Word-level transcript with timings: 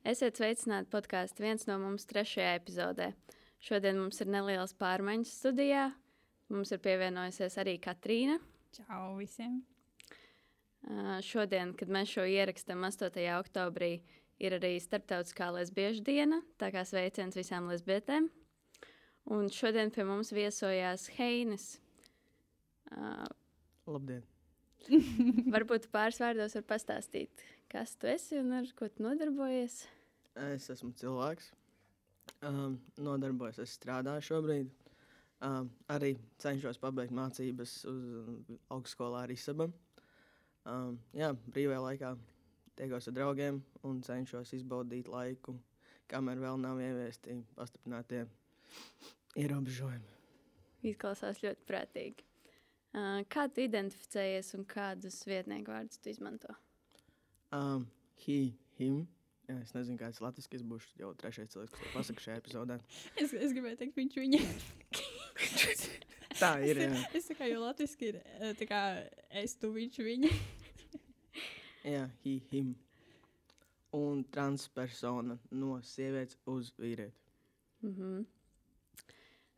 Esiet 0.00 0.38
sveicināti 0.38 0.88
podkāstā 0.88 1.42
viens 1.44 1.66
no 1.68 1.74
mums 1.82 2.06
trešajā 2.08 2.54
epizodē. 2.56 3.10
Šodien 3.60 3.98
mums 4.00 4.22
ir 4.24 4.30
nelielas 4.32 4.72
pārmaiņas 4.80 5.34
studijā. 5.42 5.90
Mums 6.48 6.72
ir 6.72 6.80
pievienojusies 6.80 7.58
arī 7.60 7.74
Katrīna. 7.84 8.38
Čau 8.72 9.18
visiem! 9.18 9.60
Uh, 10.80 11.18
šodien, 11.20 11.74
kad 11.76 11.92
mēs 11.92 12.14
šo 12.14 12.24
ierakstām 12.24 12.80
8. 12.88 13.20
oktobrī, 13.36 13.92
ir 14.40 14.56
arī 14.56 14.72
Startautiskā 14.80 15.50
lesbiešu 15.58 16.00
diena. 16.08 16.40
Tā 16.56 16.72
kā 16.72 16.86
sveiciens 16.88 17.36
visām 17.36 17.68
lesbietēm. 17.68 18.32
Un 19.36 19.52
šodien 19.52 19.92
pie 19.92 20.08
mums 20.08 20.32
viesojās 20.32 21.10
Heinis. 21.18 21.74
Uh, 22.88 23.28
Labdien! 23.84 24.24
Varbūt 25.54 25.88
pāris 25.92 26.20
vārdos 26.22 26.56
var 26.58 26.66
pastāstīt, 26.74 27.44
kas 27.72 27.96
tu 28.00 28.08
esi 28.10 28.38
un 28.40 28.54
ar 28.58 28.68
ko 28.78 28.88
tu 28.88 29.04
nodarbojies. 29.04 29.82
Es 30.50 30.70
esmu 30.72 30.92
cilvēks. 30.98 31.50
Um, 32.46 32.78
nodarbojos, 32.96 33.58
es 33.60 33.74
strādāju 33.76 34.24
šobrīd. 34.30 34.70
Um, 35.44 35.70
arī 35.92 36.14
cenšos 36.40 36.78
pabeigt 36.80 37.14
mācības 37.16 37.74
uz 37.88 38.50
augstskolā 38.72 39.24
ar 39.24 39.32
Isabu. 39.32 39.70
Um, 40.68 40.98
jā, 41.16 41.32
brīvajā 41.48 41.80
laikā 41.84 42.14
tiekos 42.76 43.08
ar 43.08 43.16
draugiem 43.16 43.60
un 43.88 44.00
cenšos 44.04 44.54
izbaudīt 44.56 45.08
laiku, 45.08 45.56
kamēr 46.12 46.40
vēl 46.44 46.60
nav 46.60 46.80
ieviesti 46.84 47.38
pastiprinātie 47.56 48.26
ierobežojumi. 49.40 50.16
Izklausās 50.90 51.42
ļoti 51.44 51.66
prātīgi. 51.68 52.29
Kā 53.30 53.46
tu 53.54 53.62
identificējies 53.62 54.54
un 54.58 54.64
kādus 54.66 55.20
vietnieku 55.28 55.70
vārdus 55.70 56.00
tu 56.02 56.10
izmanto? 56.10 56.54
Um, 57.54 57.86
he, 58.24 58.56
him. 58.78 59.04
Jā, 59.50 59.56
es 59.64 59.72
nezinu, 59.74 59.98
kāds 59.98 60.18
ir 60.18 60.26
latviešu. 60.26 60.50
Es 60.58 60.64
būšu 60.66 61.00
jau 61.00 61.10
trešais 61.18 61.50
cilvēks, 61.50 61.72
kas 61.74 61.82
to 61.82 61.92
pasakā 61.94 62.24
šajā 62.24 62.40
epizodē. 62.42 62.78
es, 63.22 63.32
es 63.34 63.54
gribēju 63.54 63.78
teikt, 63.80 63.96
viņš 63.98 64.18
viņa. 64.24 64.42
tā 66.42 66.52
ir. 66.66 66.82
Jā. 66.84 66.90
Es, 67.10 67.30
es 67.30 67.38
kā 67.38 67.48
jau 67.50 67.62
latviešu 67.62 68.10
ir, 68.10 68.20
tā 68.58 68.68
kā 68.70 68.82
es 69.42 69.56
tu 69.58 69.72
viņš 69.74 70.02
viņa. 70.06 70.32
jā, 71.94 72.04
he, 72.24 72.36
him. 72.50 72.74
Un 73.94 74.22
transpersona 74.34 75.38
no 75.50 75.80
sievietes 75.86 76.38
uz 76.50 76.70
vīrieti. 76.78 77.18
Mm 77.82 77.94
-hmm. 77.94 78.26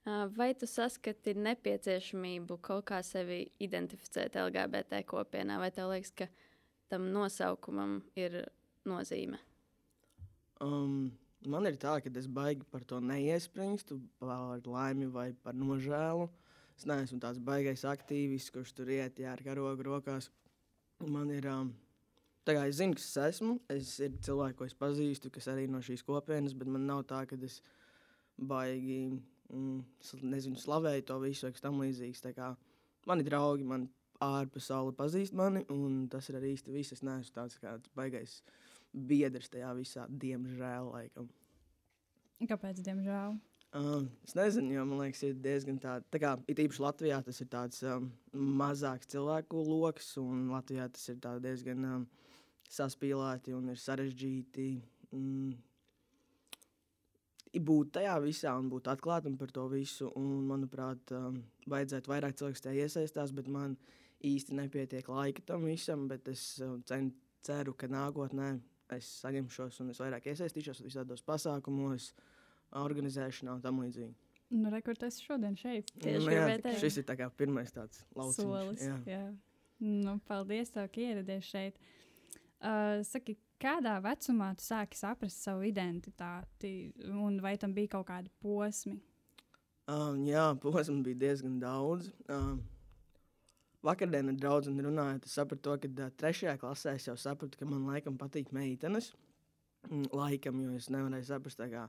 Vai 0.05 0.51
tu 0.59 0.67
saskati 0.67 1.37
nepieciešamību 1.39 2.57
kaut 2.59 2.89
kā 2.91 2.99
sevi 3.07 3.45
identificēt 3.63 4.35
LGBT 4.41 5.05
kopienā, 5.07 5.61
vai 5.63 5.71
tev 5.71 5.93
liekas, 5.93 6.11
ka 6.19 6.27
tam 6.91 7.07
nosaukumam 7.15 8.01
ir 8.19 8.41
nozīme? 8.89 9.39
Um, 10.63 11.13
man 11.47 11.71
ir 11.71 11.79
tā, 11.79 12.01
ka 12.03 12.11
es 12.19 12.27
baigi 12.27 12.67
par 12.71 12.83
to 12.83 12.99
neiespringstu, 12.99 14.01
par 14.19 14.59
laimi 14.67 15.07
vai 15.07 15.31
par 15.39 15.55
nožēlu. 15.55 16.27
Es 16.75 16.89
neesmu 16.89 17.21
tāds 17.23 17.39
baigais 17.39 17.87
aktīvists, 17.87 18.51
kurš 18.51 18.75
tur 18.75 18.91
iet 18.91 19.23
jā, 19.23 19.31
ar 19.31 19.43
karogu 19.47 19.87
rokās. 19.87 20.33
Man 20.99 21.31
ir. 21.31 21.47
Um, 21.47 21.73
Tā 22.43 22.57
kā 22.57 22.65
es 22.67 22.81
zinu, 22.81 22.97
kas 22.99 23.05
es 23.07 23.19
esmu, 23.23 23.53
es 23.71 23.91
ir 24.03 24.17
cilvēki, 24.27 24.57
ko 24.59 24.67
es 24.67 24.73
pazīstu, 24.75 25.31
kas 25.31 25.47
arī 25.53 25.69
no 25.71 25.79
šīs 25.79 26.03
kopienas, 26.03 26.57
bet 26.59 26.67
man 26.75 26.89
nav 26.89 27.05
tā, 27.07 27.21
ka 27.31 27.37
es 27.47 27.61
baigi 28.51 29.13
mm, 29.53 30.23
nezinu, 30.23 30.59
slavēju 30.61 31.07
to 31.09 31.19
visu, 31.23 31.51
kas 31.53 31.65
tam 31.65 31.81
līdzīgs. 31.83 32.25
Mani 33.07 33.27
draugi, 33.27 33.67
man 33.67 33.89
ārpasaule 34.23 34.95
pazīst 34.97 35.35
mani, 35.37 35.65
un 35.73 36.07
tas 36.11 36.29
ir 36.31 36.39
arī 36.39 36.53
īsti 36.57 36.75
viss. 36.75 36.95
Es 36.95 37.05
neesmu 37.07 37.35
tāds 37.35 37.59
kāds 37.63 37.91
baigais 37.99 38.41
biedrs 38.93 39.51
tajā 39.53 39.73
visā, 39.79 40.07
diemžēl. 40.09 40.91
Laikam. 40.93 41.31
Kāpēc, 42.49 42.83
diemžēl? 42.83 43.39
Uh, 43.73 44.03
es 44.27 44.35
nezinu, 44.37 44.75
jo 44.75 44.83
man 44.85 44.99
liekas, 45.01 45.23
ir 45.25 45.37
diezgan 45.41 45.79
tāds, 45.81 46.05
tā 46.13 46.19
kā 46.21 46.35
it 46.51 46.59
īpaši 46.61 46.83
Latvijā 46.83 47.23
tas 47.25 47.39
ir 47.41 47.49
tāds 47.49 47.79
um, 47.89 48.11
mazāks 48.61 49.09
cilvēku 49.09 49.63
lokus, 49.65 50.11
un 50.21 50.51
Latvijā 50.53 50.91
tas 50.93 51.07
ir 51.09 51.17
diezgan 51.41 51.87
um, 51.89 52.03
saspīlēti 52.69 53.55
un 53.57 53.71
ir 53.73 53.81
sarežģīti. 53.81 54.67
Mm, 55.17 55.55
būt 57.61 57.93
tajā 57.99 58.15
visā 58.25 58.55
un 58.57 58.71
būt 58.73 58.89
atklātam 58.89 59.37
par 59.37 59.53
to 59.53 59.67
visu. 59.69 60.09
Un, 60.17 60.47
manuprāt, 60.49 61.13
um, 61.17 61.43
vajadzētu 61.69 62.13
vairāk 62.13 62.39
cilvēku 62.39 62.65
tajā 62.65 62.87
iesaistās, 62.87 63.35
bet 63.37 63.49
man 63.53 63.77
īsti 64.25 64.57
nepietiek 64.57 65.09
laika 65.09 65.45
tam 65.47 65.67
visam. 65.69 66.07
Bet 66.09 66.29
es 66.33 66.61
um, 66.65 66.81
cen, 66.89 67.11
ceru, 67.45 67.75
ka 67.77 67.91
nākotnē 67.93 68.55
es 68.97 69.09
saņemšos 69.23 69.81
un 69.83 69.93
es 69.93 70.01
vairāk 70.03 70.27
iesaistīšos 70.33 70.83
visādos 70.85 71.25
pasākumos, 71.25 72.13
organizēšanā 72.77 73.57
un 73.57 73.65
tam 73.65 73.81
līdzīgi. 73.85 74.15
Nu, 74.53 74.69
Rekord, 74.73 75.01
es 75.07 75.17
šodien 75.25 75.55
šeit. 75.57 75.89
Tieši 76.03 76.27
nu, 76.27 76.33
jā, 76.35 76.75
šis 76.81 76.99
ir 77.01 77.07
tā 77.09 77.17
pirmais 77.37 77.73
tāds 77.73 78.03
lauciņš. 78.13 78.37
Solis, 78.37 78.85
jā. 78.85 78.99
Jā. 79.09 79.23
Nu, 79.81 80.19
paldies, 80.29 80.71
tev, 80.75 80.91
ka 80.93 81.01
ieradies 81.01 81.49
šeit. 81.49 81.81
Uh, 82.63 83.01
saki, 83.09 83.39
kādā 83.63 83.97
vecumā 84.03 84.53
tu 84.59 84.67
sāki 84.67 84.99
saprast 84.99 85.45
savu 85.45 85.67
identitāti, 85.69 86.93
un 87.09 87.39
vai 87.43 87.55
tam 87.61 87.75
bija 87.77 87.95
kaut 87.97 88.09
kādi 88.11 88.33
posmi? 88.43 88.99
Um, 89.91 90.23
jā, 90.27 90.45
posmi 90.63 91.01
bija 91.07 91.21
diezgan 91.27 91.59
daudz. 91.63 92.11
Um, 92.31 92.61
Vakardien 93.83 94.31
ar 94.31 94.37
draugu 94.39 94.71
runājot, 94.71 95.27
sapratu, 95.27 95.75
ka 95.83 95.89
uh, 95.91 96.11
trešajā 96.15 96.55
klasē 96.61 96.95
es 96.95 97.09
jau 97.09 97.17
sapratu, 97.19 97.59
ka 97.59 97.67
man 97.67 97.89
laikam 97.91 98.15
patīk 98.19 98.53
meitenes. 98.55 99.11
Mm, 99.89 100.07
laikam, 100.15 100.61
jo 100.63 100.77
es 100.79 100.87
nevarēju 100.95 101.27
saprast, 101.27 101.63
kā 101.73 101.89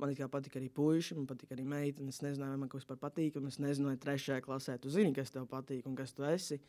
man 0.00 0.12
kā 0.18 0.28
patīk 0.28 0.58
arī 0.60 0.68
puiši, 0.68 1.16
man 1.16 1.28
patīk 1.30 1.54
arī 1.56 1.64
meitenes. 1.64 2.18
Es 2.18 2.26
nezināju, 2.26 2.52
vai 2.52 2.62
man 2.66 2.72
kaut 2.72 2.84
kas 2.84 3.00
patīk, 3.00 3.38
un 3.40 3.48
es 3.48 3.56
nezinu, 3.62 3.88
vai 3.88 3.96
trešajā 4.00 4.44
klasē 4.44 4.76
tu 4.82 4.92
zini, 4.92 5.14
kas 5.16 5.32
tev 5.32 5.48
patīk 5.48 5.88
un 5.88 5.96
kas 5.96 6.12
tu 6.12 6.28
esi. 6.28 6.60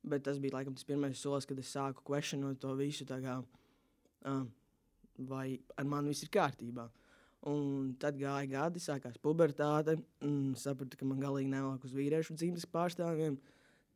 Bet 0.00 0.24
tas 0.24 0.40
bija 0.40 0.56
laikam 0.56 0.72
tas 0.72 0.88
pirmais 0.88 1.20
solis, 1.20 1.44
kad 1.44 1.60
es 1.60 1.76
sāku 1.76 2.00
questionot 2.06 2.56
to 2.62 2.72
visu. 2.78 3.04
Kā, 3.04 3.36
uh, 3.36 3.60
vai 5.28 5.60
ar 5.76 5.86
mani 5.88 6.12
viss 6.12 6.24
ir 6.24 6.32
kārtībā. 6.34 6.88
Un 7.50 7.94
tad 8.00 8.18
gāja 8.20 8.48
gadi, 8.50 8.82
sākās 8.84 9.16
pubertāte, 9.22 9.96
sapratu, 10.60 10.98
ka 11.00 11.08
man 11.08 11.22
galīgi 11.22 11.48
nevelk 11.48 11.86
uz 11.88 11.94
vīriešu 11.96 12.36
dzīves 12.36 12.68
pārstāvjiem. 12.72 13.38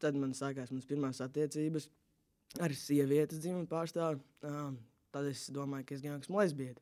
Tad 0.01 0.17
man 0.17 0.33
sākās 0.37 0.73
manas 0.73 0.89
pirmās 0.89 1.21
attiecības 1.25 1.91
ar 2.65 2.73
sievietes 2.77 3.43
dzīves 3.43 3.69
pārstāvju. 3.69 4.23
Um, 4.49 4.79
tad 5.13 5.29
es 5.29 5.45
domāju, 5.53 5.89
ka 5.89 5.97
es 5.97 6.05
gan 6.05 6.25
esmu 6.25 6.41
lesbieta. 6.41 6.81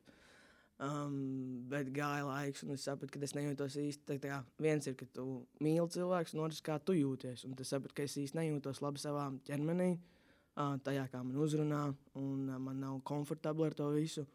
Um, 0.83 1.67
bet 1.69 1.91
gāja 1.95 2.23
laiks, 2.27 2.63
un 2.63 2.73
es 2.75 2.87
sapratu, 2.87 3.11
ka 3.13 3.27
es 3.27 3.35
nejūtos 3.35 3.75
īsti. 3.83 4.07
Tā, 4.07 4.17
tā 4.23 4.39
viens 4.63 4.87
ir, 4.87 4.95
ka 4.99 5.07
tu 5.15 5.43
mīli 5.63 5.85
cilvēku, 5.93 6.33
un 6.35 6.47
otrs, 6.47 6.63
kā 6.63 6.79
tu 6.79 6.95
jūties. 6.95 7.43
Un 7.47 7.59
es 7.59 7.75
sapratu, 7.75 7.99
ka 7.99 8.07
es 8.07 8.15
īsti 8.23 8.39
nejūtos 8.39 8.81
labi 8.83 9.03
savā 9.03 9.27
ķermenī. 9.47 9.91
Uh, 9.93 10.22
tajā, 10.55 11.07
kā 11.09 11.23
man 11.23 11.37
uzrunā, 11.41 11.83
un 12.19 12.47
man 12.61 12.79
nav 12.79 12.99
komfortabli 13.07 13.65
ar 13.67 13.75
to 13.77 13.89
visu. 13.93 14.25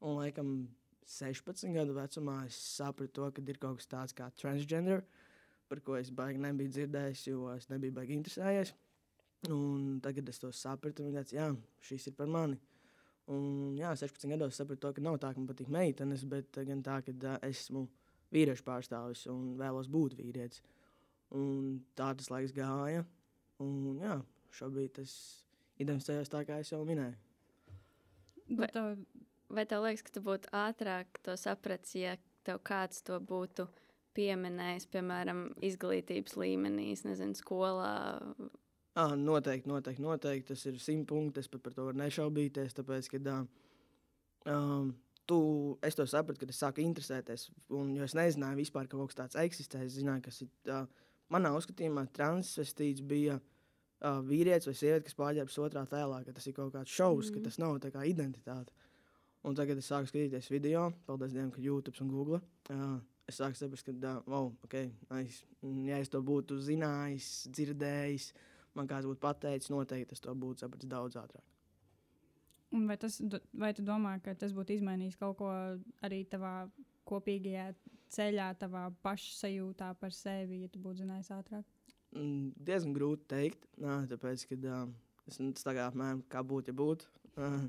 Un, 0.00 0.18
laikam, 0.20 0.52
16 1.08 1.72
gadu 1.72 1.96
vecumā 1.96 2.42
es 2.46 2.56
sapratu, 2.76 3.12
to, 3.16 3.30
ka 3.32 3.42
ir 3.42 3.58
kaut 3.60 3.80
kas 3.80 3.88
tāds 3.88 4.16
kā 4.16 4.28
transgender, 4.36 5.02
par 5.68 5.80
ko 5.84 5.96
es 5.96 6.10
baigi 6.10 6.40
nebiju 6.40 6.72
dzirdējis, 6.74 7.26
jo 7.30 7.48
es 7.54 7.68
nebiju 7.72 7.96
baigi 7.96 8.16
interesējies. 8.18 8.74
Un 9.54 10.00
tagad 10.02 10.28
es 10.28 10.40
to 10.42 10.50
sapratu, 10.52 11.06
un 11.06 11.16
tāds, 11.16 11.32
jā, 11.32 11.48
šis 11.84 12.10
ir 12.10 12.16
par 12.18 12.28
mani. 12.32 12.58
Un, 13.28 13.76
jā, 13.76 13.92
16 13.96 14.30
gados 14.32 14.56
sapratu, 14.56 14.82
to, 14.86 14.92
ka 14.96 15.04
nav 15.04 15.18
tā, 15.22 15.32
ka 15.32 15.40
man 15.40 15.48
patīk 15.50 15.68
meitenes, 15.72 16.24
bet 16.28 16.60
gan 16.68 16.82
tā, 16.84 17.00
ka 17.06 17.12
uh, 17.12 17.36
esmu 17.48 17.84
vīriešu 18.34 18.64
pārstāvis 18.64 19.26
un 19.32 19.54
vēlos 19.60 19.88
būt 19.92 20.16
vīrietis. 20.18 20.62
Un 21.36 21.82
tā 21.96 22.14
tas 22.16 22.30
laiks 22.32 22.54
gāja. 22.56 23.04
Un, 23.60 23.98
jā, 24.00 24.16
šobrīd 24.54 24.96
tas 25.00 25.12
identificējos 25.78 26.32
tā, 26.32 26.44
kā 26.48 26.60
es 26.62 26.72
jau 26.72 26.82
minēju. 26.86 27.16
Vai, 28.58 28.68
vai 29.52 29.64
tev 29.68 29.84
liekas, 29.84 30.04
ka 30.06 30.14
tu 30.14 30.22
būtu 30.24 30.50
ātrāk 30.56 31.20
to 31.24 31.36
sapratis, 31.40 31.94
ja 31.98 32.16
tev 32.46 32.62
kāds 32.66 33.02
to 33.04 33.18
būtu 33.20 33.68
pieminējis, 34.16 34.88
piemēram, 34.92 35.44
izglītības 35.64 36.38
līmenī, 36.40 36.90
nezinu, 37.06 37.36
skolā? 37.38 37.92
À, 38.98 39.12
noteikti, 39.14 39.70
noteikti, 39.70 40.02
noteikti. 40.02 40.48
Tas 40.54 40.64
ir 40.66 40.80
simt 40.82 41.06
punkti. 41.10 41.44
Es 41.44 41.50
pat 41.52 41.62
par 41.62 41.76
to 41.76 41.84
varu 41.86 42.00
nešaubīties. 42.00 42.74
Tāpēc, 42.74 43.10
ka 43.12 43.36
um, 44.50 44.88
tu, 45.28 45.38
es 45.86 45.94
to 45.94 46.08
sapratu, 46.10 46.42
kad 46.42 46.50
es 46.50 46.58
sāku 46.64 46.82
interesēties. 46.82 47.46
Un, 47.78 47.92
jo 47.94 48.08
es 48.08 48.16
nezināju, 48.18 48.58
vispār, 48.64 48.88
ka 48.88 48.98
kaut 48.98 49.12
kas 49.12 49.20
tāds 49.20 49.38
eksistē. 49.44 49.84
Es 49.86 50.00
zināju, 50.00 50.24
kas 50.26 50.42
ir. 50.42 50.50
Uh, 50.66 50.88
manā 51.30 51.52
uzskatījumā 51.54 52.08
transvestīts 52.16 53.04
bija 53.06 53.36
uh, 53.36 53.57
vīrietis 54.00 54.68
vai 54.68 54.74
sieviete, 54.78 55.06
kas 55.08 55.16
pārģērbjas 55.18 55.60
otrā 55.64 55.84
tēlā, 55.90 56.22
ka 56.26 56.34
tas 56.36 56.46
ir 56.46 56.54
kaut 56.56 56.72
kāds 56.74 56.92
šovs, 56.94 57.30
mm. 57.30 57.34
ka 57.34 57.48
tas 57.48 57.58
nav 57.58 57.78
tā 57.82 57.90
kā 57.94 58.04
identitāte. 58.06 58.74
Un 59.46 59.54
tagad 59.58 59.78
es 59.78 59.88
sāku 59.90 60.10
skatīties 60.10 60.50
video, 60.50 60.88
paldies 61.06 61.34
Dievam, 61.34 61.50
ka 61.54 61.62
YouTube 61.62 62.02
un 62.02 62.10
Google. 62.12 62.40
Uh, 62.70 62.98
es 63.30 63.38
sāku 63.38 63.58
saprast, 63.58 63.86
ka, 63.86 63.94
uh, 63.94 64.22
wow, 64.26 64.50
okay, 64.66 64.90
nice. 65.10 65.44
ja 65.86 65.98
es 66.02 66.10
to 66.10 66.20
būtu 66.22 66.58
zinājis, 66.62 67.48
dzirdējis, 67.54 68.32
man 68.78 68.90
kāds 68.90 69.06
būtu 69.06 69.22
pateicis, 69.22 69.70
noteikti 69.74 70.18
es 70.18 70.24
to 70.24 70.34
būtu 70.34 70.64
sapratis 70.64 70.90
daudz 70.90 71.18
ātrāk. 71.20 71.44
Un 72.74 72.84
vai, 72.90 72.98
tas, 73.00 73.16
vai 73.56 73.72
tu 73.72 73.82
domā, 73.86 74.18
ka 74.20 74.34
tas 74.36 74.52
būtu 74.52 74.74
izmainījis 74.76 75.16
kaut 75.16 75.38
ko 75.38 75.52
arī 76.04 76.24
tavā 76.28 76.68
kopīgajā 77.08 77.70
ceļā, 78.12 78.50
tavā 78.60 78.88
pašsajūtā 79.04 79.94
par 80.00 80.12
sevi, 80.12 80.64
ja 80.64 80.72
tu 80.72 80.82
būtu 80.82 81.04
zinājis 81.04 81.32
ātrāk? 81.38 81.64
Diezgan 82.12 82.94
grūti 82.96 83.26
pateikt, 83.26 83.68
tāpēc, 83.78 84.46
ka 84.48 84.56
uh, 84.64 84.88
es 85.28 85.38
nu, 85.42 85.52
tā 85.52 85.74
kā 85.76 85.90
apmēram 85.90 86.22
kā 86.32 86.42
būtu, 86.46 86.72
ja 86.72 86.78
būtu. 86.78 87.10
Uh, 87.38 87.68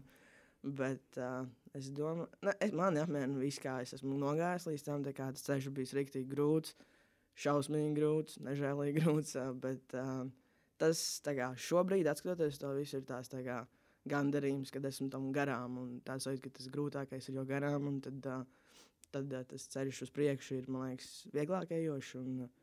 Bet 0.64 1.18
uh, 1.18 1.46
es 1.78 1.88
domāju, 1.96 2.28
ka 2.44 2.68
man 2.76 2.98
apmierina 3.00 3.40
viss, 3.40 3.62
kā 3.64 3.78
es 3.84 3.94
esmu 3.96 4.18
nogājis 4.20 4.68
līdz 4.68 4.84
tam. 4.84 5.06
Tas 5.08 5.46
ceļš 5.46 5.70
bija 5.76 5.96
rīktīgi 5.96 6.28
grūts, 6.34 6.76
šausmīgi 7.40 7.94
grūts, 7.96 8.40
nežēlīgi 8.44 9.00
grūts. 9.00 9.38
Uh, 9.40 9.54
bet 9.56 9.96
uh, 9.96 10.26
tas 10.82 11.00
kā, 11.24 11.54
šobrīd, 11.56 12.12
skatoties 12.12 12.60
to 12.60 12.74
visu, 12.76 13.00
ir 13.00 13.08
tās 13.08 13.32
tā 13.32 13.40
kā, 13.46 13.62
gandarījums, 14.12 14.74
kad 14.76 14.84
esmu 14.90 15.08
tam 15.14 15.32
garām. 15.36 15.80
Tāds 16.04 16.28
sajūta, 16.28 16.50
ka 16.50 16.60
tas 16.60 16.68
grūtākais 16.74 17.32
ir 17.32 17.40
jau 17.40 17.48
garām. 17.48 18.02
Tad, 18.04 18.28
uh, 18.28 18.76
tad 19.16 19.32
uh, 19.32 19.48
tas 19.48 19.72
ceļš 19.78 20.04
uz 20.10 20.16
priekšu 20.16 20.60
ir, 20.60 20.68
man 20.68 20.90
liekas, 20.90 21.14
vieglāk 21.32 21.72
ejošs. 21.80 22.18
Un, 22.20 22.36
uh, 22.50 22.59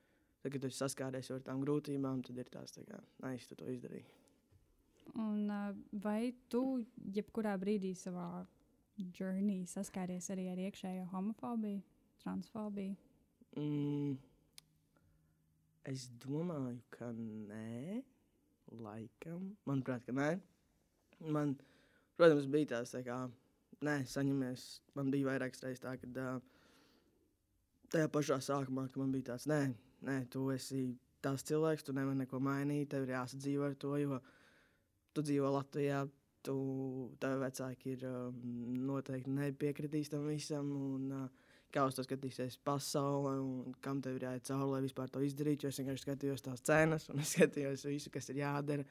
tad, 0.46 0.54
kad 0.54 0.62
tu 0.62 0.70
saskāries 0.70 1.30
ar 1.34 1.42
tām 1.42 1.62
grūtībām, 1.64 2.22
tad 2.22 2.38
ir 2.38 2.50
tās 2.52 2.76
tā 2.76 2.84
kā, 2.86 3.00
nais, 3.24 3.46
tu 3.48 3.58
to 3.58 3.66
izdarīji. 3.72 4.06
Un, 5.18 5.50
vai 6.02 6.34
tu 6.52 6.84
jebkurā 7.14 7.56
brīdī 7.58 7.94
savā 7.98 8.44
journey 9.16 9.66
saskāries 9.66 10.28
arī 10.30 10.48
ar 10.52 10.60
iekšējo 10.66 11.06
homofobiju, 11.10 11.82
transfobiju? 12.22 12.94
Mm, 13.58 14.16
es 15.90 16.08
domāju, 16.22 16.78
ka 16.94 17.10
nē, 17.16 18.02
laikam. 18.82 19.50
Manuprāt, 19.66 20.04
ka 20.06 20.14
nē. 20.14 20.28
Man, 21.32 21.56
protams, 22.18 22.46
bija 22.52 22.74
tās 22.76 22.92
tā 22.94 23.02
kā, 23.06 23.18
nē, 23.86 23.96
saņemies. 24.10 24.68
Man 24.98 25.10
bija 25.14 25.30
vairākas 25.32 25.64
reizes 25.64 25.82
tā, 25.82 25.96
ka 26.02 26.10
uh, 26.12 26.38
tajā 27.94 28.10
pašā 28.12 28.40
sākumā, 28.44 28.88
ka 28.92 29.00
man 29.00 29.14
bija 29.14 29.32
tāds, 29.32 29.48
nē, 29.50 29.62
nē, 30.04 30.26
tu 30.30 30.50
esi 30.52 30.88
tas 31.24 31.42
cilvēks, 31.46 31.86
tu 31.86 31.94
nevari 31.96 32.20
neko 32.20 32.40
mainīt, 32.42 32.90
tev 32.92 33.06
ir 33.06 33.16
jāsadzīvo 33.16 33.64
ar 33.70 33.78
to. 33.80 33.96
Jo, 33.98 34.20
uh, 34.20 34.34
tu 35.16 35.24
dzīvo 35.24 35.50
Latvijā, 35.54 36.04
tu, 36.44 36.56
tavi 37.22 37.40
vecāki 37.40 37.96
ir 37.96 38.04
um, 38.10 38.36
noteikti 38.86 39.32
nepiekritīs 39.32 40.12
tam 40.12 40.28
visam. 40.28 40.70
Un, 40.76 41.08
uh, 41.24 41.52
kā 41.74 41.82
uz 41.88 41.96
to 41.96 42.04
skatīsies 42.06 42.60
pasaule 42.64 43.34
un 43.42 43.74
kam 43.84 43.98
tev 44.04 44.16
ir 44.16 44.28
jāiet 44.28 44.46
cauri, 44.48 44.68
lai 44.70 44.84
vispār 44.84 45.10
to 45.12 45.20
izdarītu. 45.24 45.68
Es 45.68 45.80
vienkārši 45.80 46.04
skatījos 46.04 46.44
tās 46.44 46.62
cenas 46.64 47.08
un 47.12 47.20
es 47.24 47.32
skatījos 47.36 47.84
visu, 47.88 48.12
kas 48.14 48.30
ir 48.32 48.42
jādara. 48.44 48.86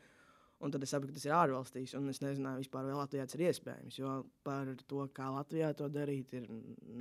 Un 0.63 0.71
tad 0.71 0.85
es 0.85 0.93
sapratu, 0.93 1.11
ka 1.11 1.19
tas 1.19 1.25
ir 1.27 1.33
ārvalstīs, 1.35 1.93
un 1.99 2.07
es 2.07 2.21
nezināju, 2.23 2.61
vispār, 2.63 2.85
vai 2.87 2.93
Latvijā 2.95 3.25
tas 3.27 3.35
ir 3.35 3.43
iespējams. 3.49 3.97
Jo 3.99 4.11
par 4.47 4.69
to, 4.87 5.01
kā 5.13 5.27
Latvijā 5.35 5.73
to 5.75 5.89
darīt, 5.91 6.31
ir 6.37 6.47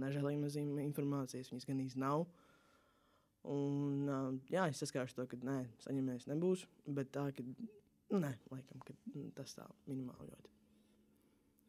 nežēlīgi 0.02 0.40
maz 0.42 0.56
informācijas. 0.58 1.52
Viņas 1.52 1.68
gan 1.68 1.84
īsti 1.84 2.02
nav. 2.02 2.24
Un, 3.52 4.08
jā, 4.48 4.68
es 4.70 4.80
saskāros 4.80 5.12
to, 5.16 5.26
ka 5.28 5.36
nē, 5.44 5.58
saņemies 5.84 6.28
nebūs. 6.30 6.62
Bet 6.96 7.10
tā, 7.12 7.26
ka 7.36 7.44
Nē, 8.12 8.30
laikam, 8.52 8.82
mm, 9.14 9.30
tas 9.34 9.56
tā 9.56 9.64
minimāli 9.88 10.28
ļoti. 10.28 10.50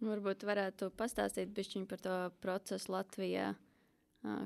Varbūt 0.06 0.44
varētu 0.46 0.90
pastāstīt 1.00 1.54
bišķiņ 1.56 1.86
par 1.90 2.02
to 2.04 2.16
procesu 2.44 2.92
Latvijā, 2.92 3.54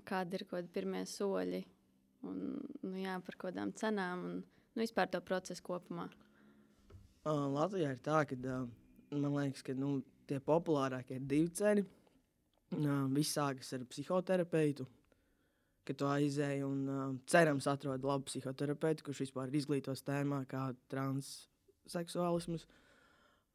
kādi 0.08 0.38
ir 0.38 0.46
kaut 0.46 0.60
kādi 0.60 0.74
pirmie 0.76 1.02
soļi 1.10 1.64
un 2.30 2.40
nu, 2.84 2.94
jā, 3.00 3.18
par 3.26 3.40
kādām 3.42 3.74
cenām 3.76 4.26
un 4.28 4.36
nu, 4.44 4.80
vispār 4.80 5.10
to 5.12 5.22
procesu 5.26 5.66
kopumā. 5.66 6.08
Uh, 7.26 7.48
Latvijā 7.56 7.96
ir 7.96 8.02
tā, 8.06 8.22
ka 8.30 8.38
uh, 8.38 8.70
man 9.16 9.36
liekas, 9.36 9.66
ka 9.66 9.76
nu, 9.76 9.98
tie 10.30 10.40
populārākie 10.44 11.18
ir 11.18 11.26
divi 11.28 11.52
ceļi. 11.60 11.86
Uh, 12.78 13.08
viss 13.16 13.34
sākas 13.34 13.74
ar 13.76 13.84
psihoterapeitu, 13.90 14.86
ka 15.90 15.96
tu 15.98 16.06
aizēji 16.06 16.62
un 16.62 16.82
uh, 16.86 17.06
cerams 17.30 17.66
atrod 17.70 18.04
labu 18.06 18.28
psihoterapeitu, 18.30 19.08
kurš 19.08 19.24
vispār 19.24 19.50
izglītos 19.58 20.04
tēmā, 20.06 20.44
kā 20.50 20.68
trans 20.92 21.48
seksuālisms. 21.90 22.68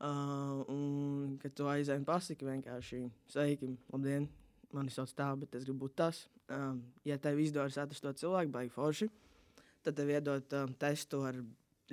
Uh, 0.03 0.65
un, 0.73 1.37
kad 1.39 1.55
tu 1.55 1.69
aizēji 1.71 2.03
un 2.03 2.07
pasaki 2.09 2.49
vienkārši 2.49 3.05
sveiki, 3.31 3.69
labdien, 3.93 4.27
mani 4.75 4.91
sauc 4.91 5.13
tā, 5.15 5.29
bet 5.39 5.55
es 5.55 5.69
gribu 5.69 5.85
būt 5.85 5.95
tas. 6.01 6.25
Um, 6.51 6.83
ja 7.07 7.21
tev 7.23 7.39
izdodas 7.39 7.79
atrast 7.79 8.03
to 8.03 8.11
cilvēku, 8.25 8.51
baigi 8.57 8.75
forši, 8.75 9.09
tad 9.87 9.95
tev 10.01 10.11
iedod 10.11 10.59
um, 10.59 10.75
testu 10.83 11.23
ar 11.29 11.39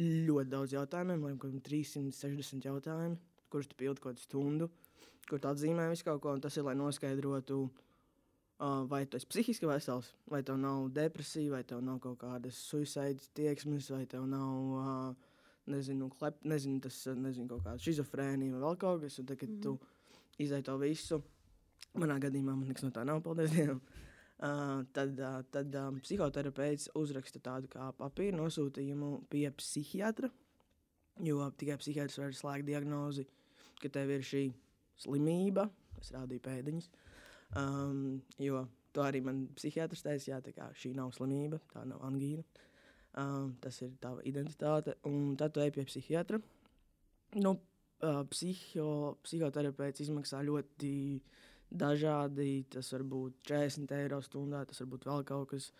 ļoti 0.01 0.49
daudz 0.49 0.73
jautājumiem, 0.73 1.21
laikam 1.27 1.61
360 1.69 2.65
jautājumu, 2.65 3.21
kurus 3.53 3.69
tu 3.69 3.77
pildi 3.77 4.01
kaut 4.01 4.25
stundu, 4.25 4.71
kur 5.29 5.37
tu 5.37 5.53
atzīmē 5.53 5.85
visu 5.93 6.09
kaut 6.09 6.25
ko, 6.25 6.33
un 6.33 6.41
tas 6.41 6.57
ir, 6.57 6.65
lai 6.65 6.73
noskaidrotu, 6.81 7.61
uh, 7.69 7.87
vai 8.61 9.05
tu 9.09 9.17
esi 9.17 9.25
psihiski 9.25 9.65
vesels, 9.65 10.11
vai 10.29 10.43
tev 10.45 10.59
nav 10.61 10.89
depresija, 10.93 11.51
vai 11.55 11.63
tev 11.67 11.81
nav 11.81 11.97
kaut 12.03 12.19
kādas 12.21 12.59
suicīdas 12.69 13.31
tieksmes, 13.37 13.89
vai 13.89 14.05
tev 14.05 14.27
nav 14.29 14.75
uh, 14.77 15.31
nezinu, 15.71 16.09
klep, 16.19 16.37
nezinu, 16.45 16.81
tas, 16.83 16.99
nezinu 17.17 17.49
kaut 17.49 17.65
kāda 17.65 17.81
schizofrēnija 17.81 18.53
vai 18.53 18.61
vēl 18.61 18.77
kaut 18.81 19.01
kas, 19.05 19.17
un 19.21 19.29
tad, 19.29 19.39
kad 19.41 19.49
mm. 19.49 19.61
tu 19.65 20.43
izai 20.45 20.61
to 20.65 20.77
visu, 20.81 21.21
manā 21.97 22.19
gadījumā 22.21 22.53
man 22.53 22.69
nekas 22.69 22.85
no 22.85 22.93
tā 22.93 23.05
nav, 23.07 23.23
paldies 23.25 23.53
Dievam. 23.55 23.81
Uh, 24.41 24.79
tad 24.89 25.19
uh, 25.21 25.41
tad 25.53 25.75
um, 25.77 25.99
psihoterapeits 26.01 26.87
uzraksta 26.97 27.37
tādu 27.45 27.69
kā 27.69 27.91
papīra 27.93 28.39
nosūtījumu 28.39 29.27
pie 29.29 29.45
psihiatra. 29.53 30.31
Jo 31.21 31.51
tikai 31.53 31.75
psihiatrs 31.77 32.17
var 32.17 32.33
slēgt 32.33 32.65
diagnozi, 32.65 33.27
ka 33.81 33.91
tev 33.93 34.09
ir 34.15 34.25
šī 34.25 34.47
slimība, 35.03 35.67
es 36.01 36.09
rādīju 36.15 36.41
pēdiņas. 36.47 36.89
Um, 37.59 38.21
jo 38.39 38.65
to 38.95 39.03
arī 39.03 39.21
man 39.23 39.45
psihiatrs 39.55 40.03
teica, 40.05 40.27
jā, 40.33 40.39
tā 40.43 40.53
kā 40.55 40.69
šī 40.77 40.93
nav 40.95 41.11
slimība, 41.15 41.59
tā 41.73 41.83
nav 41.87 42.03
angīna. 42.07 42.43
Um, 43.19 43.57
tas 43.63 43.81
ir 43.83 43.91
tava 43.99 44.23
identitāte. 44.27 44.95
Un 45.07 45.35
tad 45.39 45.55
tu 45.55 45.63
ej 45.63 45.73
pie 45.75 45.83
psihiatra. 45.87 46.39
Nu, 47.43 47.55
uh, 48.03 48.23
psiho, 48.31 49.17
psihoterapeits 49.25 50.03
izmaksā 50.05 50.41
ļoti 50.47 50.93
dažādi. 51.71 52.65
Tas 52.71 52.91
var 52.95 53.05
būt 53.13 53.43
40 53.51 53.95
eiro 53.99 54.21
stundā, 54.23 54.63
tas 54.67 54.83
var 54.83 54.91
būt 54.95 55.07
vēl 55.09 55.27
kaut 55.27 55.51
kas. 55.53 55.71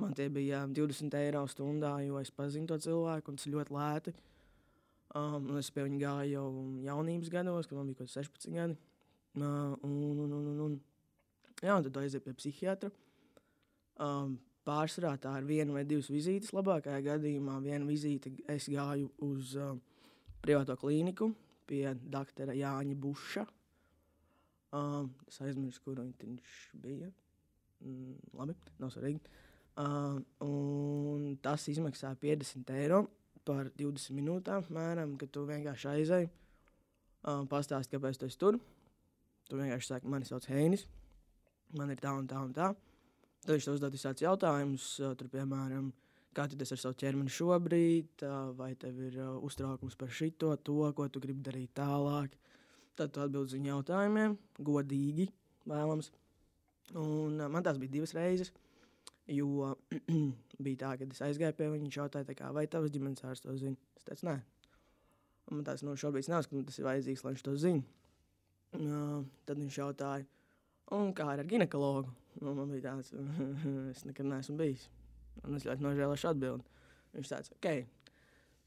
Man 0.00 0.14
tie 0.16 0.26
bija 0.32 0.64
20 0.66 1.14
eiro 1.20 1.44
stundā, 1.46 1.94
jo 2.02 2.18
es 2.18 2.32
pazinu 2.34 2.66
to 2.66 2.80
cilvēku, 2.82 3.30
un 3.30 3.36
tas 3.38 3.46
ir 3.46 3.54
ļoti 3.54 3.76
lēti. 3.76 4.14
Um, 5.14 5.52
es 5.60 5.68
pie 5.70 5.84
viņa 5.86 6.00
gāju 6.00 6.32
jau 6.32 6.48
jaunības 6.82 7.30
gados, 7.30 7.68
kad 7.70 7.78
man 7.78 7.92
bija 7.92 8.00
kaut 8.00 8.10
kāds 8.10 8.16
16 8.18 8.56
gadi. 8.56 8.76
Uh, 9.38 9.76
un, 9.86 9.92
un, 10.02 10.24
un, 10.24 10.32
un, 10.34 10.58
un, 10.64 10.74
jā, 11.64 11.78
un 11.78 11.86
tad 11.86 12.00
aiziet 12.02 12.24
pie 12.24 12.34
psihiatra. 12.38 12.90
Um, 14.02 14.38
Pārsvarā 14.64 15.18
tā 15.20 15.34
ir 15.42 15.44
viena 15.44 15.74
vai 15.76 15.82
divas 15.84 16.06
vizītes. 16.08 16.54
Labākajā 16.56 17.02
gadījumā 17.04 17.58
viena 17.60 17.84
vizīte 17.84 18.32
es 18.48 18.70
gāju 18.72 19.10
uz 19.26 19.52
uh, 19.60 19.74
privāto 20.40 20.76
klīniku 20.80 21.28
pie 21.68 21.90
doktora 21.92 22.54
Jāņa 22.56 22.96
Buša. 23.00 23.44
Uh, 24.74 25.04
es 25.28 25.36
aizmirsu, 25.44 25.82
kur 25.84 26.00
viņš 26.00 26.56
bija. 26.80 27.10
Mm, 27.84 28.16
labi, 28.40 28.56
nav 28.80 28.94
svarīgi. 28.94 29.20
Un 30.46 31.34
tas 31.42 31.68
izmaksā 31.68 32.14
50 32.22 32.72
eiro 32.78 33.02
par 33.44 33.68
20 33.76 34.16
minūtēm. 34.16 34.68
Mēram, 34.72 35.16
kad 35.20 35.32
tu 35.34 35.44
vienkārši 35.48 35.90
aizēji, 35.92 36.30
uh, 36.30 37.44
pastāsti, 37.50 37.98
kāpēc 37.98 38.20
tu 38.20 38.30
esi 38.30 38.40
tur. 38.40 38.58
Tu 39.50 39.60
vienkārši 39.60 39.90
saki, 39.90 40.08
mani 40.08 40.24
sauc 40.24 40.46
Heinis, 40.48 40.86
man 41.78 41.92
ir 41.92 42.00
tā 42.02 42.14
un 42.16 42.26
tā 42.30 42.40
un 42.44 42.54
tā. 42.56 42.72
Tad 43.44 43.52
viņš 43.52 43.68
uzdod 43.74 43.92
visādus 43.92 44.24
jautājumus, 44.24 44.86
tur, 45.20 45.28
piemēram, 45.32 45.90
kā 46.34 46.46
tu 46.48 46.58
esi 46.64 46.74
ar 46.74 46.80
savu 46.80 46.96
ķermeni 47.00 47.32
šobrīd, 47.32 48.24
vai 48.58 48.72
tev 48.80 48.98
ir 49.08 49.18
uztraukums 49.44 49.98
par 50.00 50.10
šito, 50.10 50.54
to, 50.64 50.80
ko 50.96 51.08
tu 51.12 51.22
gribi 51.22 51.44
darīt 51.44 51.74
tālāk. 51.76 52.34
Tad 52.96 53.12
tu 53.12 53.22
atbild 53.22 53.50
uz 53.50 53.56
viņu 53.56 53.72
jautājumiem, 53.72 54.36
godīgi, 54.64 55.28
vēlams. 55.68 56.10
Un 57.00 57.40
man 57.50 57.64
tās 57.66 57.78
bija 57.80 57.96
divas 57.96 58.14
reizes, 58.16 58.52
jo 59.30 59.74
bija 60.64 60.80
tā, 60.84 60.92
ka 61.00 61.08
es 61.08 61.22
aizgāju 61.26 61.56
pie 61.58 61.68
viņa, 61.68 61.84
viņš 61.86 61.98
jautāja, 62.00 62.36
kā, 62.38 62.50
vai 62.54 62.66
tavs 62.70 62.92
ģimenes 62.94 63.24
ārsts 63.26 63.46
to 63.46 63.56
zina. 63.60 63.76
Es 63.98 64.06
teicu, 64.06 64.28
nē. 64.30 64.38
Man 65.50 65.64
tās 65.66 65.84
no 65.84 65.96
šobrīd 66.00 66.30
nav, 66.32 66.46
ka 66.48 66.62
tas 66.68 66.80
ir 66.80 66.88
vajadzīgs, 66.88 67.24
lai 67.24 67.34
viņš 67.34 67.44
to 67.44 67.56
zina. 67.60 67.84
Uh, 68.74 69.20
tad 69.46 69.60
viņš 69.60 69.76
jautāja, 69.78 70.26
Un 70.92 71.14
kā 71.16 71.26
ar 71.32 71.44
ginekologu? 71.48 72.12
Nu, 72.42 72.52
man 72.52 72.68
bija 72.74 72.90
tāds, 72.90 73.14
es 73.92 74.04
nekad 74.04 74.28
neesmu 74.28 74.58
bijis. 74.58 74.88
Un 75.44 75.56
es 75.56 75.64
ļoti 75.66 75.84
nožēlošu 75.84 76.28
atbildi. 76.30 76.66
Viņš 77.14 77.30
tāds, 77.30 77.54
ok, 77.54 77.70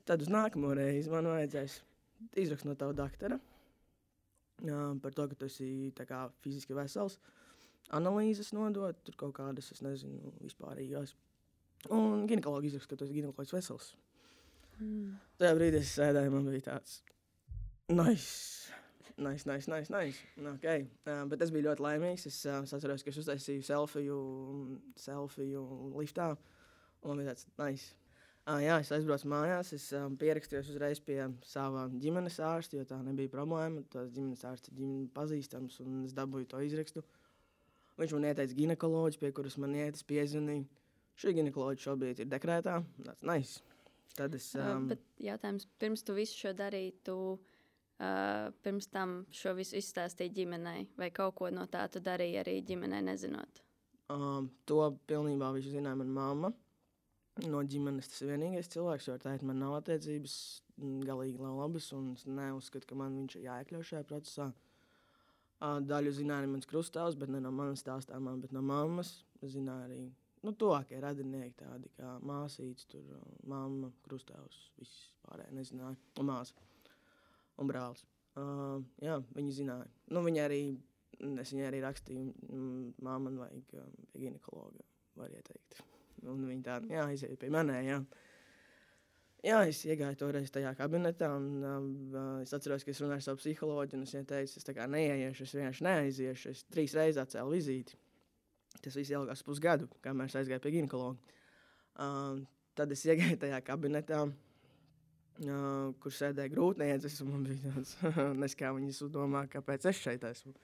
tad 0.08 0.24
uz 0.24 0.32
nākamo 0.32 0.72
reizi 0.78 1.12
man 1.12 1.28
vajadzēs 1.30 1.82
izrakstīt 2.40 2.72
no 2.72 2.76
tava 2.80 2.96
doktora 2.98 3.38
par 5.02 5.14
to, 5.14 5.28
ka 5.28 5.36
tu 5.36 5.46
esi 5.46 5.94
kā, 5.94 6.30
fiziski 6.42 6.74
vesels. 6.74 7.20
Analīzes 7.94 8.52
nodot, 8.54 8.98
tur 9.06 9.16
kaut 9.16 9.36
kādas, 9.38 9.72
es 9.72 9.82
nezinu, 9.82 10.34
vispārīgās. 10.42 11.14
Un 11.94 12.26
ginekologi 12.28 12.68
izraksta, 12.68 12.96
ka 12.96 13.00
tu 13.00 13.06
esi 13.06 13.20
ginekoloģis 13.20 13.54
vesels. 13.54 13.92
Mm. 14.80 15.14
Tajā 15.38 15.54
brīdī 15.56 15.80
es 15.80 15.94
sēdēju, 15.96 16.34
man 16.34 16.50
bija 16.50 16.66
tāds 16.72 17.00
nice. 17.94 18.74
Nice, 19.18 19.48
nice, 19.50 19.68
nice. 19.68 19.90
nice. 19.90 20.20
Okay. 20.56 20.86
Uh, 21.08 21.24
bet 21.26 21.42
es 21.42 21.50
biju 21.50 21.66
ļoti 21.72 21.82
laimīgs. 21.82 22.28
Es 22.30 22.44
uh, 22.46 22.60
atceros, 22.62 23.02
ka 23.02 23.10
es 23.10 23.18
uztaisīju 23.24 23.64
selfiju, 23.66 24.18
selfiju 25.02 25.64
liftā. 25.98 26.36
Un 27.02 27.10
man 27.16 27.24
bija 27.24 27.34
tāds 27.34 27.48
nice. 27.58 27.96
Uh, 28.48 28.62
jā, 28.62 28.78
es 28.80 28.92
aizbraucu 28.94 29.28
mājās. 29.34 29.74
Es 29.74 29.88
um, 29.98 30.14
pierakstījos 30.22 30.70
uzreiz 30.72 31.02
pie 31.04 31.18
sava 31.44 31.88
ģimenes 31.98 32.38
ārsta, 32.46 32.78
jo 32.78 32.86
tā 32.88 33.00
nebija 33.02 33.34
problēma. 33.34 33.82
Tas 33.92 34.14
ģimenes 34.14 34.46
ārsts 34.48 34.70
ir 34.70 34.78
ģimene 34.84 35.10
pazīstams, 35.18 35.82
un 35.84 36.06
es 36.06 36.14
dabūju 36.16 36.52
to 36.54 36.62
izrakstu. 36.64 37.04
Viņš 37.98 38.14
man 38.14 38.30
ieteica 38.30 38.56
ginekoloģiju, 38.62 39.24
pie 39.24 39.34
kuras 39.34 39.58
man 39.58 39.74
iet, 39.76 39.98
es 39.98 40.06
piezvanīju. 40.06 40.70
Šī 41.18 41.34
ginekoloģija 41.40 41.90
šobrīd 41.90 42.22
ir 42.22 42.30
dekrētā. 42.30 42.78
Ir 43.02 43.14
nice. 43.26 43.66
Tad 44.14 44.38
es. 44.38 44.52
Um, 44.56 44.86
uh, 44.86 44.94
bet 44.94 45.04
jautājums, 45.26 45.66
pirms 45.82 46.06
tu 46.06 46.14
visu 46.18 46.38
šo 46.38 46.54
darītu, 46.58 47.16
uh, 48.00 48.54
pirms 48.64 48.90
tam 48.94 49.20
šo 49.34 49.54
visu 49.58 49.78
izstāstīji 49.80 50.34
ģimenei, 50.42 50.86
vai 51.00 51.10
kaut 51.16 51.38
ko 51.40 51.50
no 51.54 51.66
tā 51.72 51.88
tu 51.92 52.02
darīji 52.04 52.40
arī 52.42 52.60
ģimenei 52.68 53.02
nezinot? 53.06 53.64
Um, 54.14 54.52
to 54.70 54.80
pilnībā 55.10 55.52
visu 55.56 55.74
zināja 55.74 56.00
mana 56.00 56.14
mamma. 56.20 56.54
No 57.46 57.62
ģimenes 57.62 58.08
tas 58.10 58.24
ir 58.24 58.32
vienīgais 58.32 58.70
cilvēks, 58.74 59.10
jo 59.10 59.18
ar 59.18 59.22
tēti 59.22 59.46
man 59.46 59.60
nav 59.62 59.76
attiecības 59.78 60.38
galīgi 61.06 61.42
labas, 61.42 61.92
un 61.94 62.14
es 62.16 62.24
neuzskatu, 62.26 62.88
ka 62.90 62.98
man 62.98 63.18
viņš 63.20 63.36
ir 63.38 63.46
jāiekļauj 63.50 63.90
šajā 63.92 64.06
procesā. 64.10 64.48
Uh, 65.58 65.78
daļu 65.82 66.14
zināja 66.14 66.50
mans 66.50 66.70
krustāvs, 66.70 67.18
bet 67.18 67.30
ne 67.34 67.42
no 67.42 67.52
manas 67.54 67.84
stāstāmā, 67.86 68.36
bet 68.42 68.54
no 68.54 68.62
mammas. 68.66 69.20
Zināja 69.42 69.86
arī 69.86 70.02
nu, 70.46 70.54
tuvākie 70.54 70.98
radinieki, 71.02 71.58
tādi 71.62 71.92
kā 71.98 72.16
māsītes, 72.26 72.88
tur, 72.90 73.06
mamma, 73.46 73.92
krustāvs, 74.06 74.70
viss 74.80 75.12
pārējais 75.26 75.58
nezināja, 75.58 75.98
māsa 76.26 76.58
un 77.58 77.70
brālis. 77.70 78.06
Uh, 78.38 78.84
jā, 79.02 79.18
viņi 79.34 79.56
zināja. 79.64 79.88
Nu, 80.14 80.22
viņi 80.26 80.42
arī, 80.44 80.62
es 81.42 81.52
viņai 81.54 81.68
arī 81.72 81.82
rakstīju, 81.82 82.54
māma 83.02 83.20
man 83.26 83.40
vajag 83.42 83.64
pie 83.72 83.86
ginekologa, 84.22 84.86
var 85.18 85.34
ieteikt. 85.34 85.82
Un 86.28 86.46
viņi 86.46 86.64
tā, 86.66 86.80
jā, 86.92 87.06
aiziet 87.10 87.38
pie 87.42 87.50
manē, 87.54 87.82
jā. 87.86 88.02
Jā, 89.46 89.62
es 89.70 89.84
iegāju 89.86 90.18
toreiz 90.18 90.50
tajā 90.54 90.72
kabinetā, 90.78 91.30
un 91.38 91.48
uh, 91.64 92.24
es 92.42 92.54
atceros, 92.58 92.84
ka 92.84 92.92
es 92.94 93.02
runāju 93.04 93.22
ar 93.22 93.26
savu 93.26 93.42
psiholoģiju, 93.42 94.00
un 94.00 94.06
es 94.08 94.14
viņai 94.16 94.30
teicu, 94.32 94.58
es 94.60 94.66
tā 94.66 94.74
kā 94.76 94.88
neieiešu, 94.90 95.46
es 95.46 95.54
vienkārši 95.58 95.86
neaiziešu, 95.88 96.54
es 96.54 96.64
trīs 96.74 96.96
reizes 96.98 97.22
atcēlu 97.22 97.54
vizīti. 97.54 97.98
Tas 98.82 98.98
viss 98.98 99.14
ilgās 99.14 99.46
pusgadu, 99.46 99.88
kamēr 100.06 100.30
es 100.30 100.38
aizgāju 100.38 100.64
pie 100.66 100.74
ginekologa. 100.80 101.38
Uh, 101.98 102.42
tad 102.78 102.92
es 102.94 103.06
iegāju 103.06 103.38
tajā 103.42 103.62
kabinetā, 103.66 104.26
uh, 105.46 105.94
kur 106.02 106.14
sēdēja 106.14 106.54
grūtniecības. 106.54 107.20
Man 107.28 107.46
bija 107.48 107.74
tāds, 107.74 107.94
nes 108.42 108.58
kā 108.58 108.72
viņas 108.76 109.04
domā, 109.14 109.46
kāpēc 109.52 109.88
es 109.92 110.02
šeit 110.02 110.26
esmu. 110.28 110.56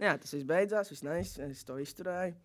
Nu 0.00 0.08
jā, 0.08 0.14
tas 0.20 0.32
viss 0.36 0.48
beidzās, 0.48 0.92
viss 0.92 1.04
neiz, 1.04 1.34
es 1.44 1.66
to 1.68 1.76
izturēju. 1.82 2.36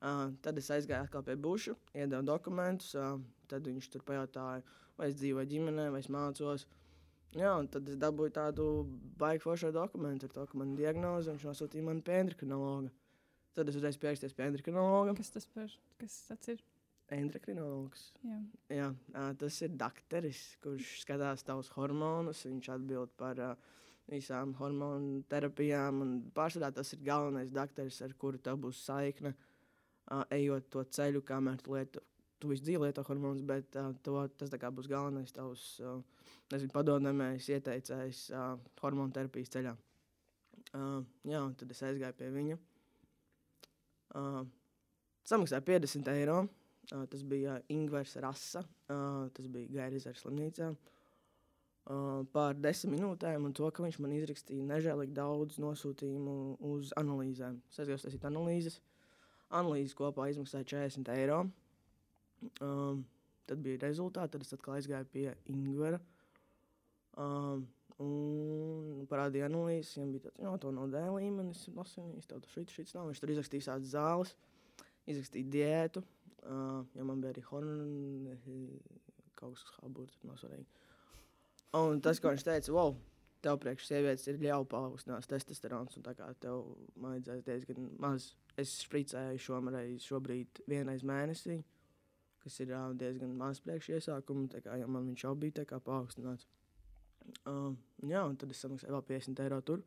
Uh, 0.00 0.30
tad 0.40 0.56
es 0.56 0.70
aizgāju 0.72 1.04
atkal 1.04 1.24
pie 1.26 1.36
buša, 1.36 1.74
iedevu 1.92 2.24
dokumentus. 2.24 2.94
Uh, 2.96 3.18
tad 3.50 3.66
viņš 3.68 3.90
tur 3.92 4.04
pajautāja, 4.06 4.64
vai 4.96 5.10
es 5.10 5.18
dzīvoju 5.20 5.50
ģimenē, 5.50 5.90
vai 5.92 6.00
es 6.00 6.08
mācos. 6.12 6.64
Jā, 7.36 7.52
un 7.60 7.68
tad 7.70 7.86
es 7.86 7.98
dabūju 8.00 8.32
tādu 8.34 8.64
baigtu 9.20 9.46
foršu 9.46 9.70
dokumentu 9.74 10.26
ar 10.26 10.34
to, 10.34 10.46
ka 10.50 10.58
man 10.58 10.72
ir 10.74 10.82
diagnoze. 10.86 11.30
Viņš 11.30 11.46
nosūtīja 11.46 11.86
man 11.86 12.02
pie 12.06 12.16
endokrinologa. 12.24 12.90
Tad 13.54 13.70
es 13.70 13.78
uzreiz 13.78 14.00
pierakstīju 14.02 14.34
pie 14.38 14.48
endokrinologa. 14.48 15.14
Kas 15.20 15.30
tas, 15.36 15.46
par, 15.54 15.70
kas 16.00 16.16
tas 16.30 16.54
ir? 16.54 16.64
Endokrinologs. 17.10 18.12
Jā. 18.22 18.38
Jā, 18.70 18.88
tas 19.40 19.56
ir 19.66 19.72
dakteris, 19.74 20.40
kurš 20.62 21.00
skatās 21.02 21.42
tavus 21.46 21.70
hormonus. 21.74 22.44
Viņš 22.46 22.68
atbild 22.76 23.14
par 23.18 23.40
visām 24.10 24.52
hormonu 24.58 25.24
terapijām. 25.30 26.04
Pārsvarā 26.36 26.70
tas 26.74 26.92
ir 26.94 27.02
galvenais 27.06 27.50
dakteris, 27.54 27.98
ar 28.06 28.14
kuru 28.18 28.38
tev 28.38 28.60
būs 28.62 28.84
saikne, 28.86 29.34
ejot 30.34 30.70
to 30.70 30.84
ceļu, 30.98 31.24
kamēr 31.26 31.58
tu 31.64 31.74
lieto. 31.74 32.04
Tu 32.40 32.48
visu 32.48 32.64
dzīvi 32.64 32.86
lieto 32.86 33.02
hormonus, 33.04 33.42
bet 33.44 33.74
to, 34.06 34.14
tas 34.40 34.54
būs 34.72 34.86
galvenais 34.88 35.34
tavs 35.36 35.80
nezinu, 36.50 36.72
padomājis, 36.72 37.50
ieteicējs 37.52 38.22
hormonu 38.80 39.12
terapijas 39.12 39.52
ceļā. 39.52 39.74
Jā, 41.28 41.42
tad 41.58 41.74
es 41.74 41.82
aizgāju 41.84 42.16
pie 42.16 42.30
viņa. 42.38 42.56
Samaksāja 45.28 45.62
50 45.66 46.10
eiro. 46.14 46.38
Uh, 46.90 47.04
tas 47.10 47.22
bija 47.26 47.60
Ingūns 47.70 48.16
Rasa. 48.22 48.64
Uh, 48.90 49.28
tas 49.36 49.46
bija 49.52 49.70
Gairīzera 49.76 50.18
slimnīcā. 50.18 50.72
Uh, 51.90 52.20
pār 52.34 52.58
desmit 52.58 52.98
minūtēm, 52.98 53.46
un 53.48 53.54
to, 53.56 53.70
ka 53.74 53.82
viņš 53.82 53.98
man 54.02 54.12
izrakstīja 54.14 54.66
nežēlīgi 54.68 55.14
daudz 55.16 55.58
nosūtījumu 55.62 56.34
uz 56.70 56.92
analīzēm. 57.00 57.58
Es 57.70 57.80
aizgāju 57.82 58.12
uz 58.12 58.28
analīzes. 58.30 58.78
Analīzes 59.50 59.96
kopā 59.98 60.28
izmaksāja 60.30 60.68
40 60.76 61.10
eiro. 61.16 61.40
Um, 62.62 63.02
tad 63.50 63.62
bija 63.64 63.80
rezultāti, 63.82 64.36
tad 64.36 64.46
es 64.46 64.54
atkal 64.54 64.76
aizgāju 64.78 65.10
pie 65.10 65.26
Ingūra. 65.50 65.98
Um, 67.18 67.66
Un 68.00 69.04
parādīja 69.10 69.50
analīzes, 69.50 69.92
viņam 69.98 70.12
bija 70.14 70.24
tāds, 70.24 70.38
no, 70.40 70.54
to 70.62 70.70
nav 70.72 70.86
D 70.92 71.00
līmenis, 71.18 71.66
tas 71.76 72.54
šits, 72.54 72.72
šits 72.72 72.94
nav. 72.96 73.10
Viņš 73.10 73.20
tur 73.20 73.32
izrakstīja 73.34 73.66
tādas 73.66 73.90
zāles, 73.92 74.32
izrakstīja 75.10 75.50
diētu, 75.52 76.02
uh, 76.44 76.82
ja 76.96 77.06
man 77.06 77.22
bija 77.22 77.34
arī 77.34 77.44
hormoni, 77.48 78.36
kaut 79.38 79.56
kas 79.56 79.64
habūrs, 79.80 80.18
tur 80.20 80.30
nav 80.30 80.40
svarīgi. 80.40 80.68
Un 81.78 82.00
tas, 82.02 82.18
ko 82.20 82.32
viņš 82.32 82.44
teica, 82.46 82.72
wow, 82.74 82.94
tev 83.44 83.58
priekš 83.62 83.88
sievietes 83.88 84.26
ir 84.28 84.40
ļauj 84.42 84.66
paaugstinās 84.70 85.28
testosterons, 85.30 85.96
un 85.96 86.06
tā 86.06 86.14
kā 86.18 86.28
tev 86.42 86.64
vajadzēs 87.00 87.44
diezgan 87.46 87.90
maz. 88.02 88.32
Es 88.58 88.74
špricēju 88.84 89.40
šomreiz, 89.40 90.04
šobrīd 90.04 90.64
vienreiz 90.68 91.04
mēnesī, 91.06 91.60
kas 92.44 92.58
ir 92.64 92.74
uh, 92.74 92.90
diezgan 92.98 93.32
maz 93.38 93.62
priekš 93.64 93.92
iesākumu, 93.96 94.48
tā 94.52 94.64
kā, 94.64 94.76
ja 94.80 94.88
man 94.90 95.06
viņš 95.08 95.24
jau 95.24 95.36
bija 95.38 95.60
tā 95.60 95.68
kā 95.70 95.80
paaugstināts. 95.84 96.48
Uh, 97.46 97.72
jā, 98.02 98.24
un 98.24 98.36
tad 98.40 98.52
es 98.52 98.60
samaksāju 98.64 98.96
vēl 98.96 99.06
50 99.12 99.44
eiro 99.44 99.60
tur. 99.64 99.84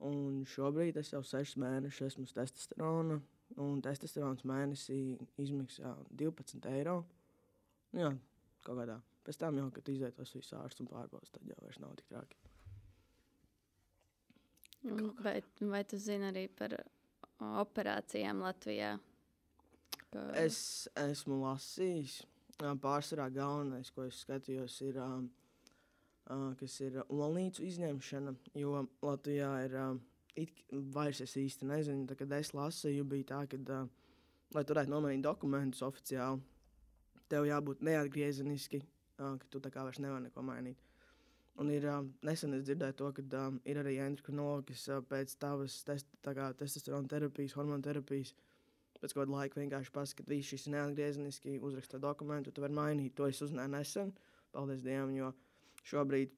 Un 0.00 0.40
šobrīd 0.48 0.96
es 0.96 1.12
jau 1.12 1.20
6 1.26 1.58
mēnešus 1.60 2.14
esmu 2.14 2.26
testosterona. 2.32 3.20
Un 3.58 3.80
testosterons 3.82 4.44
mēnesī 4.46 5.18
izmaksā 5.42 5.94
12 6.20 6.68
eiro. 6.70 7.00
Jā, 7.96 8.12
kaut 8.62 8.78
kādā. 8.78 9.00
Pēc 9.26 9.40
tam 9.40 9.58
jau, 9.58 9.66
kad 9.74 9.88
izvietos 9.90 10.32
visu 10.36 10.56
ārstu 10.60 10.84
un 10.84 10.90
pārbaudas, 10.92 11.32
tad 11.34 11.48
jau 11.48 11.58
vairs 11.60 11.80
nav 11.82 11.96
tik 11.98 12.08
traki. 12.12 12.38
Vai, 15.20 15.42
vai 15.60 15.82
tu 15.84 15.98
zini 16.00 16.30
arī 16.30 16.46
par 16.56 16.78
operācijām 17.60 18.40
Latvijā? 18.46 18.94
Ka... 20.10 20.22
Es 20.40 20.88
esmu 20.98 21.42
lasījis. 21.42 22.22
Pārsvarā 22.60 23.28
galvenais, 23.32 23.90
ko 23.92 24.04
es 24.08 24.22
skatījos, 24.24 24.74
ir 24.84 24.98
um, 25.00 25.28
kas 26.60 26.74
ir 26.84 26.98
olnīcu 27.08 27.64
izņemšana, 27.68 28.34
jo 28.60 28.82
Latvijā 29.04 29.52
ir 29.66 29.76
it, 30.38 30.62
vairs 30.94 31.20
es 31.24 31.36
īsti 31.38 31.68
nezinu, 31.68 32.06
tā, 32.08 32.16
kad 32.18 32.32
es 32.38 32.52
lasīju, 32.56 33.06
bija 33.08 33.28
tā, 33.32 33.40
ka, 33.50 33.80
lai 34.54 34.64
tu 34.64 34.74
varētu 34.74 34.92
nomainīt 34.92 35.24
dokumentus 35.26 35.82
oficiāli, 35.86 36.42
tev 37.30 37.46
jābūt 37.48 37.82
neatgriezeniski, 37.86 38.82
ka 39.16 39.34
tu 39.50 39.60
tā 39.62 39.72
kā 39.72 39.84
vairs 39.86 40.00
nevari 40.02 40.28
neko 40.28 40.44
mainīt. 40.46 40.80
Un 41.60 41.68
ir 41.68 41.84
nesen 42.24 42.54
es 42.56 42.62
dzirdēju 42.64 42.96
to, 42.96 43.10
ka 43.16 43.42
ir 43.68 43.80
arī 43.82 43.98
endokrinologi, 44.00 44.72
kas 44.72 45.02
pēc 45.10 45.34
tavas 45.42 45.80
test, 45.84 46.08
testosterona 46.24 47.10
terapijas, 47.10 47.56
hormonu 47.58 47.84
terapijas, 47.84 48.32
pēc 49.00 49.14
kāda 49.16 49.34
laika 49.34 49.60
vienkārši 49.60 49.92
pasaka, 49.92 50.24
ka 50.24 50.32
viss 50.32 50.48
šis 50.52 50.68
ir 50.68 50.76
neatgriezeniski, 50.76 51.58
uzraksta 51.60 52.00
dokumentu, 52.00 52.52
tu 52.52 52.64
vari 52.64 52.76
mainīt. 52.76 53.16
To 53.18 53.28
es 53.28 53.42
uzzināju 53.44 53.74
nesen, 53.74 54.14
paldies 54.54 54.84
Dievam, 54.86 55.12
jo 55.16 55.32
šobrīd 55.90 56.32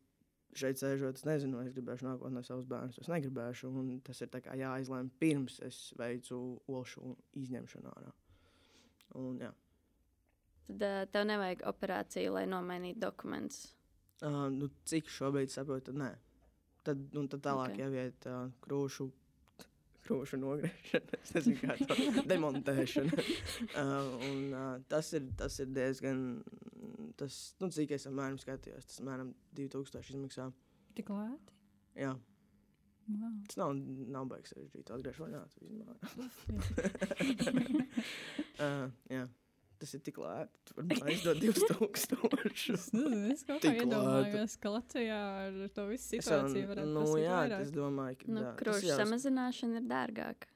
šeit 0.59 0.81
sēžot, 0.81 1.19
es 1.21 1.27
nezinu, 1.27 1.59
vai 1.59 1.69
es 1.69 1.77
gribēšu 1.77 2.07
nākotnē 2.07 2.43
savus 2.47 2.67
bērnus. 2.71 2.99
Es 3.03 3.11
negribēšu, 3.11 3.71
un 3.71 3.93
tas 4.05 4.21
ir 4.25 4.33
jāizlēma 4.61 5.13
pirms 5.23 5.59
es 5.67 5.79
veicu 5.99 6.41
olšu 6.69 7.15
izņemšanu 7.43 7.93
ārā. 7.93 8.13
Un, 9.21 9.39
jā. 9.43 9.53
Tad 10.69 10.85
uh, 10.89 10.99
tev 11.13 11.27
nevajag 11.29 11.65
operāciju, 11.69 12.35
lai 12.37 12.45
nomainītu 12.49 13.03
dokumentus. 13.03 13.73
Uh, 14.23 14.47
nu, 14.55 14.71
cik 14.89 15.11
šobrīd 15.11 15.53
saprotu, 15.53 15.95
nē. 15.97 16.13
Tad, 16.87 17.03
nu, 17.15 17.27
tad 17.31 17.43
tālāk 17.45 17.75
okay. 17.75 17.83
jāiet 17.85 18.29
uh, 18.31 18.47
krūšu 18.65 19.09
krūšu 20.07 20.39
nogriešana, 20.43 21.21
es 21.21 21.35
nezinu, 21.37 21.59
kā 21.61 21.77
to 21.81 21.97
demontēšana. 22.33 23.13
uh, 23.21 24.11
un, 24.29 24.43
uh, 24.51 24.75
tas, 24.93 25.13
ir, 25.19 25.29
tas 25.39 25.59
ir 25.63 25.71
diezgan, 25.75 26.19
tas, 27.21 27.39
nu, 27.63 27.71
cik 27.75 27.95
es 27.99 28.09
apmēram 28.11 28.39
skatījos, 28.43 28.89
tas 28.91 29.01
apmēram 29.03 29.33
2000 29.59 30.15
izmaksā. 30.17 30.51
Tik 30.99 31.15
lēti. 31.15 31.59
Jā, 32.03 32.17
Wow. 33.11 33.33
tas 33.49 33.57
nav, 33.59 33.73
nav 34.15 34.29
baigs 34.31 34.53
sarežģīti 34.55 34.93
atgriezt 34.95 35.19
vaļā. 35.19 35.41
uh, 38.63 38.85
jā, 39.11 39.25
tas 39.83 39.93
ir 39.99 40.03
tik 40.07 40.19
lēti, 40.23 40.61
tu 40.69 40.77
vari 40.79 40.99
aizdot 41.12 41.41
2000. 41.43 43.03
Es 43.35 43.45
kaut 43.49 43.62
kā 43.65 43.73
iedomājos, 43.77 44.57
ka 44.62 44.73
Latvijā 44.77 45.21
ar 45.45 45.57
to 45.77 45.87
visu 45.91 46.15
situāciju 46.17 46.69
varētu 46.71 46.93
nu, 46.95 47.05
jā, 47.21 47.39
vairāk. 47.43 47.65
es 47.67 47.73
domāju, 47.75 48.19
ka 48.23 48.33
Nu, 48.37 48.45
Krūšu 48.61 48.91
jau- 48.93 48.99
samazināšana 49.03 49.81
ir 49.83 49.89
dārgāka. 49.91 50.51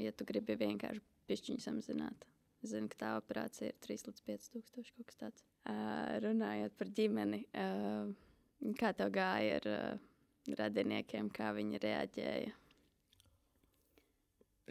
Ja 0.00 0.10
tu 0.16 0.26
gribi 0.26 0.56
vienkārši 0.58 1.02
pišķiņu 1.30 1.62
samazināt. 1.62 2.24
Zinu, 2.64 2.88
ka 2.88 2.96
tā 3.02 3.10
operācija 3.20 3.68
ir 3.70 3.76
3 3.84 4.06
līdz 4.08 4.22
5 4.24 4.50
tūkstoši 4.54 4.94
kaut 4.96 5.06
kas 5.10 5.20
tāds. 5.20 5.44
Uh, 5.68 6.16
runājot 6.24 6.72
par 6.80 6.88
ģimeni, 6.96 7.42
uh, 7.60 8.08
kā 8.80 8.94
tev 8.96 9.12
gāja 9.12 9.58
ar 9.60 9.68
uh, 9.68 10.54
radiniekiem, 10.58 11.28
kā 11.36 11.52
viņi 11.56 11.80
reaģēja? 11.84 12.54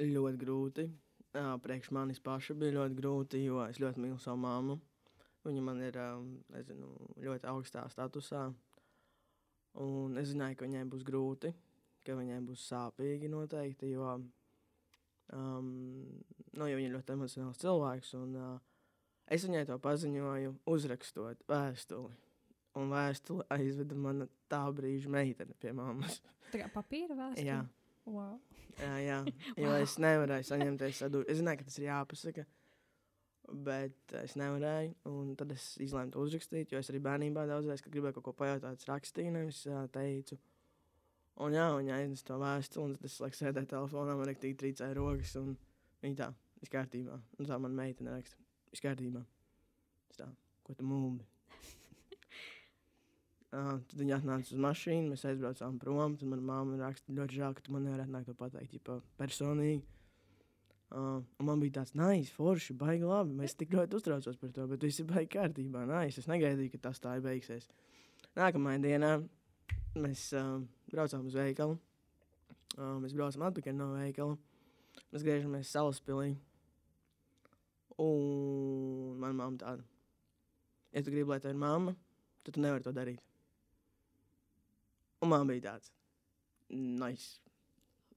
ļoti 0.01 0.39
grūti. 0.41 0.87
Jā, 1.33 1.55
priekš 1.57 1.89
manis 1.95 2.19
paša 2.21 2.53
bija 2.53 2.75
ļoti 2.75 2.97
grūti, 2.99 3.39
jo 3.47 3.63
es 3.65 3.79
ļoti 3.81 4.01
mīlu 4.03 4.19
savu 4.21 4.37
māmu. 4.43 4.77
Viņa 5.43 5.63
man 5.65 5.81
ir 5.81 5.97
ā, 5.97 6.11
nezinu, 6.53 6.91
ļoti 7.25 7.49
augstā 7.49 7.87
statusā. 7.89 8.45
Un 9.81 10.19
es 10.21 10.29
zināju, 10.29 10.59
ka 10.59 10.67
viņai 10.67 10.83
būs 10.91 11.05
grūti, 11.07 11.49
ka 12.05 12.15
viņai 12.19 12.37
būs 12.45 12.67
sāpīgi 12.69 13.31
noteikti. 13.33 13.89
Jo, 13.95 14.19
um, 15.33 15.71
nu, 16.53 16.69
jo 16.69 16.77
viņa 16.77 16.91
ir 16.91 16.95
ļoti 16.99 17.15
emocionāls 17.17 17.61
cilvēks. 17.65 18.13
Un, 18.21 18.37
uh, 18.37 18.93
es 19.25 19.49
viņai 19.49 19.65
to 19.71 19.81
paziņoju, 19.81 20.53
uzrakstot 20.69 21.41
vēstuli. 21.49 22.13
Un 22.77 22.93
vēstuli 22.93 23.49
aizveda 23.53 23.97
mana 23.97 24.29
tā 24.49 24.61
brīža 24.73 25.09
meitene 25.13 25.57
pie 25.57 25.73
mammas. 25.73 26.21
Tā 26.53 26.61
kā 26.61 26.69
papīra 26.77 27.17
vēstule. 27.17 27.49
Wow. 28.05 28.39
Jā, 28.81 28.93
jā. 29.03 29.17
jo 29.63 29.73
es 29.79 29.95
nevarēju 30.01 30.47
saņemt 30.49 30.81
to 30.81 30.89
sadūri. 30.97 31.29
Es 31.31 31.39
zināju, 31.39 31.61
ka 31.61 31.67
tas 31.69 31.79
ir 31.79 31.87
jāpasaka, 31.87 32.45
bet 33.67 34.15
es 34.23 34.35
nevarēju. 34.39 34.95
Un 35.11 35.33
tad 35.39 35.53
es 35.55 35.67
izlēmu 35.83 36.15
to 36.15 36.23
uzrakstīt, 36.25 36.73
jo 36.73 36.81
es 36.81 36.91
arī 36.91 37.03
bērnībā 37.05 37.45
daudzreiz, 37.49 37.83
kad 37.83 37.93
gribēju 37.93 38.17
kaut 38.17 38.27
ko 38.29 38.35
pajautāt, 38.43 38.87
rakstīju, 38.89 39.35
nevis 39.37 39.63
teicu. 39.95 40.39
Un 41.43 41.55
jā, 41.55 41.65
viņa 41.73 41.95
aiznes 41.97 42.25
to 42.27 42.37
vēstuli, 42.37 42.91
un 42.91 42.97
tad 42.97 43.09
es 43.09 43.19
laikam 43.23 43.39
sēdēju 43.39 43.71
telefonā, 43.71 44.17
man 44.19 44.29
rīktīgi 44.29 44.59
trīcēja 44.61 44.97
rokas, 44.99 45.33
un 45.41 45.55
viņa 46.03 46.19
tā, 46.19 46.29
viss 46.61 46.73
kārtībā. 46.73 47.17
Un 47.39 47.49
tā 47.49 47.57
man 47.61 47.77
meitene 47.77 48.13
raksta, 48.13 48.37
viss 48.69 48.85
kārtībā. 48.85 49.23
Es 50.13 50.21
tā, 50.21 50.29
ko 50.67 50.77
tu 50.77 50.85
mūli? 50.85 51.32
Uh, 53.53 53.75
tad 53.85 53.99
viņi 53.99 54.15
atnāca 54.15 54.49
uz 54.49 54.61
mašīnu, 54.65 55.11
mēs 55.11 55.23
aizbraucām 55.29 55.75
prom. 55.77 56.15
Tad 56.17 56.29
manā 56.31 56.41
māte 56.63 56.79
raksta, 56.79 57.13
ļoti 57.13 57.37
žēl, 57.37 57.51
ka 57.53 57.61
tu 57.61 57.73
man 57.75 57.83
nevari 57.85 58.01
atnākt 58.07 58.31
to 58.31 58.33
pateikt, 58.37 58.71
ģipa, 58.73 58.95
personīgi. 59.19 59.83
Uh, 60.93 61.19
man 61.45 61.61
bija 61.61 61.75
tāds, 61.77 61.93
nais, 61.97 62.31
forši, 62.33 62.73
baigi 62.77 63.05
labi. 63.05 63.35
Mēs 63.37 63.53
tik 63.57 63.75
ļoti 63.77 63.99
uztraucos 63.99 64.39
par 64.41 64.53
to, 64.55 64.65
bet 64.71 64.85
viss 64.85 65.03
baigi 65.05 65.29
kārtībā. 65.35 65.83
Nais. 65.89 66.17
Es 66.17 66.29
negaidīju, 66.29 66.71
ka 66.73 66.79
tas 66.87 67.01
tā 67.03 67.13
beigsies. 67.21 67.67
Nākamajā 68.37 68.81
dienā 68.81 69.11
mēs 70.01 70.23
uh, 70.37 70.55
braucām 70.89 71.27
uz 71.29 71.37
veikalu. 71.37 71.77
Uh, 72.73 72.95
mēs 73.03 73.13
braucam 73.13 73.45
atpakaļ 73.49 73.77
no 73.77 73.91
veikala. 73.93 74.39
Mēs 75.11 75.25
griežamies 75.25 75.73
salaspīlī. 75.75 76.31
Un 78.01 79.21
manā 79.21 79.37
mamma 79.37 79.61
tāda, 79.61 79.85
ja 80.89 81.05
tu 81.05 81.13
gribi, 81.13 81.29
lai 81.29 81.39
tev 81.43 81.53
ir 81.53 81.61
mamma, 81.61 81.93
tad 82.41 82.57
tu 82.57 82.65
nevari 82.65 82.85
to 82.85 82.95
darīt. 82.97 83.21
Un 85.23 85.47
bija 85.47 85.63
tāds, 85.69 85.91
nice. 86.69 87.39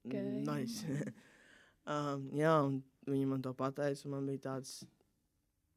Ok. 0.07 0.15
nice. 0.47 0.83
um, 1.93 2.29
jā, 2.35 2.53
un 2.67 2.81
viņi 3.07 3.29
man 3.31 3.43
to 3.45 3.53
pateica. 3.55 4.07
un 4.09 4.17
Man 4.17 4.27
bija 4.27 4.43
tāds, 4.49 4.81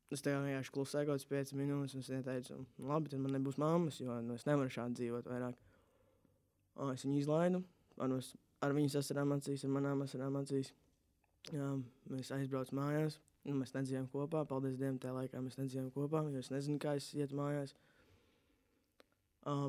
es 0.10 0.24
kā 0.26 0.34
vienkārši 0.34 0.74
klusēju 0.74 1.10
kaut 1.12 1.26
kādas 1.28 1.54
5 1.54 1.56
minūtes, 1.60 1.94
un 1.94 2.02
es 2.06 2.10
viņai 2.10 2.26
teicu, 2.26 2.58
"Nu, 2.58 2.88
labi, 2.90 3.12
tad 3.14 3.22
man 3.22 3.36
nebūs 3.38 3.60
mammas, 3.62 4.00
jo 4.02 4.16
nu, 4.26 4.38
es 4.40 4.48
nevaru 4.50 4.74
šādi 4.74 5.04
dzīvot 5.04 5.30
vairāk. 5.30 5.58
Uh, 6.80 6.94
es 6.94 7.06
viņu 7.06 7.20
izlaidu, 7.22 7.64
ar, 8.00 8.08
mums- 8.08 8.36
ar 8.62 8.74
viņas 8.74 8.98
asarām 9.04 9.36
acīs, 9.38 9.66
ar 9.66 9.74
manām 9.76 10.02
asarām 10.06 10.40
acīs. 10.42 10.74
Jā, 11.52 11.70
mēs 12.10 12.32
aizbraucām 12.32 12.80
mājās. 12.82 13.20
Nu, 13.46 13.54
mēs 13.56 13.74
nedzīvojam 13.74 14.10
kopā. 14.12 14.46
Paldies 14.48 14.78
Dievam, 14.78 14.98
tajā 15.00 15.14
laikā 15.14 15.40
mēs 15.42 15.58
nedzīvojam 15.58 15.92
kopā. 15.94 16.26
Jo 16.34 16.40
es 16.40 16.50
nezinu, 16.50 16.80
kā 16.80 16.96
es 16.96 17.14
ietu 17.14 17.38
mājās. 17.38 17.74
Uh, 17.74 17.89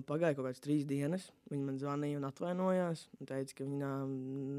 pagāja 0.09 0.37
kaut 0.37 0.47
kādas 0.47 0.63
trīs 0.65 0.85
dienas. 0.89 1.29
Viņa 1.51 1.65
man 1.67 1.79
zvanīja 1.81 2.19
un 2.19 2.27
atvainojās. 2.29 3.07
Un 3.19 3.29
teica, 3.31 3.57
ka 3.59 3.67
viņa 3.67 3.91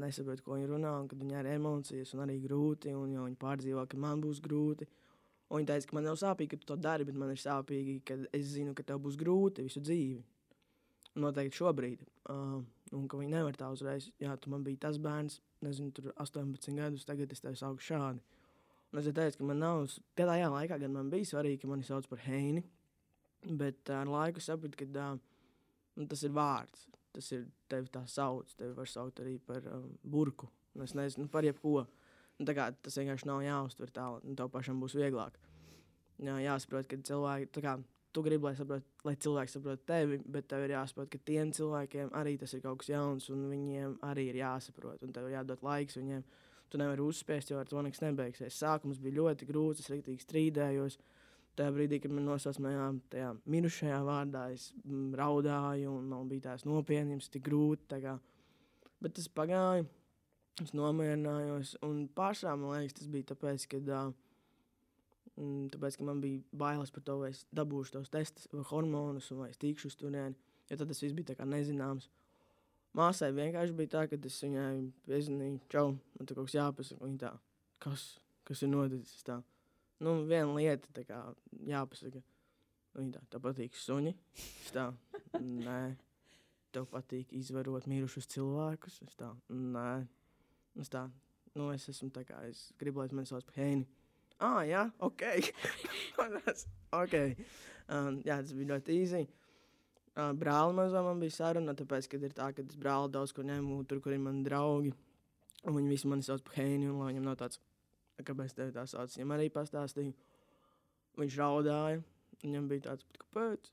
nesaprot, 0.02 0.42
ko 0.44 0.56
viņa 0.56 0.70
runā, 0.70 0.92
un 1.02 1.08
ka 1.10 1.18
viņai 1.20 1.40
ir 1.42 1.50
emocijas 1.54 2.14
un 2.16 2.24
arī 2.26 2.38
grūti. 2.42 2.94
Un 2.96 3.14
viņa 3.14 3.38
pārdzīvo, 3.42 3.86
ka 3.88 4.00
man 4.00 4.22
būs 4.24 4.42
grūti. 4.44 4.88
Un 5.52 5.60
viņa 5.60 5.70
teica, 5.72 5.88
ka 5.90 5.98
man 5.98 6.08
nav 6.08 6.18
sāpīgi, 6.20 6.52
ka 6.54 6.60
tu 6.62 6.70
to 6.72 6.78
dari, 6.80 7.06
bet 7.08 7.18
man 7.18 7.32
ir 7.34 7.40
sāpīgi, 7.40 7.98
ka 8.08 8.18
es 8.32 8.52
zinu, 8.54 8.74
ka 8.74 8.86
tev 8.88 9.02
būs 9.04 9.18
grūti 9.20 9.66
visu 9.66 9.82
dzīvi. 9.84 10.22
Noteikti 11.22 11.60
šobrīd. 11.60 12.06
Uh, 12.32 12.62
un 12.96 13.08
ka 13.08 13.18
viņi 13.20 13.34
nevar 13.34 13.56
tā 13.58 13.68
uzreiz. 13.72 14.08
Jā, 14.22 14.36
tu 14.40 14.52
man 14.52 14.64
biji 14.64 14.80
tas 14.80 15.00
bērns, 15.02 15.40
nezinu, 15.64 15.92
tur 15.96 16.12
18 16.16 16.78
gadus, 16.78 17.04
tagad 17.08 17.32
es 17.32 17.44
tevi 17.44 17.60
saucu 17.60 17.84
šādi. 17.92 18.22
Un 18.92 19.00
es 19.00 19.08
teicu, 19.08 19.38
ka 19.40 19.48
man 19.48 19.60
nav, 19.60 19.86
tajā 20.18 20.48
laikā 20.52 20.78
gan 20.80 20.92
man 20.96 21.10
bija 21.12 21.30
svarīgi, 21.30 21.62
ka 21.62 21.70
mani 21.70 21.86
sauc 21.88 22.08
par 22.10 22.20
Heini. 22.26 22.64
Bet 23.42 23.90
uh, 23.90 24.00
ar 24.00 24.10
laiku 24.10 24.42
sapratu, 24.42 24.78
ka 24.78 24.88
uh, 25.12 25.20
nu, 25.98 26.08
tas 26.10 26.22
ir 26.26 26.34
vārds. 26.36 26.86
Tas 27.12 27.28
ir 27.36 27.46
tevi 27.68 27.90
tā 27.92 28.04
sauc. 28.08 28.52
Tevi 28.56 28.72
var 28.76 28.88
saukt 28.88 29.20
arī 29.24 29.36
par 29.46 29.64
um, 29.72 29.90
burku. 30.02 30.48
Un 30.72 30.86
Es 30.86 30.94
nezinu, 30.96 31.28
par 31.28 31.44
jebko. 31.44 31.82
Nu, 32.38 32.46
kā, 32.48 32.70
tas 32.82 32.96
vienkārši 32.96 33.28
nav 33.28 33.42
jāuztver 33.44 33.90
tā, 33.92 34.06
un 34.24 34.36
tev 34.38 34.48
pašam 34.50 34.80
būs 34.80 34.96
vieglāk. 34.96 35.36
Jā, 36.22 36.38
jāsaprot, 36.40 36.86
ka 36.88 36.96
cilvēki, 37.04 37.60
kā 37.64 37.76
tu 38.12 38.22
gribi, 38.22 38.44
lai, 38.44 38.54
saprot, 38.56 38.86
lai 39.06 39.14
cilvēki 39.24 39.52
saprot 39.52 39.84
tevi, 39.88 40.18
bet 40.34 40.48
tev 40.50 40.66
ir 40.66 40.74
jāsaprot, 40.76 41.10
ka 41.12 41.20
tiem 41.26 41.52
cilvēkiem 41.56 42.12
arī 42.18 42.36
tas 42.40 42.52
ir 42.54 42.62
kaut 42.64 42.82
kas 42.82 42.92
jauns, 42.92 43.28
un 43.32 43.46
viņiem 43.50 43.96
arī 44.08 44.28
ir 44.30 44.40
jāsaprot, 44.42 45.02
un 45.04 45.14
tev 45.16 45.28
ir 45.28 45.36
jādod 45.38 45.64
laiks 45.64 45.98
viņiem. 46.00 46.24
Tu 46.72 46.80
nevari 46.80 47.04
uzspiest, 47.04 47.50
jo 47.52 47.58
ar 47.60 47.68
to 47.68 47.80
nekas 47.84 48.00
nebeigsies. 48.00 48.56
Sākums 48.56 49.00
bija 49.02 49.18
ļoti 49.18 49.48
grūts, 49.48 49.82
es 49.82 49.90
rīktīgi 49.92 50.24
strīdējos. 50.24 50.96
Tajā 51.58 51.72
brīdī, 51.74 51.98
kad 52.00 52.12
man 52.16 52.24
nosauca 52.24 52.62
manā 52.64 52.86
tajā 53.12 53.34
mirušajā 53.52 53.98
vārdā, 54.06 54.46
es 54.54 54.70
mm, 54.86 55.10
raudāju, 55.20 55.90
un 55.98 56.06
man 56.08 56.30
bija 56.30 56.46
tās 56.46 56.64
nopietnas, 56.64 57.28
tik 57.32 57.44
grūti. 57.44 57.84
tā. 57.92 58.14
Bet 59.04 59.18
tas 59.18 59.28
pagāja, 59.28 59.84
es 60.62 60.72
nomierinājos, 60.72 61.74
un 61.84 62.06
pašā 62.16 62.54
man 62.56 62.78
liekas, 62.78 62.96
tas 63.00 63.10
bija 63.12 63.28
tāpēc, 63.34 63.68
ka, 63.68 63.82
uh, 63.82 64.14
mm, 65.36 65.68
tāpēc, 65.74 66.00
ka 66.00 66.08
man 66.08 66.24
bija 66.24 66.40
bailes 66.64 66.94
par 66.94 67.04
to, 67.04 67.18
vai 67.20 67.34
es 67.34 67.44
dabūšu 67.52 67.98
tos 67.98 68.08
testus, 68.16 68.48
vai 68.54 68.64
hormonus, 68.72 69.28
vai 69.36 69.50
es 69.52 69.60
tikšu 69.60 69.92
uz 69.92 70.00
turieni. 70.00 70.38
Jo 70.70 70.80
tad 70.80 70.88
tas 70.88 71.04
viss 71.04 71.12
bija 71.12 71.34
tā 71.34 71.36
kā 71.36 71.44
nezināms. 71.44 72.08
Māsai 72.96 73.32
vienkārši 73.36 73.76
bija 73.76 73.92
tā, 73.92 74.08
ka 74.08 74.16
es 74.16 74.40
viņai 74.44 74.74
piezvanīju, 75.04 75.60
čau, 75.72 75.88
man 76.16 76.28
tur 76.28 76.40
kaut 76.40 76.48
kas 76.48 76.56
jāpasaka. 76.56 77.04
Viņa 77.04 77.20
tā, 77.26 77.32
kas, 77.84 78.04
kas 78.48 78.64
ir 78.64 78.72
noticis? 78.72 79.24
Tā. 79.28 79.42
Nu, 80.02 80.16
viena 80.26 80.50
lieta, 80.56 80.90
tā 80.96 81.04
kā 81.06 81.18
jāpasaka. 81.68 82.22
Viņa 82.96 83.14
tā, 83.14 83.20
tev 83.32 83.42
patīk 83.44 83.76
suņi. 83.78 84.12
Es 84.64 84.72
tā, 84.74 84.88
nē. 85.38 85.80
Tev 86.74 86.88
patīk 86.90 87.32
izvarot 87.38 87.86
mirušus 87.88 88.26
cilvēkus. 88.34 88.98
Es 89.06 89.16
tā, 89.20 89.30
nē. 89.48 90.02
Es 90.82 90.90
tā, 90.92 91.06
nu, 91.54 91.68
es 91.72 91.86
esmu 91.92 92.10
tā 92.12 92.24
kā, 92.28 92.40
es 92.48 92.70
gribu, 92.80 93.02
lai 93.02 93.14
man 93.16 93.28
sauc 93.28 93.46
par 93.48 93.60
Heini. 93.60 93.86
Ah, 94.42 94.62
jā, 94.66 94.86
ok. 95.04 95.22
ok. 97.02 97.16
Um, 97.86 98.18
jā, 98.26 98.40
tas 98.40 98.52
bija 98.56 98.72
ļoti 98.72 98.98
īsi. 99.04 99.22
Uh, 100.12 100.32
brāli 100.36 100.74
mazā 100.76 101.00
man 101.04 101.20
bija 101.22 101.36
saruna, 101.38 101.76
tāpēc, 101.78 102.08
ka 102.10 102.18
ir 102.18 102.34
tā, 102.36 102.50
ka 102.56 102.64
es 102.64 102.78
brāli 102.80 103.12
daudz 103.14 103.32
ko 103.36 103.44
ņemu, 103.46 103.78
tur, 103.88 104.02
kur 104.04 104.16
ir 104.16 104.20
mani 104.24 104.42
draugi. 104.44 104.90
Un 105.62 105.76
viņi 105.78 105.92
visi 105.92 106.10
mani 106.10 106.26
sauc 106.26 106.42
par 106.44 106.58
Heini, 106.58 106.88
un 106.90 106.98
lai 106.98 107.12
viņam 107.12 107.28
nav 107.30 107.38
tāds, 107.44 107.60
kāpēc 108.20 108.54
tevi 108.56 108.74
tā 108.74 108.84
sauc, 108.88 109.14
viņam 109.16 109.34
arī 109.36 109.48
pastāstīja. 109.52 110.12
Viņš 111.20 111.38
raudāja, 111.40 112.02
viņam 112.42 112.68
bija 112.68 112.86
tāds, 112.88 113.04
"Bet 113.08 113.20
kāpēc? 113.24 113.72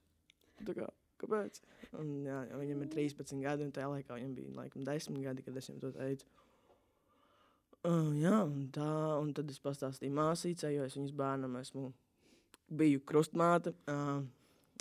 Tā 0.66 0.76
kā, 0.76 0.88
kāpēc? 1.20 1.62
Un, 2.00 2.26
jā, 2.28 2.40
viņam 2.60 2.84
ir 2.84 2.90
13 2.96 3.42
gadi, 3.42 3.64
un 3.64 3.72
tajā 3.72 3.88
laikā 3.88 4.18
viņam 4.18 4.36
bija 4.36 4.56
laikam 4.56 4.84
10 4.84 5.22
gadi, 5.24 5.42
kad 5.42 5.58
es 5.58 5.70
viņam 5.70 5.82
to 5.82 5.92
teicu. 5.92 6.26
Uh, 7.88 8.12
jā, 8.20 8.44
un 8.44 8.68
tā, 8.76 9.20
un 9.22 9.34
tad 9.34 9.50
es 9.50 9.60
pastāstīju 9.60 10.12
māsīcai, 10.12 10.74
jo 10.76 10.84
es 10.84 10.98
viņas 10.98 11.16
bērnam 11.16 11.56
esmu, 11.56 11.94
biju 12.70 13.00
krustmāte, 13.08 13.74
uh, 13.88 14.20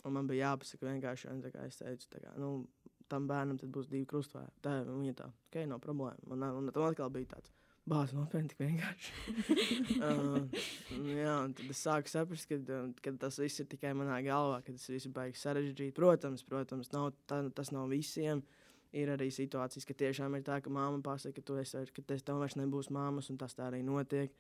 un 0.05 0.12
man 0.12 0.27
bija 0.27 0.51
jāpasaka 0.51 0.88
vienkārši, 0.88 1.31
un 1.31 1.42
tā 1.44 1.53
kā 1.55 1.66
es 1.66 1.79
teicu, 1.79 2.09
tā 2.11 2.25
kā, 2.25 2.35
nu, 2.42 2.66
tam 3.09 3.29
bērnam 3.31 3.61
būs 3.62 3.88
divi 3.90 4.07
krustvēri. 4.09 4.51
Tā 4.64 4.81
ir 4.83 4.90
viņa 4.90 5.14
tā, 5.23 5.29
ok, 5.49 5.61
nav 5.71 5.81
problēma. 5.85 6.27
Man, 6.33 6.44
un 6.59 6.73
tam 6.75 6.88
atkal 6.88 7.12
bija 7.14 7.37
tāds. 7.37 7.55
Bāzes 7.88 8.14
nopietni, 8.16 8.51
tik 8.51 8.61
vienkārši. 8.61 9.12
uh, 10.05 10.64
jā, 11.09 11.35
un 11.46 11.55
tad 11.57 11.72
es 11.72 11.81
sāku 11.85 12.11
saprast, 12.12 12.48
ka, 12.51 12.81
ka 13.05 13.12
tas 13.22 13.38
viss 13.40 13.62
ir 13.62 13.68
tikai 13.70 13.94
manā 13.96 14.18
galvā, 14.27 14.61
ka 14.64 14.74
tas 14.74 14.88
viss 14.92 15.09
ir 15.09 15.14
baigi 15.16 15.40
sarežģīti. 15.40 15.94
Protams, 15.96 16.44
protams 16.48 16.92
nav, 16.92 17.12
tā, 17.31 17.40
tas 17.57 17.72
nav 17.74 17.88
visiem. 17.92 18.44
Ir 18.96 19.11
arī 19.12 19.29
situācijas, 19.33 19.85
ka 19.85 19.96
tiešām 20.01 20.38
ir 20.38 20.44
tā, 20.46 20.62
ka 20.64 20.72
māma 20.72 21.01
pasaka, 21.05 21.37
ka 21.37 21.44
tu 21.44 21.59
esi, 21.61 21.81
ka 21.92 22.05
tev 22.09 22.38
vairs 22.40 22.57
nebūs 22.57 22.88
māmas, 22.94 23.29
un 23.33 23.40
tas 23.40 23.57
tā 23.57 23.66
arī 23.68 23.83
notiek. 23.85 24.33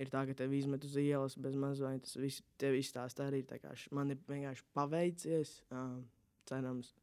Ir 0.00 0.08
tā, 0.10 0.24
ka 0.26 0.34
tevi 0.34 0.58
izmet 0.58 0.84
uz 0.88 0.96
ielas 0.98 1.36
bez 1.38 1.56
mazliet. 1.60 2.02
Tas 2.06 2.16
viss, 2.18 2.42
tev 2.58 2.74
izstāsta 2.78 3.28
arī. 3.28 3.44
Man 3.94 4.10
ir 4.10 4.22
vienkārši 4.28 4.64
paveicies, 4.74 5.58
uh, 5.70 6.00
cerams. 6.48 6.94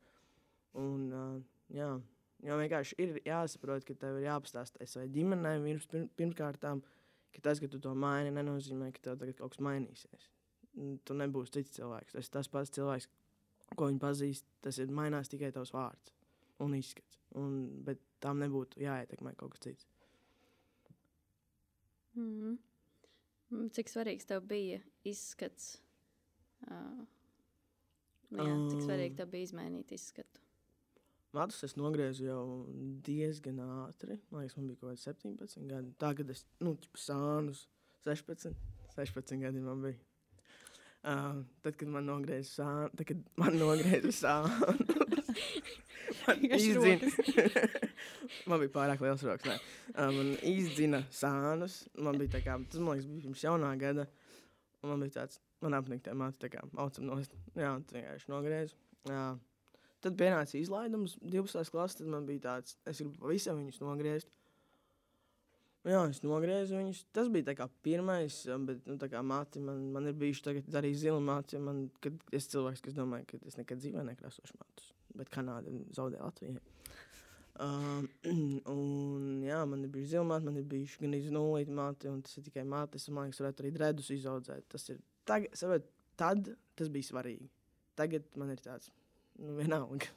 Un, 0.81 1.05
uh, 1.13 1.37
jā, 1.71 1.93
Jo 2.41 2.57
vienkārši 2.57 2.97
ir 3.03 3.17
jāsaprot, 3.25 3.85
ka 3.85 3.93
tev 4.01 4.17
ir 4.17 4.25
jāpastāsta 4.25 4.85
savai 4.89 5.09
ģimenei 5.13 5.59
pirms, 5.61 5.87
pirmkārt, 6.17 6.61
ka 6.61 7.43
tas, 7.45 7.61
ka 7.61 7.69
tu 7.69 7.79
to 7.83 7.93
maini, 7.93 8.33
nenozīmē, 8.33 8.89
ka 8.95 9.03
tev 9.09 9.19
tagad 9.21 9.37
kaut 9.37 9.53
kas 9.53 9.61
mainīsies. 9.65 10.29
Tu 11.05 11.17
nebūsi 11.17 11.53
cits 11.59 11.77
cilvēks. 11.77 12.15
Tas 12.15 12.29
ir 12.29 12.33
tas 12.33 12.49
pats 12.49 12.73
cilvēks, 12.73 13.07
ko 13.75 13.91
viņi 13.91 14.01
pazīst. 14.01 14.47
Tas 14.65 14.79
ir 14.81 14.93
mainās 14.95 15.29
tikai 15.29 15.51
tavs 15.53 15.73
vārds 15.75 16.15
un 16.63 16.75
izskats. 16.77 17.19
Un, 17.37 17.83
bet 17.85 18.01
tam 18.23 18.41
nebūtu 18.41 18.81
jāietekmē 18.81 19.35
kaut 19.37 19.55
kas 19.55 19.67
cits. 19.67 19.87
Mm 22.15 22.33
-hmm. 22.41 23.69
Cik 23.71 23.89
svarīgs 23.89 24.25
tev 24.27 24.43
bija 24.47 24.79
izskats? 25.03 25.81
Uh, 26.67 27.05
jā, 28.31 28.69
cik 28.71 28.81
svarīgi 28.85 29.15
tev 29.15 29.27
bija 29.31 29.43
izmainīt 29.43 29.91
izskatu? 29.91 30.41
Matus 31.31 31.63
es 31.63 31.77
nogriezu 31.79 32.25
jau 32.25 32.45
diezgan 33.07 33.61
ātri. 33.63 34.17
Man 34.31 34.43
liekas, 34.43 34.57
man 34.57 34.67
bija 34.67 34.79
kaut 34.81 34.89
kāds 34.91 35.05
17 35.07 35.67
gadi. 35.69 35.91
Tā, 36.01 36.09
kad 36.17 36.31
es, 36.33 36.43
nu, 36.59 36.73
ķipa 36.83 36.99
sānus 36.99 37.61
16, 38.03 38.57
16 38.97 39.39
gadi 39.39 39.61
man 39.63 39.85
bija. 39.85 39.99
Uh, 41.01 41.39
tad, 41.63 41.77
kad 41.79 41.89
man 41.89 42.05
nogrieza 42.05 42.59
sānu, 42.59 42.89
tad, 42.93 43.07
kad 43.09 43.21
man 43.39 43.55
nogrieza 43.57 44.11
sānu, 44.21 44.67
man 46.27 46.43
izdzina. 46.45 47.09
man 48.51 48.61
bija 48.61 48.73
pārāk 48.75 49.01
liels 49.01 49.23
rokas. 49.25 49.47
Nē. 49.47 49.55
Uh, 49.95 50.11
man 50.17 50.33
izdzina 50.51 50.99
sānus. 51.15 51.79
Man 51.95 52.19
bija 52.19 52.35
tā 52.35 52.43
kā, 52.43 52.57
tas 52.67 52.83
man 52.83 52.99
liekas, 52.99 53.07
bija 53.07 53.23
pirms 53.29 53.45
jaunā 53.47 53.71
gada. 53.81 54.05
Un 54.83 54.91
man 54.91 55.07
bija 55.07 55.21
tāds, 55.21 55.39
man 55.63 55.79
apnika 55.79 56.09
tā 56.09 56.17
māte, 56.19 56.43
tā 56.43 56.51
kā, 56.53 56.65
aucam 56.83 57.07
nost. 57.07 57.39
Jā, 57.55 57.71
un 57.71 57.87
tā 57.87 57.97
vienkārši 58.01 58.33
nogrieza. 58.35 58.77
Uh, 59.07 59.39
Tad 60.01 60.17
pienāca 60.17 60.57
izlaidums 60.57 61.17
12. 61.21 61.69
klases, 61.69 61.99
tad 61.99 62.09
man 62.09 62.25
bija 62.25 62.47
tāds, 62.47 62.77
es 62.89 63.01
gribu 63.01 63.19
pavisam 63.21 63.59
viņus 63.61 63.81
nogriezt. 63.83 64.31
Jā, 65.81 66.01
es 66.11 66.19
nogriezu 66.21 66.77
viņus. 66.77 67.05
Tas 67.13 67.29
bija 67.33 67.55
kā 67.57 67.65
pirmais, 67.85 68.35
bet 68.67 68.85
nu, 68.85 68.97
kā 69.01 69.21
māte 69.25 69.61
man, 69.61 69.87
man 69.93 70.09
ir 70.09 70.17
bijuši 70.17 70.59
arī 70.77 70.91
zila 70.97 71.21
māte. 71.25 71.57
Man, 71.61 71.87
kad 72.03 72.17
es 72.37 72.49
cilvēks, 72.51 72.83
kas 72.85 72.97
domāju, 72.97 73.31
ka 73.31 73.39
es 73.49 73.57
nekad 73.57 73.81
dzīvē 73.81 74.03
nekrāsošu 74.11 74.59
mātus, 74.59 74.91
bet 75.17 75.31
Kanāda 75.33 75.73
zaudēja 75.97 76.27
Latvijai. 76.27 76.61
Um, 77.61 78.05
un, 78.75 79.41
jā, 79.45 79.63
man 79.69 79.85
ir 79.85 79.93
bijusi 79.93 80.13
zila 80.13 80.27
māte, 80.35 80.45
man 80.49 80.61
ir 80.61 80.69
bijuši 80.69 81.01
gan 81.01 81.17
iznulīti 81.17 81.77
māte, 81.81 82.13
un 82.13 82.21
tas 82.25 82.37
ir 82.37 82.45
tikai 82.45 82.65
māte. 82.65 83.01
Es 83.01 83.09
domāju, 83.09 83.33
ka 83.33 83.47
varētu 83.47 83.65
arī 83.65 83.73
dredus 83.77 84.13
izaudzēt. 84.13 84.69
Tas 84.69 84.85
ir, 84.93 85.01
tagad, 85.29 85.57
savet, 85.57 85.89
tad 86.17 86.53
tas 86.77 86.93
bija 86.93 87.09
svarīgi. 87.09 87.49
Tagad 87.97 88.29
man 88.37 88.53
ir 88.53 88.61
tāds 88.61 88.93
nu, 89.39 89.55
vienalga. 89.59 90.11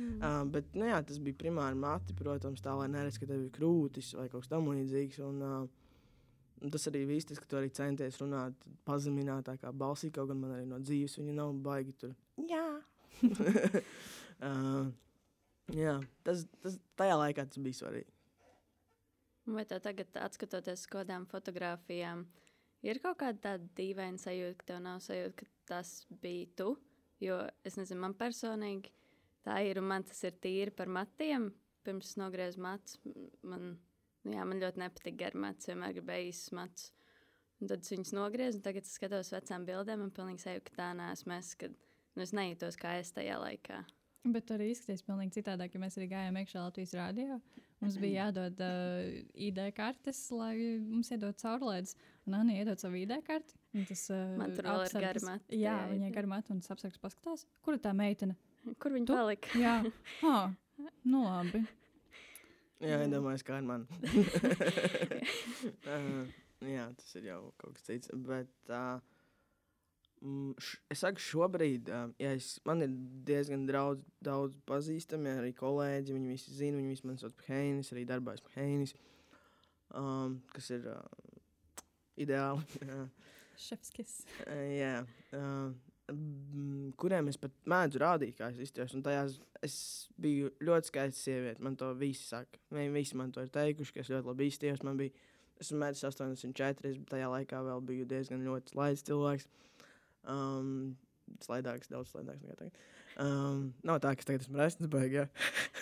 Mm. 0.00 0.16
Uh, 0.16 0.44
bet, 0.48 0.70
nu, 0.78 0.86
jā, 0.88 1.00
tas 1.04 1.18
bija 1.20 1.36
primāri 1.42 1.76
mati, 1.76 2.14
protams, 2.16 2.62
tā 2.64 2.72
lai 2.78 2.88
neredz, 2.88 3.18
ka 3.20 3.28
tev 3.28 3.42
ir 3.44 3.52
krūtis 3.52 4.14
vai 4.16 4.28
kaut 4.32 4.46
kas 4.46 4.52
tamlīdzīgs. 4.52 5.18
Un, 5.26 5.42
uh, 5.44 6.70
tas 6.72 6.88
arī 6.88 7.04
viss, 7.08 7.28
tas, 7.28 7.40
ka 7.40 7.48
tu 7.48 7.58
arī 7.58 7.68
centies 7.76 8.18
runāt 8.20 8.56
pazeminātākā 8.88 9.72
balsī, 9.76 10.12
kaut 10.14 10.30
gan 10.32 10.40
man 10.40 10.56
arī 10.56 10.68
no 10.68 10.80
dzīves 10.80 11.18
viņa 11.20 11.36
nav 11.36 11.52
baigi 11.64 11.96
tur. 12.00 12.16
Jā. 12.48 12.64
uh, 14.48 14.88
jā, 15.76 15.96
tas, 16.24 16.46
tas 16.64 16.80
tajā 17.00 17.20
laikā 17.20 17.44
tas 17.48 17.60
bija 17.60 17.82
svarīgi. 17.82 18.12
Vai 19.50 19.64
tev 19.66 19.80
tagad, 19.82 20.14
skatoties 20.36 20.84
uz 20.84 20.90
kādām 20.92 21.24
fotografijām, 21.28 22.26
ir 22.86 23.00
kaut 23.02 23.18
kāda 23.20 23.40
tāda 23.48 23.72
dīvaina 23.76 24.20
sajūta, 24.20 24.60
ka 24.60 24.68
tev 24.72 24.84
nav 24.84 25.00
sajūta, 25.04 25.36
ka 25.40 25.50
tas 25.72 25.94
bija 26.22 26.48
tu? 26.60 26.74
Jo 27.20 27.42
es 27.66 27.76
nezinu, 27.76 28.00
man 28.04 28.16
personīgi 28.16 28.92
tā 29.44 29.58
ir, 29.66 29.80
un 29.80 29.88
man 29.90 30.06
tas 30.08 30.22
ir 30.24 30.38
tīri 30.40 30.72
par 30.74 30.90
matiem. 30.92 31.50
Pirms 31.84 32.12
es 32.12 32.18
nogriezu 32.20 32.60
matus, 32.60 32.98
man, 33.46 33.74
nu 34.24 34.34
jā, 34.36 34.44
man 34.44 34.60
ļoti 34.60 34.82
nepatīk 34.82 35.16
gari 35.20 35.40
mats, 35.40 35.68
vienmēr 35.70 35.94
gribēju 35.96 36.32
īsus 36.32 36.52
matus. 36.56 36.90
Un 37.60 37.68
tad 37.68 37.84
es 37.84 37.92
viņus 37.92 38.12
nogriezu, 38.16 38.60
un 38.60 38.64
tagad 38.64 38.88
es 38.88 38.96
skatos 38.96 39.32
vecām 39.32 39.64
bildēm, 39.68 40.04
un 40.04 40.12
pilnīgi 40.16 40.44
sajūtu, 40.44 40.66
ka 40.68 40.76
tā 40.76 40.90
neesmu 40.96 41.36
es, 41.36 41.54
kad 41.60 41.72
nu, 41.76 42.24
es 42.24 42.32
nejūtos 42.36 42.76
kā 42.80 42.98
es 43.00 43.12
tajā 43.16 43.36
laikā. 43.40 43.82
Bet 44.20 44.50
arī 44.52 44.70
izskatās 44.74 45.00
pavisam 45.06 45.32
citādāk, 45.32 45.74
ja 45.74 45.80
mēs 45.80 45.96
arī 45.96 46.10
gājām 46.10 46.36
iekšā 46.42 46.64
Latvijas 46.66 46.92
rādio. 46.98 47.38
Mums 47.80 47.96
bija 47.96 48.26
jādod 48.26 48.58
uh, 48.60 49.06
ID 49.40 49.62
kartes, 49.72 50.18
lai 50.36 50.52
mums 50.84 51.08
iedod 51.14 51.38
caurlaides. 51.40 51.94
Un 52.28 52.36
Anna 52.36 52.58
iedod 52.58 52.82
savu 52.82 52.98
ID 53.00 53.14
karti. 53.24 53.56
Tas, 53.88 54.02
uh, 54.12 54.34
Man 54.36 54.52
tur 54.52 54.68
vēl 54.68 54.84
ir 54.84 54.96
gara 55.06 55.22
mata. 55.24 55.56
Jā, 55.56 55.76
viņai 55.88 56.10
gara 56.12 56.28
mata 56.28 56.52
un 56.52 56.60
tas 56.60 56.74
apsargs 56.74 57.00
paskatās. 57.00 57.46
Kur 57.64 57.78
ir 57.78 57.80
tā 57.86 57.94
meitene? 57.96 58.36
Kur 58.76 58.92
viņa 58.92 59.08
tu? 59.08 59.16
palika? 59.16 59.54
jā, 59.56 59.78
ah, 60.28 60.52
nu 61.08 61.24
labi. 61.24 61.62
Jā, 62.84 63.00
iedomājos, 63.06 63.44
kā 63.48 63.56
ar 63.56 63.64
mani. 63.64 63.88
uh, 65.94 66.28
jā, 66.68 66.84
tas 67.00 67.16
ir 67.16 67.30
jau 67.30 67.40
kaut 67.60 67.78
kas 67.78 67.88
cits. 67.88 68.12
Bet, 68.28 68.52
uh, 68.68 69.00
es 70.20 71.00
saku, 71.00 71.22
šobrīd 71.24 71.88
ja 72.20 72.32
es, 72.34 72.52
man 72.68 72.84
ir 72.84 72.92
diezgan 73.28 73.64
daudz, 73.68 74.04
daudz 74.24 74.58
pazīstami, 74.68 75.32
arī 75.40 75.52
kolēģi. 75.56 76.16
Viņi 76.16 76.32
visi 76.34 76.56
zina, 76.56 76.80
viņi 76.80 76.94
visi 76.94 77.08
man 77.08 77.20
sauc 77.20 77.36
par 77.38 77.48
Heinis, 77.54 77.92
arī 77.94 78.04
darbojas 78.08 78.44
par 78.44 78.58
Heinis, 78.58 78.92
um, 79.96 80.40
kas 80.52 80.70
ir 80.76 80.84
uh, 80.92 80.98
ideāli. 82.20 82.82
Šefskis. 83.66 84.20
uh, 84.46 84.66
jā. 84.74 84.98
Uh, 85.36 85.72
kuriem 87.00 87.30
es 87.30 87.38
pat 87.40 87.54
mēdzu 87.70 88.00
rādīt, 88.02 88.36
kā 88.38 88.50
es 88.50 88.60
izturos. 88.64 88.94
Un 88.96 89.04
tajās 89.06 89.38
es 89.64 89.76
biju 90.20 90.50
ļoti 90.64 90.90
skaista 90.90 91.20
sieviete. 91.20 91.62
Man 91.64 91.76
to 91.80 91.90
visi 91.98 92.26
saka. 92.26 92.60
Viņi 92.74 92.94
visi 92.94 93.18
man 93.20 93.32
to 93.34 93.44
ir 93.44 93.52
teikuši, 93.54 93.94
ka 93.94 94.02
es 94.04 94.12
ļoti 94.12 94.30
labi 94.32 94.48
izturos. 94.50 94.84
Man 94.86 95.00
bija, 95.00 95.14
esmu 95.62 95.80
mēdz 95.82 96.04
84, 96.08 96.90
es 96.90 97.00
tajā 97.10 97.30
laikā 97.30 97.62
vēl 97.66 97.84
biju 97.88 98.08
diezgan 98.10 98.44
ļoti 98.46 98.76
laids 98.78 99.06
cilvēks. 99.08 99.48
Um, 100.28 100.96
slaidāks, 101.44 101.90
daudz 101.92 102.12
slaidāks 102.12 102.42
nekā 102.44 102.58
tagad. 102.58 102.82
Um, 103.20 103.70
nav 103.86 104.00
tā, 104.02 104.14
ka 104.14 104.24
es 104.24 104.28
tagad 104.28 104.44
esmu 104.44 104.60
resns, 104.60 104.90
jā. 105.12 105.26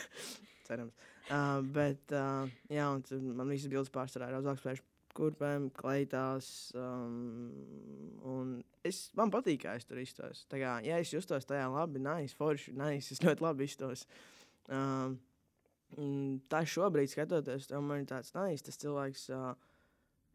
cerams. 0.68 1.08
Uh, 1.28 1.58
bet, 1.74 2.04
uh, 2.16 2.48
jā, 2.72 2.86
un 2.88 3.32
man 3.36 3.50
visas 3.52 3.70
bildes 3.72 3.92
pārsvarā 3.92 4.30
ir 4.30 4.38
uz 4.38 4.48
augstspēju 4.48 4.84
kurpēm, 5.18 5.68
kleitās. 5.74 6.48
Um, 6.78 7.50
un 8.28 8.52
es, 8.86 9.08
man 9.18 9.32
patīk, 9.34 9.64
kā 9.64 9.76
es 9.78 9.86
tur 9.88 10.00
iztos. 10.02 10.44
Tā 10.50 10.60
kā, 10.62 10.74
ja 10.86 10.98
es 11.02 11.12
justos 11.12 11.48
tajā 11.48 11.66
labi, 11.72 12.02
nice, 12.04 12.36
forši, 12.38 12.74
nice, 12.78 13.14
es 13.14 13.24
ļoti 13.24 13.44
labi 13.44 13.68
iztos. 13.68 14.04
Um, 14.68 15.18
tā 16.52 16.62
šobrīd 16.68 17.10
skatoties, 17.12 17.70
man 17.80 18.04
ir 18.04 18.10
tāds 18.10 18.34
nice, 18.36 18.64
tas 18.66 18.80
cilvēks. 18.80 19.28
Uh, 19.34 19.52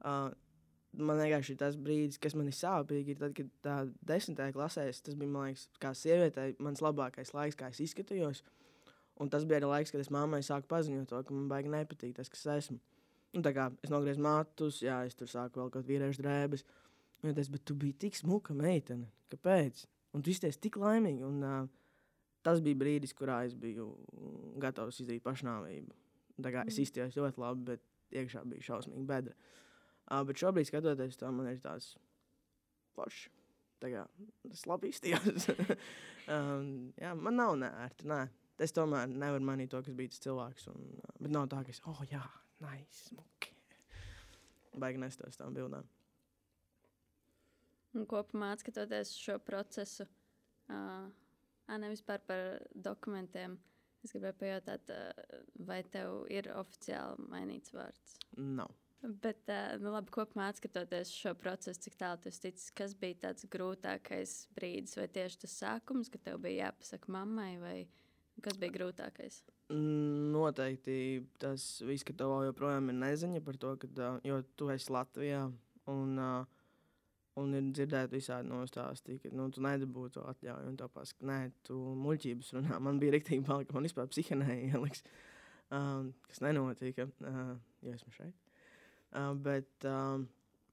uh, 0.03 0.29
man 0.97 1.19
vienkārši 1.21 1.55
tas 1.57 1.77
brīdis, 1.79 2.19
kas 2.21 2.35
man 2.37 2.49
ir 2.49 2.55
sāpīgi, 2.57 3.13
ir 3.13 3.21
tad, 3.21 3.33
kad 3.37 3.49
tā 3.65 3.75
desmitajā 4.09 4.53
klasē, 4.55 4.85
tas 5.05 5.17
bija, 5.17 5.31
man 5.31 5.49
liekas, 5.49 5.67
kā 5.81 5.93
sievietei, 5.97 6.53
mans 6.63 6.83
labākais 6.83 7.33
laiks, 7.33 7.57
kā 7.59 7.69
es 7.73 7.81
izskatījos. 7.83 8.43
Un 9.21 9.29
tas 9.29 9.45
bija 9.49 9.61
arī 9.61 9.69
laiks, 9.69 9.93
kad 9.93 10.01
es 10.01 10.11
mammai 10.13 10.41
sāku 10.45 10.69
paziņot 10.71 11.09
to, 11.09 11.21
ka 11.25 11.35
man 11.35 11.49
baigi 11.51 11.71
nepatīk 11.73 12.15
tas, 12.17 12.31
kas 12.33 12.45
esmu. 12.57 12.79
Un 13.33 13.45
tā 13.45 13.53
kā 13.55 13.69
es 13.85 13.93
nogriezu 13.93 14.21
matus, 14.21 14.81
jā, 14.85 14.99
es 15.07 15.17
tur 15.17 15.29
sāku 15.29 15.61
vēl 15.61 15.71
kaut 15.73 15.87
vīriešu 15.89 16.21
drēbes. 16.21 16.65
Un 17.23 17.31
es 17.31 17.37
teicu, 17.37 17.53
bet 17.55 17.65
tu 17.69 17.77
biji 17.79 17.97
tik 18.05 18.17
smuka 18.17 18.53
meitene, 18.57 19.09
kāpēc? 19.33 19.85
Un 20.13 20.25
tu 20.25 20.33
izties 20.33 20.59
tik 20.61 20.77
laimīgi. 20.81 21.25
Un, 21.25 21.39
uh, 21.45 22.03
tas 22.45 22.61
bija 22.61 22.77
brīdis, 22.77 23.15
kurā 23.17 23.43
es 23.47 23.55
biju 23.57 23.89
gatavs 24.61 25.01
izdarīt 25.01 25.25
pašnāvību. 25.25 25.97
Tā 26.41 26.53
kā 26.53 26.65
es 26.67 26.77
mm. 26.77 26.85
izties 26.85 27.17
ļoti 27.17 27.41
labi, 27.41 27.65
bet 27.71 28.17
iekšā 28.17 28.43
bija 28.49 28.65
šausmīgi 28.69 29.05
bedra. 29.09 29.33
Uh, 29.33 29.62
bet 30.27 30.41
šobrīd, 30.41 30.67
skatoties 30.69 31.17
to, 31.19 31.31
man 31.31 31.49
ir 31.51 31.61
tāds 31.63 31.93
foršs. 32.97 33.29
Tas 33.83 34.61
labi 34.69 34.93
izstījās. 34.93 35.49
um, 36.33 36.93
jā, 36.95 37.11
man 37.19 37.35
nav 37.35 37.57
nērti. 37.59 38.07
Nē. 38.07 38.21
Es 38.63 38.71
tomēr 38.71 39.09
nevaru 39.09 39.43
manīt 39.43 39.73
to, 39.73 39.81
kas 39.83 39.95
bija 39.97 40.11
tas 40.13 40.21
cilvēks. 40.23 40.69
Un, 40.71 40.85
bet 41.17 41.33
nav 41.33 41.49
tā, 41.51 41.63
ka 41.65 41.73
es, 41.73 41.81
oh, 41.89 41.99
jā, 42.07 42.21
nice, 42.63 43.09
smuki. 43.09 43.51
Baigi 44.79 45.01
nestos 45.01 45.35
tām 45.39 45.57
bildēm. 45.57 45.89
Un 47.97 48.07
kopumā 48.09 48.53
skatoties 48.61 49.11
šo 49.19 49.35
procesu, 49.43 50.07
uh, 50.71 51.09
nevis 51.81 52.05
par, 52.07 52.23
dokumentiem, 52.73 53.59
Es 54.03 54.11
gribēju 54.11 54.35
pajautāt, 54.35 54.89
uh, 54.91 55.43
vai 55.63 55.79
tev 55.87 56.25
ir 56.31 56.49
oficiāli 56.59 57.23
mainīts 57.31 57.71
vārds? 57.71 58.17
Nav. 58.35 58.73
Bet, 59.03 59.41
uh, 59.51 59.73
nu, 59.83 59.91
labi, 59.91 60.13
kopumā 60.15 60.47
skatoties 60.55 61.11
šo 61.11 61.33
procesu, 61.35 61.81
cik 61.85 61.97
tālu 61.99 62.21
tas 62.23 62.39
ticis, 62.39 62.69
kas 62.71 62.93
bija 62.95 63.17
tāds 63.25 63.43
grūtākais 63.51 64.35
brīdis, 64.55 64.95
vai 64.95 65.09
tieši 65.11 65.41
tas 65.41 65.57
sākums, 65.59 66.11
kad 66.13 66.23
tev 66.23 66.39
bija 66.45 66.69
jāpasaka 66.69 67.11
mammai, 67.11 67.49
vai 67.59 67.75
kas 68.45 68.55
bija 68.61 68.77
grūtākais? 68.77 69.41
Noteikti 69.73 70.95
tas 71.41 71.67
viss, 71.83 72.07
ka 72.07 72.15
tev 72.15 72.37
joprojām 72.47 72.93
ir 72.93 72.99
neziņa 73.01 73.43
par 73.43 73.59
to, 73.59 73.75
ka, 73.81 74.13
jo 74.23 74.39
tu 74.55 74.71
esi 74.71 74.95
Latvijā. 74.95 75.45
Un, 75.91 76.19
uh, 76.19 76.59
Un 77.41 77.55
ir 77.57 77.69
dzirdēti 77.73 78.13
visādi 78.19 78.45
nostāsti, 78.45 79.15
ka 79.23 79.31
nu, 79.33 79.47
tu 79.49 79.61
nedabūji 79.65 80.13
to 80.19 80.25
atļauju. 80.29 80.69
Un 80.69 80.75
tāpēc, 80.77 81.15
ka 81.17 81.29
nē, 81.31 81.37
tu 81.65 81.79
muļķības 82.03 82.51
runā. 82.59 82.77
Man 82.85 83.01
bija 83.01 83.15
rīktīgi 83.15 83.45
bail, 83.47 83.65
ka 83.65 83.73
man 83.73 83.87
vispār 83.87 84.09
psihenēji 84.11 84.69
ieliks, 84.69 85.01
um, 85.73 86.11
kas 86.29 86.43
nenotika, 86.45 87.07
uh, 87.25 87.55
ja 87.81 87.97
esmu 87.97 88.13
šeit. 88.19 88.42
Uh, 89.13 89.33
bet 89.37 89.85
um, 89.85 90.25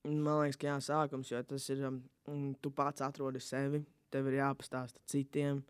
man 0.04 0.40
liekas, 0.40 0.56
ka 0.60 0.70
jā, 0.70 0.78
sākums, 0.84 1.30
jo 1.32 1.42
tas 1.44 1.66
ir, 1.72 1.82
um, 1.84 2.54
tu 2.62 2.72
pats 2.72 3.04
atrodi 3.04 3.42
sevi, 3.44 3.82
tev 4.12 4.30
ir 4.30 4.38
jāpastāsta 4.40 5.02
citiem, 5.10 5.60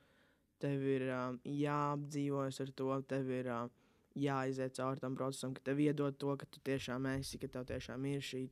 tev 0.62 0.85
ir 0.87 1.09
um, 1.11 1.40
jāapdzīvojas 1.44 2.62
ar 2.62 2.72
to, 2.78 2.90
tev 3.11 3.30
ir 3.35 3.50
um, 3.50 3.72
jāiziet 4.18 4.76
cauri 4.78 5.02
tam 5.02 5.16
procesam, 5.18 5.54
ka 5.54 5.64
tev 5.70 5.83
iedod 5.83 6.18
to, 6.18 6.35
ka 6.38 6.46
tu 6.46 6.62
tiešām 6.66 7.06
esi, 7.16 7.40
ka 7.42 7.50
tev 7.50 7.66
tiešām 7.70 8.06
ir 8.11 8.24
šī 8.24 8.44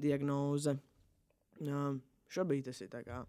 diagnoze. 0.00 0.76
Um, 1.60 2.02
šobrīd 2.32 2.68
tas 2.68 2.80
ir 2.84 2.92
tā 2.92 3.02
kā, 3.06 3.22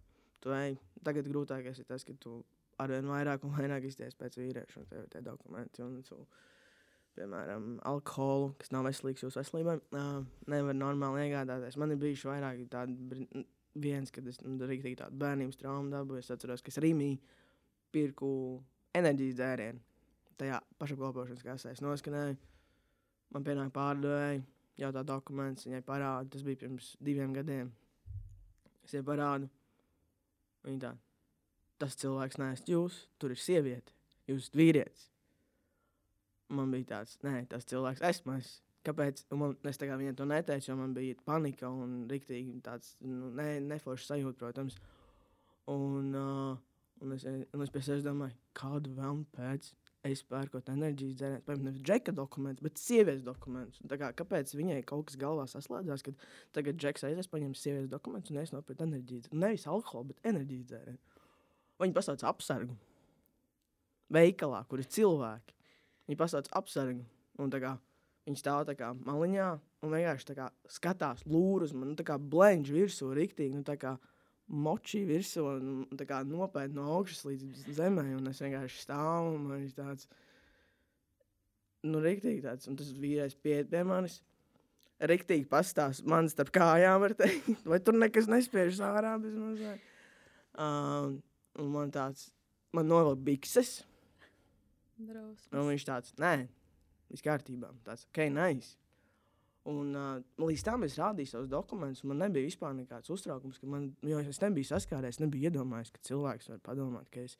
tu 0.44 0.56
ej, 0.56 0.78
tagad 1.04 1.28
grūtākais 1.32 1.80
ir 1.80 1.88
tas, 1.88 2.04
ka 2.08 2.16
tu 2.20 2.42
arvien 2.82 3.08
vairāk 3.10 3.46
un 3.48 3.56
vairāk 3.58 3.88
izties 3.90 4.18
pēc 4.18 4.38
vīrieša 4.40 4.82
un 4.82 4.90
tev 4.90 5.04
ir 5.04 5.10
tie 5.14 5.24
dokumenti. 5.26 5.84
Un 5.86 6.02
tu, 6.06 6.20
piemēram, 7.18 7.68
alkoholu, 7.90 8.54
kas 8.62 8.72
nav 8.74 8.86
veselīgs 8.88 9.26
jūsu 9.26 9.42
veselībai, 9.42 9.78
uh, 9.98 10.22
nevar 10.52 10.78
normāli 10.78 11.26
iegādāties. 11.26 11.78
Man 11.82 11.94
ir 11.94 12.02
bijuši 12.02 12.30
vairāk 12.30 12.62
tādi, 12.74 13.44
viens, 13.82 14.12
kad 14.14 14.28
es 14.30 14.40
nu, 14.44 14.58
rīktīgi 14.70 15.00
tādu 15.02 15.18
bērnības 15.22 15.60
traumu 15.60 15.92
dabūju. 15.94 16.24
Es 16.24 16.32
atceros, 16.34 16.64
ka 16.64 16.74
es 16.74 16.80
Rīmī 16.84 17.12
pirku 17.94 18.30
enerģijas 18.98 19.40
dzērienu. 19.40 19.84
Tajā 20.38 20.60
pašapkalpošanas 20.78 21.46
kasē 21.46 21.74
es 21.74 21.82
noskanēju. 21.82 22.38
Man 23.34 23.44
pienāk 23.44 23.74
pārdevēja, 23.76 24.44
jautā 24.80 25.04
dokuments, 25.06 25.66
viņai 25.68 25.84
parāda, 25.86 26.30
tas 26.32 26.46
bija 26.46 26.62
pirms 26.64 26.94
diviem 27.04 27.34
gadiem. 27.36 27.74
Es 28.86 28.94
viņai 28.94 29.08
parādu. 29.08 29.50
Viņa 30.68 30.82
tā, 30.84 30.94
tas 31.82 31.98
cilvēks 32.00 32.40
neesat 32.42 32.72
jūs, 32.72 33.06
tur 33.22 33.34
ir 33.34 33.42
sieviete, 33.42 33.94
jūs 34.30 34.46
esat 34.46 34.60
vīrietis. 34.60 35.10
Man 36.54 36.72
bija 36.72 36.94
tāds, 36.94 37.18
nē, 37.28 37.42
tas 37.52 37.68
cilvēks 37.68 38.04
esmu 38.08 38.38
es. 38.38 38.54
Kāpēc? 38.88 39.26
Un 39.36 39.42
man, 39.42 39.56
es 39.68 39.80
tā 39.80 39.90
kā 39.90 39.98
viņai 40.00 40.14
to 40.16 40.28
neteicu, 40.30 40.70
jo 40.70 40.78
man 40.80 40.94
bija 40.96 41.18
panika 41.28 41.68
un 41.68 42.06
rīktīgi 42.08 42.62
tāds 42.64 42.94
nu, 43.04 43.34
ne, 43.36 43.58
neforšs 43.66 44.14
sajūta, 44.14 44.40
protams. 44.40 44.78
Un, 45.74 46.14
uh, 46.16 46.54
un, 47.04 47.18
es, 47.18 47.26
un 47.28 47.66
es 47.66 47.74
pie 47.74 47.84
sevis 47.84 48.06
domāju, 48.06 48.38
kādu 48.56 48.94
vēl 48.96 49.26
pēc 49.36 49.74
es 50.08 50.22
pērkot 50.30 50.70
enerģijas 50.72 51.18
dzērienu, 51.20 51.44
piemēram, 51.44 51.66
nevis 51.68 51.84
džeka 51.84 52.14
dokumentus, 52.16 52.64
bet 52.64 52.80
sievietes 52.80 53.26
dokumentus. 53.26 53.82
Kā, 53.92 54.14
kāpēc 54.22 54.54
viņai 54.56 54.80
kaut 54.88 55.10
kas 55.10 55.20
galvā 55.20 55.44
saslēdzās, 55.52 56.06
kad 56.06 56.26
tagad 56.56 56.80
džeks 56.80 57.04
aizies, 57.10 57.28
paņems 57.32 57.64
sievietes 57.66 57.92
dokumentus 57.92 58.32
un 58.32 58.40
es 58.40 58.54
nopirku 58.56 58.88
enerģijas 58.88 59.28
dzērienu? 59.28 59.44
Nevis 59.44 59.68
alkoholu, 59.68 60.14
bet 60.14 60.32
enerģijas 60.32 60.70
dzērienu. 60.72 61.02
Viņi 61.84 61.98
pasauc 61.98 62.24
apsargu 62.32 62.78
veikalā, 64.14 64.64
kur 64.70 64.82
ir 64.82 64.90
cilvēki. 64.96 65.57
Viņi 66.08 66.20
pasauc 66.20 66.50
apsargu. 66.56 67.04
Un, 67.38 67.52
kā, 67.52 67.76
viņi 68.28 68.40
stāv 68.40 68.66
tā 68.70 68.76
kā 68.80 68.94
maliņā 68.96 69.48
un 69.86 69.94
vienkārši 69.94 70.36
kā, 70.38 70.48
skatās 70.72 71.26
lūru 71.30 71.68
uz 71.68 71.74
mani, 71.76 71.94
nu, 71.94 72.06
kā 72.08 72.18
blendž 72.18 72.72
virsū, 72.74 73.12
rīktīgi. 73.16 73.60
Nu, 73.60 73.98
moči 74.48 75.02
virsū 75.04 75.44
un 75.44 76.00
kā, 76.08 76.22
nopietni 76.24 76.80
no 76.80 76.88
augšas 76.96 77.26
līdz 77.28 77.68
zemē. 77.78 78.08
Un 78.18 78.32
es 78.32 78.40
vienkārši 78.44 78.86
stāvu 78.86 79.36
un 79.36 79.50
man 79.50 79.66
ir 79.66 79.76
tāds, 79.76 80.08
nu, 81.86 82.02
rīktīgi 82.04 82.46
tāds. 82.46 82.72
Un 82.72 82.80
tas 82.80 82.94
vīrais 82.96 83.36
pieiet 83.44 83.70
pie 83.72 83.84
manis. 83.88 84.22
Riktīgi 84.98 85.46
pastāst 85.46 86.08
man 86.10 86.26
starp 86.32 86.50
kājām, 86.56 87.04
var 87.04 87.14
teikt, 87.20 87.68
vai 87.70 87.78
tur 87.86 87.94
nekas 88.00 88.26
nespiež 88.32 88.80
ārā 88.82 89.14
bez 89.22 89.36
mazliet. 89.38 89.84
Um, 90.58 91.20
un 91.62 91.70
man 91.70 91.92
tāds, 91.94 92.32
man 92.74 92.90
novelk 92.90 93.22
bikses. 93.28 93.84
Drausmas. 94.98 95.48
Un 95.54 95.70
viņš 95.70 95.86
tāds, 95.88 96.14
nē, 96.22 96.34
viss 97.12 97.26
kārtībā. 97.26 97.70
Tāds, 97.86 98.08
ok, 98.10 98.24
nice. 98.34 98.76
Un, 99.68 99.92
uh, 100.00 100.16
līdz 100.40 100.64
tam 100.64 100.86
es 100.88 100.96
rādīju 100.96 101.34
savus 101.34 101.50
dokumentus. 101.52 102.06
Man 102.08 102.22
nebija 102.24 102.48
vispār 102.48 102.72
nekāds 102.78 103.12
uztraukums, 103.12 103.60
ka 103.60 103.68
man, 103.68 103.90
jo 104.08 104.22
es 104.24 104.40
nebiju 104.40 104.70
saskāries, 104.70 105.20
nebiju 105.20 105.50
iedomājies, 105.50 105.92
ka 105.92 106.04
cilvēks 106.08 106.54
var 106.54 106.62
padomāt, 106.64 107.10
ka 107.12 107.26
es 107.28 107.36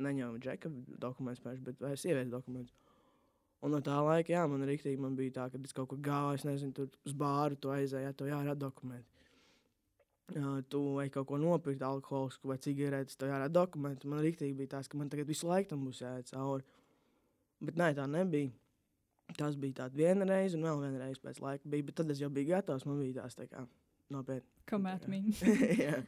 neņēmu 0.00 0.40
džeka 0.42 0.72
dokumentus, 1.02 1.42
pēc, 1.44 1.60
bet 1.68 1.84
vai 1.84 1.94
sievietes 1.94 2.32
dokumentus. 2.32 2.74
Un 3.60 3.74
no 3.76 3.80
tā 3.84 3.98
laika, 4.02 4.32
jā, 4.32 4.42
man 4.48 4.64
rīktīgi 4.66 4.98
man 4.98 5.14
bija 5.18 5.36
tā, 5.36 5.46
ka 5.52 5.60
es 5.62 5.76
kaut 5.76 5.90
kur 5.92 6.00
gāju, 6.02 6.40
es 6.40 6.46
nezinu, 6.48 6.74
tur 6.74 6.90
uz 7.06 7.14
bāru 7.14 7.58
tu 7.60 7.70
aizēju, 7.70 8.08
ja 8.08 8.16
tev 8.16 8.30
jārāda 8.32 8.56
dokumenti. 8.64 9.06
Uh, 10.30 10.60
tu 10.70 10.80
ej 11.02 11.10
kaut 11.14 11.26
ko 11.28 11.38
nopirkt, 11.42 11.82
alkoholisku 11.82 12.50
vai 12.50 12.58
cigaretes, 12.62 13.18
tev 13.20 13.30
jārāda 13.30 13.52
dokumenti. 13.60 14.10
Man 14.10 14.24
rīktīgi 14.24 14.56
bija 14.58 14.76
tas, 14.78 14.88
ka 14.88 14.98
man 14.98 15.10
tagad 15.12 15.28
visu 15.28 15.50
laiku 15.50 15.74
tam 15.74 15.86
būs 15.86 16.02
jāiet 16.02 16.32
cauri. 16.32 16.66
Bet 17.60 17.76
nē, 17.80 17.92
tā 17.96 18.06
nebija. 18.08 18.52
Tas 19.36 19.54
bija 19.60 19.84
tāds 19.84 19.98
viena 19.98 20.26
reize, 20.26 20.56
un 20.58 20.64
vēl 20.66 20.80
viena 20.82 21.04
reize 21.04 21.20
pēc 21.22 21.38
laika 21.44 21.70
bija. 21.70 21.86
Bet 21.86 22.00
tad 22.00 22.10
es 22.10 22.22
jau 22.22 22.30
biju 22.34 22.50
gatavs. 22.50 22.86
Man 22.88 23.02
bija 23.02 23.22
tās 23.22 23.38
tā 23.38 23.46
kā 23.50 23.62
nopietni. 24.10 24.48
Come 24.70 24.90
at 24.90 25.06
me. 25.10 25.22
jā. 25.84 26.00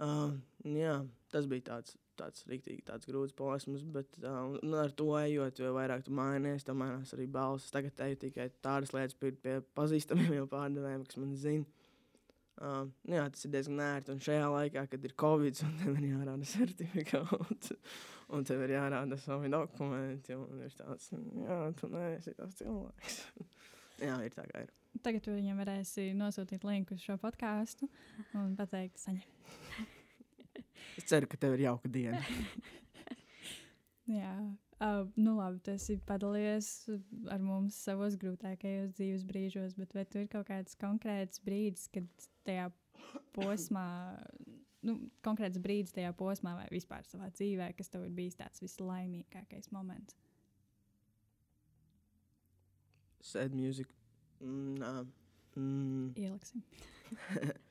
Uh, 0.00 0.32
jā, 0.64 0.94
tas 1.28 1.44
bija 1.48 1.66
tāds, 1.66 1.96
tāds 2.16 2.46
rīktīgi 2.48 2.86
tāds 2.88 3.08
grūts 3.08 3.34
posms, 3.36 3.82
bet 3.92 4.14
uh, 4.22 4.54
ar 4.80 4.94
to 4.96 5.10
ejot, 5.18 5.60
jo 5.60 5.74
vairāk 5.76 6.06
tu 6.06 6.14
mainies, 6.16 6.64
tam 6.64 6.80
mainās 6.80 7.12
arī 7.16 7.26
balss. 7.28 7.68
Tagad 7.74 8.00
eju 8.06 8.16
tikai 8.22 8.48
tādas 8.64 8.94
lietas 8.96 9.18
pie, 9.20 9.34
pie 9.44 9.58
pazīstamiem 9.76 10.32
jau 10.38 10.46
pārdevējiem, 10.48 11.04
kas 11.04 11.20
man 11.20 11.36
zina. 11.36 11.79
Uh, 12.60 12.82
jā, 13.08 13.22
tas 13.32 13.46
ir 13.46 13.52
diezgan 13.54 13.78
ērti. 13.80 14.12
Un 14.12 14.18
šajā 14.20 14.48
laikā, 14.52 14.82
kad 14.92 15.04
ir 15.08 15.14
covid, 15.22 15.62
un 15.64 15.76
tev 15.80 15.94
ir 15.96 16.10
jārāda 16.10 16.48
certifikāts, 16.54 17.72
un 18.36 18.44
tev 18.48 18.64
ir 18.66 18.74
jārāda 18.74 19.16
savi 19.22 19.48
dokumenti, 19.52 20.36
un 20.36 20.60
ir 20.66 20.74
tāds, 20.76 21.08
jā, 21.40 21.60
tu 21.80 21.88
neesi 21.94 22.34
tas 22.36 22.58
cilvēks. 22.60 23.16
jā, 24.08 24.18
ir 24.26 24.36
tā 24.36 24.44
kā 24.50 24.66
ir. 24.66 24.74
Tagad 25.00 25.24
tu 25.24 25.32
viņam 25.32 25.62
varēsi 25.62 26.10
nosūtīt 26.18 26.66
linku 26.68 26.98
uz 26.98 27.04
šo 27.06 27.16
podkāstu 27.22 27.88
un 28.36 28.52
pateikt, 28.58 29.00
saņem. 29.00 29.86
es 31.00 31.08
ceru, 31.08 31.30
ka 31.30 31.40
tev 31.40 31.56
ir 31.56 31.64
jauka 31.70 31.88
diena. 31.88 32.20
jā. 34.20 34.34
Uh, 34.80 35.04
nu, 35.20 35.34
labi, 35.36 35.58
tu 35.60 35.74
esi 35.74 35.98
padalījies 36.08 36.68
ar 37.28 37.42
mums 37.44 37.76
savos 37.84 38.14
grūtākajos 38.20 38.94
dzīves 38.96 39.26
brīžos, 39.28 39.74
bet 39.76 39.92
vai 39.92 40.06
tu 40.08 40.22
ir 40.22 40.30
kaut 40.32 40.48
kāds 40.48 40.78
konkrēts 40.80 41.42
brīdis, 41.44 41.84
kad 41.92 42.06
tajā 42.48 42.70
posmā, 43.36 43.84
nu, 44.88 44.96
konkrēts 45.26 45.60
brīdis 45.60 45.92
tajā 45.92 46.14
posmā 46.16 46.54
vai 46.62 46.66
vispār 46.72 47.04
savā 47.10 47.28
dzīvē, 47.34 47.74
kas 47.76 47.92
tev 47.92 48.08
ir 48.08 48.16
bijis 48.16 48.40
tāds 48.40 48.64
vislaimīgākais 48.64 49.68
moments? 49.76 50.16
Sad 53.20 53.52
music. 53.52 53.92
Mm, 54.40 55.12
mm. 55.60 56.12
Ieliksim. 56.16 56.64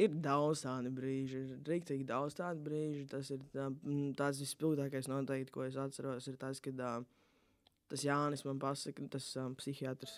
ir 0.00 0.14
daudz 0.24 0.64
tādu 0.64 0.90
brīžu, 0.94 1.42
ir 1.44 1.50
rīktīgi 1.68 2.06
daudz 2.08 2.36
tādu 2.38 2.64
brīžu. 2.66 3.04
Tas 3.10 3.30
ir 3.34 3.40
tā, 3.54 3.66
tāds 4.18 4.40
vispilgtākais 4.42 5.10
noteikti, 5.10 5.54
ko 5.54 5.60
es 5.66 5.76
atceros, 5.80 6.28
ir 6.30 6.36
tas, 6.40 6.56
kad 6.64 6.76
uh, 6.82 7.00
tas 7.90 8.04
Jānis 8.06 8.44
man 8.46 8.58
pasaka, 8.62 9.06
tas 9.12 9.26
um, 9.40 9.52
psihiatrs. 9.58 10.14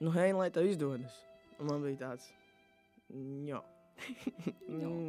Nu, 0.00 0.08
hei, 0.12 0.30
lai 0.36 0.50
tev 0.52 0.64
izdodas. 0.68 1.14
Un 1.56 1.64
man 1.70 1.84
bija 1.84 1.98
tāds, 2.02 2.24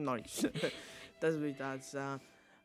nice. 0.09 0.51
tas 1.21 1.33
bija 1.41 1.55
tāds, 1.59 1.87
uh, 1.99 2.15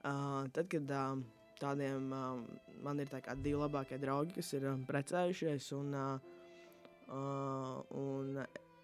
uh, 0.07 0.43
tad, 0.55 0.67
kad 0.71 0.87
uh, 0.95 1.17
tādiem 1.63 2.03
um, 2.15 2.45
man 2.83 3.01
ir 3.03 3.09
tā 3.11 3.19
kā 3.23 3.33
divi 3.39 3.59
labākie 3.59 3.99
draugi, 4.03 4.37
kas 4.39 4.49
ir 4.59 4.63
um, 4.71 4.81
precējušies 4.87 5.65
un, 5.79 5.87
uh, 5.99 6.17
uh, 7.11 7.77
un 7.99 8.25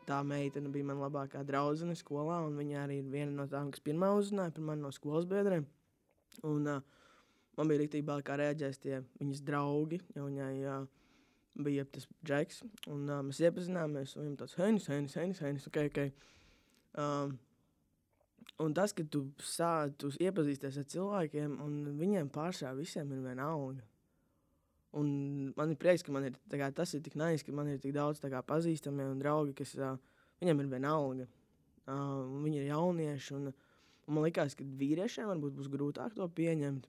tā 0.08 0.18
meitene 0.26 0.70
bija 0.72 0.88
mana 0.88 1.06
labākā 1.06 1.42
draudzene 1.46 1.96
skolā, 1.98 2.40
un 2.46 2.56
viņa 2.58 2.84
arī 2.84 3.00
ir 3.02 3.10
viena 3.12 3.34
no 3.42 3.48
tām, 3.50 3.72
kas 3.74 3.84
pirmā 3.84 4.10
uzzināja 4.16 4.54
par 4.56 4.64
mani 4.70 4.84
no 4.84 4.92
skolas 4.94 5.28
biedriem. 5.28 5.66
Un, 6.48 6.68
uh, 6.68 7.02
man 7.58 7.70
bija 7.70 7.82
rīktīgi 7.82 8.06
bail, 8.06 8.22
kā 8.24 8.38
reaģēs 8.40 8.80
tie 8.84 9.02
viņas 9.20 9.42
draugi, 9.46 10.00
jo 10.16 10.28
viņai 10.28 10.54
uh, 10.64 10.86
bija 11.58 11.84
tas 11.92 12.06
džeks, 12.24 12.62
un 12.92 13.04
uh, 13.10 13.20
mēs 13.26 13.42
iepazināmies, 13.42 14.14
un 14.16 14.24
viņam 14.24 14.40
tāds 14.42 14.56
heinis, 14.60 14.88
heinis, 14.92 15.18
heinis, 15.18 15.42
heinis, 15.44 15.68
ok, 15.70 15.80
ok. 15.90 16.00
Um, 16.98 17.36
un 18.64 18.74
tas, 18.74 18.94
ka 18.96 19.04
tu, 19.10 19.26
sā, 19.44 19.72
tu 19.98 20.10
iepazīsties 20.22 20.80
ar 20.80 20.88
cilvēkiem, 20.94 21.58
un 21.64 21.98
viņiem 21.98 22.30
pašā 22.34 22.72
visiem 22.78 23.12
ir 23.14 23.24
viena 23.26 23.50
alga. 23.52 23.84
Un 24.96 25.08
man 25.56 25.72
ir 25.72 25.76
prieks, 25.80 26.02
ka 26.04 26.12
man 26.14 26.24
ir 26.30 26.36
kā, 26.48 26.70
tas 26.72 26.94
ir 26.96 27.02
tik 27.04 27.18
nais, 27.20 27.42
ka 27.44 27.52
man 27.52 27.68
ir 27.68 27.80
tik 27.82 27.92
daudz 27.96 28.22
kā, 28.24 28.40
pazīstami 28.46 29.04
un 29.04 29.18
draugi, 29.20 29.52
kas 29.58 29.74
uh, 29.76 29.98
viņiem 30.40 30.62
ir 30.62 30.70
viena 30.72 30.94
alga. 30.96 31.26
Uh, 31.88 32.24
viņi 32.44 32.62
ir 32.62 32.70
jaunieši. 32.70 33.34
Un, 33.36 33.50
un 34.08 34.16
man 34.16 34.24
liekas, 34.24 34.56
ka 34.56 34.64
vīriešiem 34.64 35.28
varbūt 35.28 35.58
būs 35.58 35.68
grūtāk 35.72 36.16
to 36.16 36.28
pieņemt. 36.40 36.88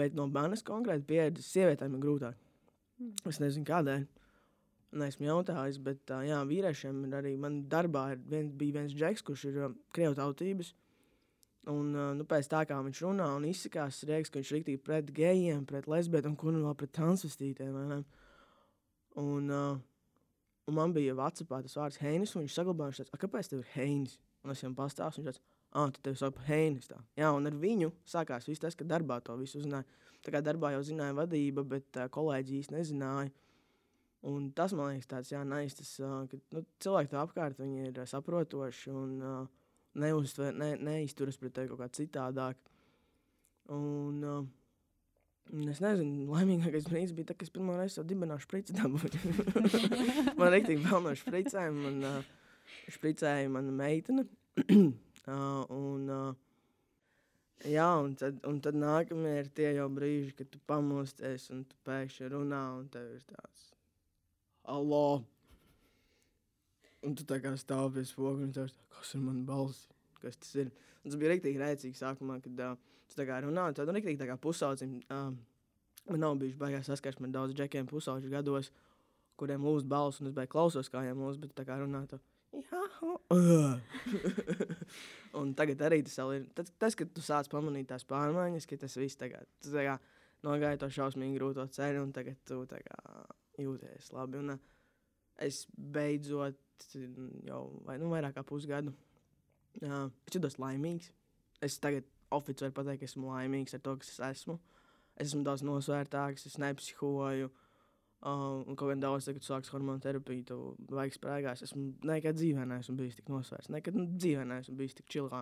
Bet 0.00 0.18
no 0.18 0.26
manas 0.30 0.66
konkrēti 0.66 1.06
pieredzes 1.06 1.50
sievietēm 1.54 1.94
ir 1.94 2.02
grūtāk. 2.02 2.42
Mm. 2.98 3.14
Es 3.30 3.40
nezinu, 3.42 3.66
kādēļ. 3.70 4.06
Neesmu 5.00 5.28
jautājis, 5.28 5.78
bet 5.86 6.10
uh, 6.10 6.24
jā, 6.26 6.42
vīriešiem 6.50 7.04
ir 7.06 7.18
arī. 7.20 7.36
Man 7.38 7.62
darbā 7.70 8.08
ir 8.16 8.22
viens, 8.26 8.50
bija 8.58 8.80
viens 8.80 8.94
džeks, 8.94 9.22
kurš 9.26 9.46
ir 9.52 9.62
uh, 9.62 9.74
krievu 9.94 10.18
tautības. 10.18 10.74
Un 11.68 11.92
nu, 11.92 12.24
pēc 12.24 12.48
tā, 12.48 12.62
kā 12.64 12.78
viņš 12.80 13.02
runā 13.04 13.26
un 13.36 13.44
izsakās, 13.44 14.00
liekas, 14.08 14.30
ka 14.32 14.40
viņš 14.40 14.50
ir 14.50 14.56
rīktīgi 14.56 14.80
pret 14.84 15.10
gejiem, 15.12 15.66
pret 15.68 15.90
lesbietēm, 15.92 16.38
un 16.48 16.62
vēl 16.64 16.76
pret 16.80 16.92
transvestītiem. 16.96 17.76
Un, 19.20 19.50
uh, 19.52 19.76
un 20.70 20.78
man 20.78 20.94
bija 20.96 21.18
Vācijā 21.18 21.60
tas 21.66 21.76
vārds 21.76 22.00
Heinis, 22.00 22.32
un 22.34 22.46
viņš 22.46 22.56
saglabāja, 22.56 22.94
viņš 22.94 23.02
teica, 23.02 23.20
kāpēc 23.26 23.50
tev 23.50 23.60
ir 23.60 23.72
Heinis? 23.74 24.16
Un 24.40 24.54
es 24.54 24.62
viņam 24.64 24.78
pastāstīju, 24.78 25.26
viņš 25.26 25.36
teica, 25.36 25.58
ah, 25.76 25.92
tu 25.92 26.00
tevi 26.06 26.16
sauc 26.22 26.38
par 26.38 26.48
Heinis. 26.48 26.88
Tā. 26.88 27.02
Jā, 27.20 27.34
un 27.36 27.50
ar 27.50 27.60
viņu 27.60 27.92
sākās 28.08 28.48
viss 28.48 28.64
tas, 28.64 28.78
ka 28.78 28.88
darbā 28.88 29.20
to 29.26 29.36
visu 29.36 29.60
uzzināja. 29.60 29.84
Tā 30.24 30.32
kā 30.32 30.40
darbā 30.44 30.72
jau 30.72 30.80
zināja 30.86 31.16
vadība, 31.16 31.66
bet 31.76 32.00
uh, 32.00 32.08
kolēģi 32.12 32.62
īsti 32.62 32.78
nezināja. 32.78 33.36
Un 34.30 34.50
tas 34.56 34.72
man 34.76 34.94
liekas, 34.94 35.08
tāds 35.08 35.30
jā, 35.32 35.44
nais, 35.48 35.76
tas, 35.76 35.92
uh, 36.00 36.24
ka 36.28 36.40
nu, 36.56 36.64
cilvēki 36.80 37.12
tā 37.12 37.20
apkārt 37.20 37.60
ir 37.64 38.00
uh, 38.00 38.08
saprotoši 38.08 38.92
un 38.92 39.14
uh, 39.20 39.59
neuztver, 39.98 40.54
ne, 40.54 40.74
neizturas 40.78 41.38
pret 41.40 41.54
tevi 41.56 41.72
kaut 41.72 41.82
kā 41.82 41.90
citādāk. 42.00 42.58
Un, 43.70 44.24
uh, 44.24 44.48
Es 45.50 45.80
nezinu, 45.82 46.28
laimīgākais 46.30 46.84
brīdis 46.86 47.14
bija 47.16 47.30
tas, 47.30 47.36
kad 47.40 47.48
es 47.48 47.50
pirmo 47.50 47.74
reizi 47.74 47.96
savu 47.96 48.06
dibināšu 48.06 48.46
sprici 48.46 48.74
dabūju. 48.76 49.18
man 50.38 50.52
rīktīgi 50.54 50.84
vēl 50.84 51.02
no 51.02 51.14
špricēm. 51.18 51.80
Man 51.86 52.04
uh, 52.06 52.28
špricēja 52.94 53.48
mana 53.50 53.74
meitene. 53.74 54.28
Uh, 55.28 55.66
un, 55.76 56.06
uh, 56.10 57.66
jā, 57.68 57.86
un 58.02 58.14
tad, 58.18 58.38
un 58.48 58.56
tad 58.64 58.74
nākamie 58.80 59.34
ir 59.42 59.50
tie 59.54 59.68
jau 59.76 59.84
brīži, 59.92 60.32
kad 60.38 60.48
tu 60.50 60.58
pamosties 60.66 61.44
un 61.52 61.60
tu 61.68 61.76
pēkšņi 61.86 62.30
runā, 62.32 62.62
un 62.78 62.88
tev 62.90 63.04
ir 63.12 63.20
tāds- 63.28 63.66
Alo! 64.74 65.20
Un 67.06 67.14
tu 67.16 67.24
tā 67.28 67.38
kā 67.40 67.52
stāv 67.56 67.94
pie 67.94 68.04
spoguļa, 68.04 68.46
un 68.46 68.52
ir 68.52 68.72
kas 68.96 69.14
ir 69.16 69.22
mana 69.24 69.44
balss? 69.48 69.86
Kas 70.20 70.36
tas 70.36 70.52
ir? 70.60 70.68
Un 71.00 71.08
tas 71.08 71.20
bija 71.20 71.30
rīktīgi 71.32 71.60
rēcīgi 71.60 71.96
sākumā, 71.96 72.36
kad 72.44 72.54
uh, 72.66 72.74
tu 73.08 73.16
tā 73.16 73.24
kā 73.28 73.38
runā, 73.44 73.70
un 73.70 73.76
tad 73.76 73.92
rīktīgi 73.96 74.20
tā 74.20 74.28
kā 74.28 74.36
pusaucim. 74.40 74.98
Uh, 75.08 75.30
man 76.10 76.24
nav 76.24 76.36
bijuši 76.42 76.60
baigās 76.60 76.90
saskarsme 76.90 77.24
ar 77.30 77.36
daudz 77.38 77.56
džekiem 77.56 77.88
pusauģu 77.88 78.32
gados, 78.32 78.66
kuriem 79.40 79.64
lūdz 79.64 79.88
balss, 79.88 80.20
un 80.20 80.28
es 80.28 80.36
beigās 80.36 80.52
klausos, 80.52 80.92
kā 80.92 81.00
viņiem 81.00 81.24
lūdz, 81.24 81.40
bet 81.40 81.56
tā 81.56 81.64
kā 81.68 81.74
runā. 81.80 82.00
Tā, 82.10 82.20
un 85.40 85.52
tagad 85.54 85.82
arī 85.86 86.00
tas 86.06 86.18
ir. 86.34 86.42
Tas, 86.56 86.72
tas, 86.82 86.96
kad 86.98 87.08
tu 87.14 87.20
sāc 87.24 87.46
pamanīt 87.52 87.86
tās 87.92 88.04
pārmaiņas, 88.10 88.66
ka 88.68 88.74
tas 88.84 88.94
viss 88.98 89.20
tagad 89.20 89.46
tā 89.64 89.96
nogāja 90.46 90.80
to 90.80 90.88
šausmīgi 90.92 91.38
grūto 91.38 91.64
ceļu, 91.76 91.98
un 92.06 92.12
tagad 92.16 92.36
tu 92.48 92.56
kā, 92.70 92.98
jūties 93.60 94.04
labi. 94.16 94.34
Un, 94.42 94.46
es 95.40 95.64
beidzot 95.76 96.58
jau 97.46 97.62
vai, 97.86 97.98
nu, 98.00 98.10
vairāk 98.12 98.36
kā 98.36 98.44
pusgadu 98.46 98.92
uh, 99.84 100.08
es 100.26 100.36
jūtos 100.36 100.58
laimīgs. 100.62 101.10
Es 101.64 101.78
tagad 101.82 102.06
oficiāli 102.32 102.70
varu 102.70 102.78
pateikt, 102.78 103.02
ka 103.02 103.10
esmu 103.10 103.32
laimīgs 103.32 103.76
ar 103.76 103.82
to, 103.84 103.96
kas 104.00 104.14
es 104.14 104.20
esmu. 104.30 104.60
Es 105.20 105.30
esmu 105.30 105.42
daudz 105.44 105.64
nosvērtāks, 105.66 106.46
es 106.48 106.56
nepsihoju. 106.62 107.50
Uh, 107.50 107.66
Uh, 108.20 108.60
un 108.68 108.76
kaut 108.76 108.90
kā 108.90 108.94
daudz, 109.00 109.30
kad 109.32 109.44
sāks 109.46 109.70
hormonu 109.72 110.02
terapiju, 110.04 110.42
tu 110.44 110.56
vajag 110.92 111.14
sprāgās. 111.16 111.62
Es 111.64 111.70
nekad 111.72 112.36
dzīvē 112.36 112.66
neesmu 112.68 112.98
bijis 112.98 113.16
tik 113.16 113.30
nosvērts. 113.32 113.70
Nekad 113.72 113.96
nu, 113.96 114.04
dzīvē 114.12 114.42
neesmu 114.50 114.74
bijis 114.76 114.98
tik 114.98 115.08
čilā. 115.08 115.40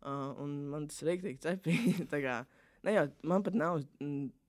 Uh, 0.00 0.30
un 0.40 0.54
man 0.72 0.86
tas 0.88 1.02
ir 1.02 1.10
rīktīgi 1.10 1.42
cepīgi. 1.44 2.06
ne 2.88 2.94
jau 2.94 3.04
man 3.28 3.44
pat 3.44 3.58
nav 3.60 3.82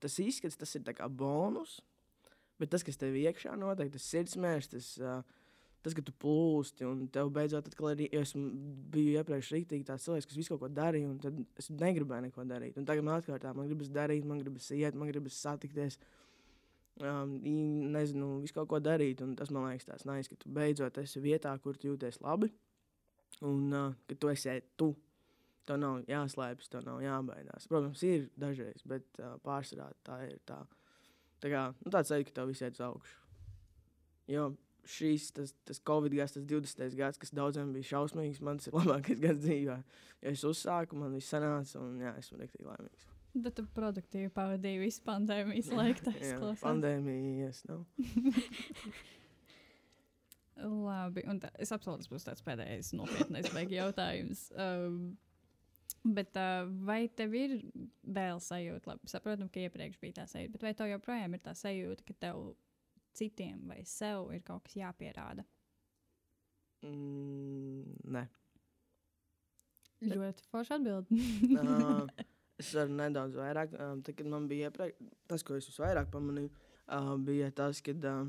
tas 0.00 0.16
izskats, 0.24 0.56
tas 0.56 0.72
ir 0.78 0.86
kā 0.96 1.10
bonus. 1.12 1.82
Bet 2.62 2.72
tas, 2.72 2.86
kas 2.86 3.00
tev 3.00 3.18
iekšā 3.18 3.56
notiek, 3.58 3.90
tas 3.92 4.06
sirdsmērs, 4.06 4.70
tas, 4.70 4.92
uh, 5.02 5.20
tas, 5.82 5.96
ka 5.98 6.06
tu 6.06 6.14
plūsti 6.22 6.86
un 6.86 7.04
tev 7.12 7.32
beidzot 7.34 7.66
atkal 7.68 7.90
arī, 7.90 8.06
es 8.14 8.36
biju 8.36 9.18
iepriekš 9.18 9.52
rīktīgi 9.56 9.88
tāds 9.90 10.06
cilvēks, 10.06 10.30
kas 10.30 10.38
visu 10.38 10.54
kaut 10.54 10.62
ko 10.62 10.72
darīja, 10.72 11.10
un 11.10 11.18
tad 11.22 11.38
es 11.58 11.72
negribēju 11.74 12.28
neko 12.28 12.46
darīt. 12.46 12.78
Un 12.78 12.86
tagad 12.86 13.08
man 13.08 13.18
atkārtā, 13.18 13.52
man 13.58 13.70
gribas 13.70 13.90
darīt, 13.90 14.28
man 14.28 14.40
gribas 14.44 14.70
iet, 14.76 14.94
man 14.94 15.10
gribas 15.10 15.42
satikties. 15.42 15.98
Uh, 15.98 16.18
um, 17.00 17.38
nezinu, 17.92 18.40
visu 18.42 18.56
kaut 18.56 18.68
ko 18.70 18.80
darīt. 18.82 19.22
Un 19.24 19.34
tas 19.38 19.52
man 19.54 19.70
liekas, 19.70 19.88
tas 19.88 20.04
nais, 20.08 20.28
ka 20.28 20.36
tu 20.38 20.52
beidzot 20.52 20.98
esi 21.02 21.22
vietā, 21.22 21.54
kur 21.62 21.78
tu 21.78 21.90
jūties 21.90 22.20
labi. 22.24 22.52
Un 23.46 23.72
uh, 23.72 23.96
ka 24.08 24.18
tu 24.18 24.30
esi 24.32 24.60
tu. 24.76 24.92
Tev 25.66 25.78
nav 25.78 26.00
jāslēpjas, 26.10 26.70
tev 26.72 26.82
nav 26.82 26.98
jābaidās. 27.04 27.68
Protams, 27.70 28.00
ir 28.02 28.26
dažreiz, 28.40 28.82
bet 28.88 29.06
uh, 29.20 29.36
pārsvarā 29.46 29.92
tā 30.02 30.18
ir 30.26 30.40
tā. 30.48 30.58
Tā 31.42 31.50
kā, 31.50 31.62
nu, 31.82 31.90
tāds 31.90 32.12
arī, 32.14 32.26
ka 32.28 32.36
tev 32.36 32.52
viss 32.52 32.62
iet 32.62 32.78
uz 32.78 32.84
augšu. 32.86 33.18
Jo 34.30 34.52
šīs, 34.88 35.30
tas, 35.36 35.54
tas 35.66 35.80
Covid 35.86 36.14
gads, 36.16 36.34
tas 36.36 36.44
20. 36.48 36.96
gads, 36.98 37.20
kas 37.20 37.32
daudziem 37.34 37.72
bija 37.74 37.92
šausmīgs, 37.92 38.42
man 38.44 38.60
tas 38.60 38.70
ir 38.70 38.76
labākais 38.80 39.22
gads 39.22 39.42
dzīvē. 39.44 39.78
Ja 40.22 40.34
es 40.34 40.44
uzsāku, 40.46 40.98
man 40.98 41.14
viss 41.16 41.32
sanāca, 41.32 41.80
un 41.82 42.00
jā, 42.02 42.14
esmu 42.20 42.40
rīktīgi 42.42 42.68
laimīgs. 42.68 43.08
Bet 43.32 43.56
tu 43.56 43.64
produktīvi 43.72 44.28
pavadīji 44.34 44.82
visu 44.82 45.02
pandēmijas 45.06 45.72
laiku. 45.78 46.12
Jā, 46.20 46.38
pandēmijas 46.60 47.62
nav. 47.70 47.86
Labi, 50.62 51.24
un 51.26 51.40
tā, 51.42 51.48
es 51.62 51.72
apsolu, 51.74 51.98
tas 51.98 52.10
būs 52.12 52.26
tāds 52.26 52.44
pēdējais 52.46 52.92
nopietnais 52.94 53.48
beigas 53.54 53.78
jautājums. 53.78 54.44
Um, 54.52 54.98
bet 56.04 56.36
uh, 56.40 56.66
vai 56.86 57.06
tev 57.16 57.34
ir 57.38 57.56
vēl 58.02 58.42
sajūta, 58.42 58.92
labi, 58.92 59.10
saprotam, 59.10 59.50
ka 59.52 59.62
iepriekš 59.62 60.00
bija 60.02 60.20
tā 60.20 60.26
sajūta, 60.30 60.56
bet 60.56 60.66
vai 60.68 60.74
tev 60.78 60.92
joprojām 60.92 61.36
ir 61.36 61.42
tā 61.44 61.54
sajūta, 61.58 62.06
ka 62.08 62.18
tev 62.26 62.44
citiem 63.18 63.64
vai 63.68 63.82
sev 63.88 64.32
ir 64.34 64.42
kaut 64.46 64.64
kas 64.66 64.78
jāpierāda? 64.80 65.46
Mm, 66.82 67.96
nē. 68.16 68.26
Ļoti 70.02 70.46
forši 70.50 70.78
atbildēt. 70.80 71.12
uh, 71.62 72.06
Es 72.62 72.70
varu 72.76 72.94
nedaudz 72.94 73.34
vairāk. 73.38 73.74
Um, 73.80 74.02
tad, 74.06 74.16
kad 74.18 74.28
man 74.30 74.46
bija 74.50 74.70
iepriekš, 74.70 74.98
tas, 75.30 75.42
ko 75.46 75.56
es 75.58 75.66
visvairāk 75.70 76.10
pamanīju, 76.12 76.50
uh, 76.94 77.14
bija 77.26 77.48
tas, 77.58 77.80
ka 77.82 77.94
uh, 77.96 78.28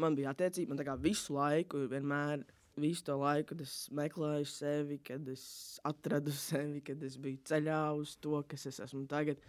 man 0.00 0.16
bija 0.16 0.32
attiecība. 0.32 0.76
Man 0.76 1.02
visu 1.04 1.36
laiku, 1.36 1.82
vienmēr, 1.90 2.44
visu 2.80 3.04
to 3.06 3.16
laiku, 3.20 3.50
kad 3.52 3.62
es 3.64 3.74
meklēju 3.96 4.48
sevi, 4.50 4.98
kad 5.04 5.28
es 5.32 5.44
atradu 5.86 6.34
sevi, 6.48 6.82
kad 6.86 7.02
es 7.06 7.18
biju 7.20 7.42
ceļā 7.48 7.80
uz 8.00 8.16
to, 8.22 8.40
kas 8.48 8.68
es 8.72 8.80
esmu 8.86 9.06
tagad. 9.10 9.40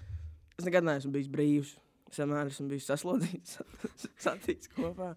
Es 0.58 0.66
nekad 0.66 0.88
neesmu 0.88 1.13
bijis 1.13 1.32
brīvs. 1.32 1.76
Es 2.08 2.22
vienmēr 2.22 2.48
esmu 2.48 2.70
bijis 2.72 2.88
saslodzīts, 2.88 3.60
satīts 4.26 4.72
kopā. 4.72 5.12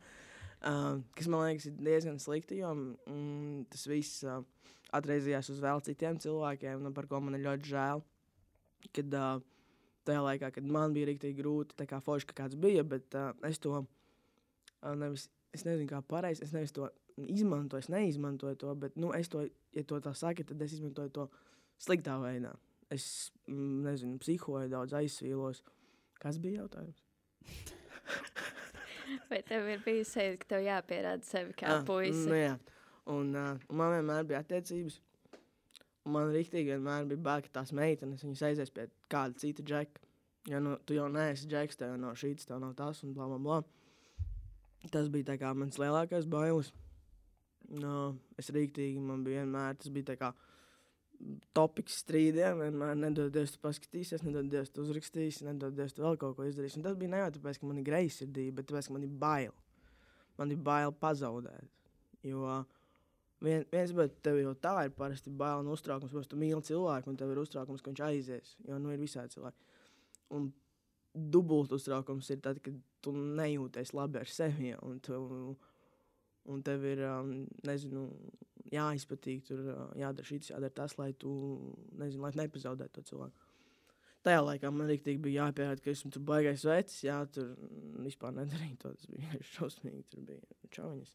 Uh, 0.60 0.98
kas 1.16 1.28
man 1.30 1.46
liekas, 1.46 1.70
ir 1.70 1.76
diezgan 1.80 2.18
slikti, 2.20 2.58
jo 2.60 2.74
mm, 2.76 3.68
tas 3.72 3.86
viss 3.88 4.24
uh, 4.26 4.42
atreizījās 4.92 5.48
uz 5.54 5.62
vēl 5.62 5.80
citiem 5.86 6.18
cilvēkiem, 6.20 6.82
nu, 6.84 6.90
par 6.92 7.06
ko 7.08 7.22
man 7.24 7.38
ir 7.38 7.46
ļoti 7.46 7.70
žēl 7.70 8.02
kad 8.94 9.16
uh, 9.16 9.42
tajā 10.08 10.22
laikā, 10.24 10.50
kad 10.54 10.66
man 10.66 10.94
bija 10.96 11.10
rīktīgi 11.10 11.38
grūti, 11.40 11.76
tā 11.78 11.86
kā 11.88 12.00
forši, 12.04 12.30
ka 12.30 12.42
kāds 12.44 12.58
bija, 12.60 12.84
bet 12.86 13.16
uh, 13.18 13.32
es 13.46 13.60
to 13.62 13.74
uh, 13.76 14.94
nevis, 14.96 15.28
es 15.54 15.66
nezinu, 15.66 15.88
kā 15.90 16.00
pareizi, 16.06 16.44
es 16.46 16.54
nevis 16.56 16.74
to 16.76 16.88
izmantoju, 17.28 17.84
es 17.84 17.90
neizmantoju 17.92 18.58
to, 18.60 18.74
bet, 18.74 18.96
nu, 19.00 19.12
es 19.16 19.28
to, 19.32 19.44
ja 19.76 19.84
to 19.86 20.00
tā 20.04 20.14
saka, 20.16 20.44
tad 20.46 20.62
es 20.62 20.74
izmantoju 20.76 21.12
to 21.14 21.26
sliktā 21.80 22.16
veidā. 22.22 22.54
Es, 22.90 23.30
mm, 23.46 23.82
nezinu, 23.86 24.18
psihoju 24.22 24.70
daudz, 24.70 24.94
aizsvīlos. 24.98 25.62
Kas 26.20 26.40
bija 26.42 26.64
jautājums? 26.64 27.04
Vai 29.30 29.40
tev 29.46 29.68
ir 29.70 29.80
bijis 29.84 30.12
sajūta, 30.14 30.40
ka 30.42 30.50
tev 30.54 30.66
jāpierāda 30.66 31.26
sevi 31.26 31.54
kā 31.58 31.76
ah, 31.76 31.86
puisi? 31.86 32.26
Nu, 32.28 32.36
jā. 32.38 32.56
Un, 33.10 33.32
uh, 33.34 33.70
man 33.74 33.94
vienmēr 33.94 34.26
bija 34.28 34.42
attiecības. 34.44 35.00
Man 36.10 36.30
rīktīgi 36.34 36.74
vienmēr 36.74 37.08
bija 37.10 37.22
bail, 37.24 37.44
ka 37.44 37.60
tās 37.60 37.72
meitenes 37.76 38.24
aizies 38.24 38.72
pie 38.74 38.88
kāda 39.12 39.38
cita 39.40 39.64
džeka. 39.66 40.02
Ja 40.48 40.60
nu, 40.62 40.76
tu 40.88 40.96
jau 40.96 41.08
neesi 41.12 41.48
džeks, 41.50 41.76
tev 41.80 41.96
nav 42.00 42.16
šīs, 42.18 42.46
tev 42.48 42.62
nav 42.62 42.72
tas 42.78 43.02
un 43.04 43.12
bla, 43.16 43.26
bla, 43.28 43.38
bla. 43.38 43.58
Tas 44.88 45.10
bija 45.12 45.54
mans 45.54 45.76
lielākais 45.78 46.28
bailes. 46.30 46.72
No, 47.70 48.14
es 48.40 48.50
rīktīgi, 48.50 48.98
man 49.02 49.22
bija 49.26 49.44
vienmēr 49.44 49.76
tas 49.78 49.92
bija 49.94 50.16
kā 50.18 50.32
topiks 51.54 52.00
strīdiem. 52.02 52.64
Vienmēr 52.64 52.96
nedodies, 52.98 53.54
tu 53.54 53.62
paskatīsies, 53.62 54.24
nedodies, 54.26 54.72
tu 54.74 54.82
uzrakstīsi, 54.82 55.46
nedodies, 55.46 55.94
tu 55.94 56.02
vēl 56.02 56.18
kaut 56.18 56.34
ko 56.38 56.48
izdarīsi. 56.48 56.80
Un 56.80 56.88
tas 56.88 56.98
bija 56.98 57.14
ne 57.14 57.22
jau 57.22 57.30
tāpēc, 57.36 57.60
ka 57.60 57.70
man 57.70 57.78
ir 57.78 57.86
greizsirdība, 57.86 58.58
bet 58.58 58.70
tāpēc, 58.72 58.90
ka 58.90 58.96
man 58.96 59.06
ir 59.06 59.14
bail. 59.22 59.54
Man 60.40 60.54
ir 60.54 60.60
bail 60.66 60.94
pazaudēt. 60.96 61.70
Jo 62.26 62.60
Vien, 63.40 63.62
viens, 63.72 63.92
bet 63.96 64.18
tev 64.20 64.36
jau 64.36 64.52
tā 64.60 64.74
ir 64.84 64.90
parasti 64.92 65.30
bail 65.32 65.62
un 65.62 65.70
uztraukums. 65.72 66.12
Protams, 66.12 66.28
tu 66.28 66.36
mīli 66.36 66.60
cilvēku, 66.66 67.08
un 67.08 67.16
tev 67.16 67.30
ir 67.32 67.40
uztraukums, 67.40 67.80
ka 67.80 67.88
viņš 67.88 68.02
aizies. 68.04 68.50
Jo 68.68 68.76
nu 68.82 68.92
ir 68.92 69.00
visādi 69.00 69.32
cilvēki. 69.32 69.70
Un 70.36 70.50
dubult 71.14 71.72
uztraukums 71.72 72.28
ir 72.34 72.42
tad, 72.44 72.60
kad 72.64 72.76
tu 73.00 73.14
nejūties 73.16 73.94
labi 73.96 74.20
ar 74.20 74.28
sevi. 74.28 74.74
Un, 74.84 75.00
tu, 75.04 75.16
un 76.48 76.62
tev 76.64 76.84
ir, 76.88 77.04
um, 77.08 77.34
nezinu, 77.66 78.06
jāizpatīk, 78.70 79.44
tur 79.48 79.62
jādara 79.98 80.26
šis, 80.26 80.52
jādara 80.52 80.72
tas, 80.82 80.96
lai 80.98 81.12
tu, 81.18 81.32
nezinu, 81.98 82.24
lai 82.24 82.32
nepazaudētu 82.44 82.98
to 82.98 83.08
cilvēku. 83.12 83.50
Tajā 84.20 84.40
laikā 84.44 84.68
man 84.68 84.84
arī 84.84 85.16
bija 85.16 85.46
jāpierāda, 85.46 85.80
ka 85.80 85.92
esmu 85.94 86.10
tur 86.12 86.24
baigais 86.28 86.64
vecs. 86.68 86.98
Jā, 87.06 87.22
tur 87.32 87.54
vispār 88.04 88.34
nedarīju 88.36 88.76
to. 88.82 88.92
Tas 88.92 89.08
bija 89.08 89.40
šausmīgi. 89.54 90.02
Tur 90.12 90.26
bija 90.28 90.58
čauņas. 90.76 91.14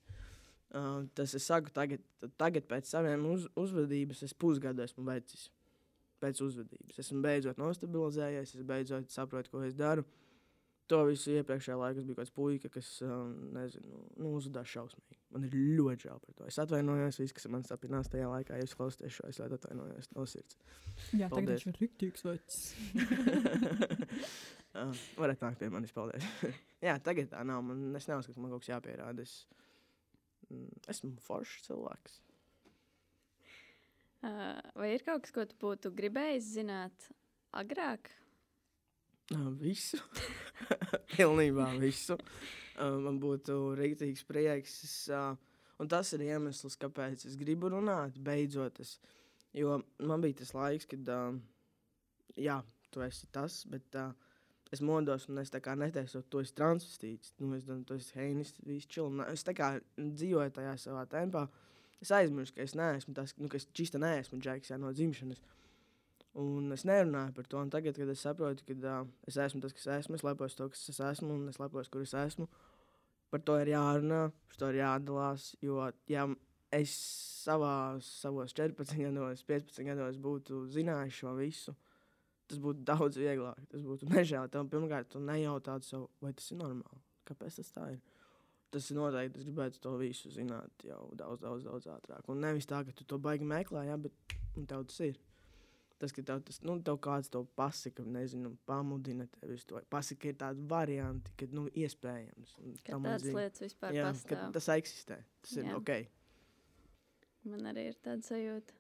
Uh, 0.76 1.04
tas 1.16 1.36
es 1.38 1.46
saku, 1.46 1.70
tagad, 1.72 2.02
tagad 2.42 2.66
pēc 2.68 2.90
saviem 2.90 3.22
uz, 3.30 3.46
uzvedības, 3.62 4.24
es 4.26 4.34
pusgadu 4.34 4.84
esmu 4.84 5.06
veicis. 5.06 5.52
Pēc 6.24 6.42
uzvedības. 6.42 6.98
Esmu 7.04 7.22
beidzot 7.22 7.62
nostabilizējies, 7.62 8.56
es 8.58 8.66
beidzot 8.66 9.14
saprotu, 9.14 9.54
ko 9.54 9.62
es 9.68 9.78
daru. 9.78 10.04
To 10.92 11.00
visu 11.08 11.34
iepriekšējā 11.40 11.76
laikā 11.82 12.04
bija 12.06 12.14
kaut 12.14 12.20
kāds 12.22 12.34
puika, 12.36 12.70
kas, 12.70 12.90
um, 13.02 13.32
nezinu, 13.56 14.04
nu, 14.22 14.36
uzvedās 14.38 14.70
šausmīgi. 14.70 15.18
Man 15.34 15.48
ir 15.48 15.56
ļoti 15.80 16.06
žēl 16.06 16.20
par 16.22 16.36
to. 16.38 16.50
Es 16.52 16.60
atvainojos, 16.62 17.18
viss, 17.24 17.34
kas 17.34 17.48
man 17.50 17.66
sapinās 17.66 18.12
tajā 18.14 18.28
laikā, 18.30 18.60
ja 18.60 18.68
jūs 18.68 18.78
klausāties 18.78 19.18
šo, 19.18 19.26
es 19.32 19.42
ļoti 19.42 19.58
atvainojos 19.58 20.12
no 20.14 20.28
sirds. 20.30 20.60
Jā, 21.18 21.32
tagad 21.34 21.56
viņš 21.56 21.66
ir 21.72 21.82
riktīgs 21.82 22.28
vecs. 22.28 22.62
uh, 24.78 24.94
varat 25.24 25.42
nākt 25.42 25.64
pie 25.64 25.72
manis, 25.74 25.96
paldies. 25.96 26.30
Jā, 26.86 27.00
tagad 27.02 27.34
tā 27.34 27.42
nav. 27.48 27.66
Man, 27.66 27.88
es 27.98 28.06
neuzskatu, 28.12 28.38
ka 28.38 28.46
man 28.46 28.54
kaut 28.54 28.68
kas 28.68 28.76
jāpierāda. 28.76 29.26
Es, 29.26 29.40
Mm, 30.54 30.70
esmu 30.92 31.16
foršs 31.26 31.66
cilvēks. 31.66 32.20
Uh, 34.26 34.58
vai 34.78 34.92
ir 34.96 35.04
kaut 35.06 35.26
kas, 35.26 35.34
ko 35.34 35.46
tu 35.50 35.58
būtu 35.62 35.92
gribējis 35.98 36.52
zināt 36.58 37.10
agrāk? 37.56 38.10
Uh, 39.34 39.50
visu. 39.58 39.98
Pilnībā 41.16 41.72
visu. 41.82 42.14
Uh, 42.78 43.00
man 43.02 43.18
būtu 43.18 43.74
rīktīgs 43.80 44.22
prieks. 44.30 44.76
Es, 44.86 44.94
uh, 45.10 45.34
un 45.82 45.90
tas 45.90 46.12
ir 46.14 46.28
iemesls, 46.28 46.76
kāpēc 46.78 47.26
es 47.26 47.38
gribu 47.40 47.72
runāt. 47.74 48.20
Beidzot, 48.22 48.84
es, 48.84 49.00
jo 49.58 49.80
man 49.98 50.22
bija 50.22 50.44
tas 50.44 50.54
laiks, 50.54 50.86
kad, 50.92 51.10
uh, 51.10 51.40
jā, 52.38 52.60
tu 52.94 53.02
esi 53.02 53.26
tas, 53.34 53.64
bet 53.72 53.98
uh, 53.98 54.14
es 54.76 54.84
modos, 54.86 55.26
un 55.32 55.42
es 55.42 55.50
tā 55.50 55.64
kā 55.64 55.74
neteicu, 55.74 56.22
to 56.30 56.46
es 56.46 56.54
transvestīts. 56.54 57.34
Nu, 57.42 57.56
es 57.58 57.66
domāju, 57.66 57.96
tas 57.96 58.12
ir 58.14 58.22
heinis, 58.22 58.54
viss 58.62 58.92
čili. 58.94 59.26
Es 59.32 59.48
tā 59.48 59.58
kā 59.58 59.74
dzīvoju 59.98 60.54
tajā 60.60 60.78
savā 60.86 61.08
tempā. 61.10 61.48
Es 62.04 62.14
aizmirsu, 62.14 62.54
ka 62.54 62.62
es 62.62 62.78
neesmu 62.78 63.18
tas, 63.18 63.34
nu, 63.42 63.50
ka 63.50 63.58
es 63.58 63.66
čista 63.74 63.98
neesmu 63.98 64.38
džeks 64.38 64.70
jā, 64.70 64.78
no 64.78 64.94
dzimšanas. 64.94 65.42
Un 66.36 66.72
es 66.76 66.84
nerunāju 66.84 67.32
par 67.36 67.46
to. 67.48 67.60
Un 67.64 67.70
tagad, 67.72 67.96
kad 67.96 68.10
es 68.12 68.24
saprotu, 68.26 68.66
ka 68.68 68.76
uh, 68.76 69.12
es 69.30 69.38
esmu 69.40 69.62
tas, 69.64 69.76
kas 69.76 69.86
esmu, 70.02 70.18
es 70.18 70.24
lepojos 70.28 70.58
to, 70.60 70.68
kas 70.74 70.82
es 70.92 71.00
esmu, 71.00 71.32
un 71.32 71.52
es 71.52 71.60
lepojos, 71.62 71.88
kur 71.92 72.04
es 72.04 72.12
esmu. 72.12 72.50
Par 73.32 73.44
to 73.48 73.56
ir 73.62 73.72
jārunā, 73.72 74.20
par 74.50 74.60
to 74.60 74.72
ir 74.74 74.82
jādalās. 74.82 75.54
Jo, 75.64 75.86
ja 76.12 76.26
es 76.76 76.92
savā, 77.46 77.76
savos 78.04 78.52
14 78.58 79.00
gados, 79.00 79.44
15 79.48 79.88
gados 79.88 80.20
būtu 80.22 80.66
zinājis 80.74 81.22
šo 81.22 81.36
visu, 81.38 81.76
tas 82.50 82.60
būtu 82.62 82.84
daudz 82.88 83.20
vieglāk. 83.22 83.62
Tas 83.72 83.86
būtu 83.86 84.10
nežēl. 84.12 84.50
Tev 84.52 84.68
pirmkārt, 84.74 85.14
tu 85.14 85.22
nejautātu 85.24 85.88
sev, 85.88 86.10
vai 86.24 86.34
tas 86.36 86.50
ir 86.52 86.60
normāli. 86.60 87.00
Kāpēc 87.26 87.62
tas 87.62 87.72
tā 87.78 87.86
ir? 87.94 88.02
Tas 88.76 88.90
ir 88.92 89.00
noteikti. 89.00 89.40
Es 89.40 89.48
gribētu 89.48 89.80
to 89.82 89.96
visu 90.02 90.34
zināt 90.36 90.84
jau 90.84 91.06
daudz, 91.16 91.40
daudz, 91.46 91.64
daudz 91.70 91.88
ātrāk. 91.96 92.28
Un 92.28 92.44
nevis 92.44 92.68
tā, 92.68 92.84
ka 92.84 92.92
tu 92.92 93.08
to 93.08 93.22
baigi 93.24 93.48
meklē, 93.48 93.86
jā, 93.88 93.96
bet 94.04 94.36
tev 94.68 94.84
tas 94.92 95.00
ir. 95.08 95.22
Tas, 96.02 96.12
ka 96.12 96.24
tev, 96.28 96.42
tas, 96.44 96.58
nu, 96.68 96.76
tev 96.84 96.98
kāds 97.04 97.32
to 97.32 97.46
pasaka, 97.56 98.04
nezinu, 98.04 98.52
pamudina 98.68 99.30
tevi 99.32 99.56
to. 99.64 99.80
Pasaka, 99.92 100.28
ir 100.32 100.40
tādi 100.42 100.66
varianti, 100.68 101.32
ka, 101.40 101.48
nu, 101.56 101.70
iespējams. 101.72 102.58
Ka 102.84 102.98
tādas 102.98 103.24
zin... 103.24 103.38
lietas 103.38 103.64
vispār 103.64 103.96
jā, 103.96 104.10
pastāv. 104.10 104.50
Tas 104.58 104.68
eksistē. 104.76 105.22
Tas 105.46 105.54
jā. 105.56 105.64
ir 105.64 105.78
ok. 105.78 105.94
Man 107.48 107.70
arī 107.72 107.88
ir 107.94 108.02
tāda 108.04 108.28
sajūta. 108.28 108.76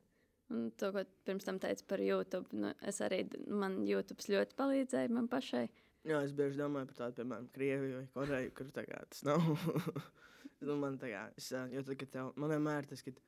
Un 0.54 0.68
to, 0.78 0.92
ko 0.94 1.06
pirms 1.26 1.48
tam 1.48 1.58
teicu 1.62 1.88
par 1.90 2.04
YouTube, 2.04 2.52
nu, 2.54 2.74
es 2.86 3.00
arī, 3.02 3.24
man 3.48 3.80
YouTube 3.88 4.28
ļoti 4.30 4.58
palīdzēja 4.60 5.14
man 5.16 5.30
pašai. 5.32 5.66
Jā, 6.06 6.20
es 6.22 6.36
bieži 6.38 6.60
domāju 6.60 6.92
par 6.92 7.00
tādu, 7.00 7.16
piemēram, 7.22 7.48
Krieviju 7.56 8.02
vai 8.02 8.10
Koreju, 8.14 8.52
kur 8.58 8.68
tā 8.76 8.84
kā 8.86 9.00
tas 9.10 9.24
nav. 9.26 9.48
nu, 10.68 10.76
man 10.84 11.00
tā 11.02 11.10
kā, 11.10 11.24
es, 11.40 11.48
jo 11.50 11.82
tad, 11.88 11.96
kad 12.04 12.12
tev, 12.14 12.36
man 12.38 12.54
vienmēr 12.54 12.92
tas, 12.92 13.02
ka 13.02 13.16
tev 13.16 13.24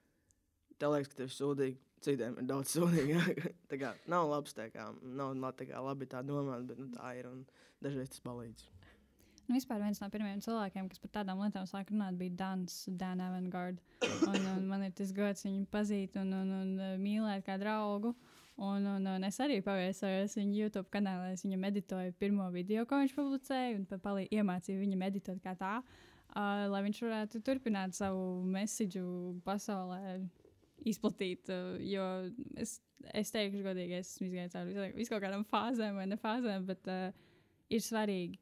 liekas, 0.86 1.09
ka 1.11 1.17
tev 1.17 1.30
ir 1.30 1.36
sūdīgi, 1.36 1.78
citiem 2.05 2.38
ir 2.38 2.47
daudz 2.49 2.78
sūdīgāk. 2.78 3.43
tā 3.71 3.82
kā 3.82 3.93
nav 4.11 4.30
labs, 4.30 4.53
tā 4.57 4.69
kā, 4.73 4.89
nav 5.01 5.38
tā 5.57 5.69
kā 5.69 5.82
labi 5.82 6.09
tā 6.09 6.21
domāt, 6.25 6.67
bet 6.69 6.82
nu, 6.82 6.91
tā 6.93 7.13
ir 7.17 7.30
un 7.32 7.45
dažreiz 7.84 8.13
tas 8.13 8.23
palīdz. 8.25 8.67
Nu, 9.47 9.55
vispār 9.55 9.80
viens 9.80 10.01
no 10.03 10.09
pirmajiem 10.11 10.41
cilvēkiem, 10.43 10.88
kas 10.91 10.99
par 10.99 11.11
tādām 11.21 11.39
lietām 11.39 11.67
sāk 11.69 11.93
runāt, 11.93 12.17
bija 12.19 12.36
Dans, 12.36 12.73
Dan 12.99 13.21
Avangard. 13.23 13.80
Un, 14.28 14.43
un 14.51 14.65
man 14.67 14.84
ir 14.84 14.91
tas 14.93 15.13
gods 15.15 15.45
viņu 15.45 15.63
pazīt 15.71 16.17
un, 16.19 16.34
un, 16.36 16.49
un 16.51 16.73
uh, 16.82 16.89
mīlēt 16.99 17.45
kā 17.47 17.55
draugu. 17.61 18.11
Un, 18.57 18.84
un, 18.89 19.05
un 19.07 19.23
es 19.23 19.38
arī 19.41 19.61
paviesojos 19.63 20.36
viņa 20.36 20.57
YouTube 20.57 20.91
kanālā. 20.91 21.32
Es 21.32 21.45
viņam 21.45 21.63
editoju 21.69 22.15
pirmo 22.19 22.49
video, 22.51 22.84
ko 22.89 22.99
viņš 22.99 23.15
publicēja, 23.15 23.78
un 23.78 23.88
palīdz 23.88 24.36
iemācīju 24.36 24.82
viņam 24.82 25.05
editot 25.07 25.39
kā 25.45 25.55
tā, 25.55 25.78
uh, 25.80 26.65
lai 26.67 26.84
viņš 26.89 27.01
varētu 27.05 27.41
turpināt 27.47 27.95
savu 27.95 28.25
mēsīju 28.51 29.07
pasaulē 29.47 30.17
izplatīt. 30.86 31.49
Uh, 31.53 31.78
jo 31.88 32.03
es, 32.59 32.78
es 33.13 33.32
teikšu, 33.34 33.63
godīgi, 33.65 34.01
es 34.01 34.13
esmu 34.15 34.30
izgājis 34.30 34.57
cauri 34.57 34.91
visu 34.97 35.13
kaut 35.13 35.23
kādām 35.25 35.47
fāzēm 35.47 35.97
vai 36.01 36.09
ne 36.09 36.19
fāzēm, 36.21 36.67
bet 36.69 36.91
uh, 36.91 37.07
ir 37.73 37.84
svarīgi 37.84 38.39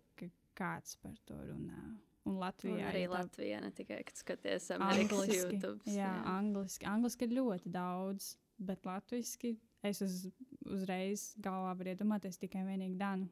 kāds 0.56 0.98
par 1.04 1.16
to 1.28 1.38
runā. 1.50 1.84
Un 2.26 2.40
Latvijā 2.42 2.80
un 2.80 2.88
arī 2.90 3.04
ja 3.04 3.12
Latvijā, 3.12 3.62
ne 3.62 3.70
tikai 3.76 4.00
skaties 4.18 4.72
Amerikas 4.74 5.28
YouTube. 5.30 5.84
Jā, 5.86 6.08
jā. 6.08 6.14
Angliski, 6.32 6.88
angliski 6.90 7.28
ir 7.28 7.36
ļoti 7.38 7.70
daudz, 7.74 8.32
bet 8.58 8.88
latviski 8.88 9.54
es 9.86 10.02
uz, 10.02 10.24
uzreiz 10.66 11.28
galvā 11.44 11.76
varu 11.78 11.94
iedomāties 11.94 12.40
tikai 12.42 12.64
vienīgi 12.66 12.98
Danu. 12.98 13.30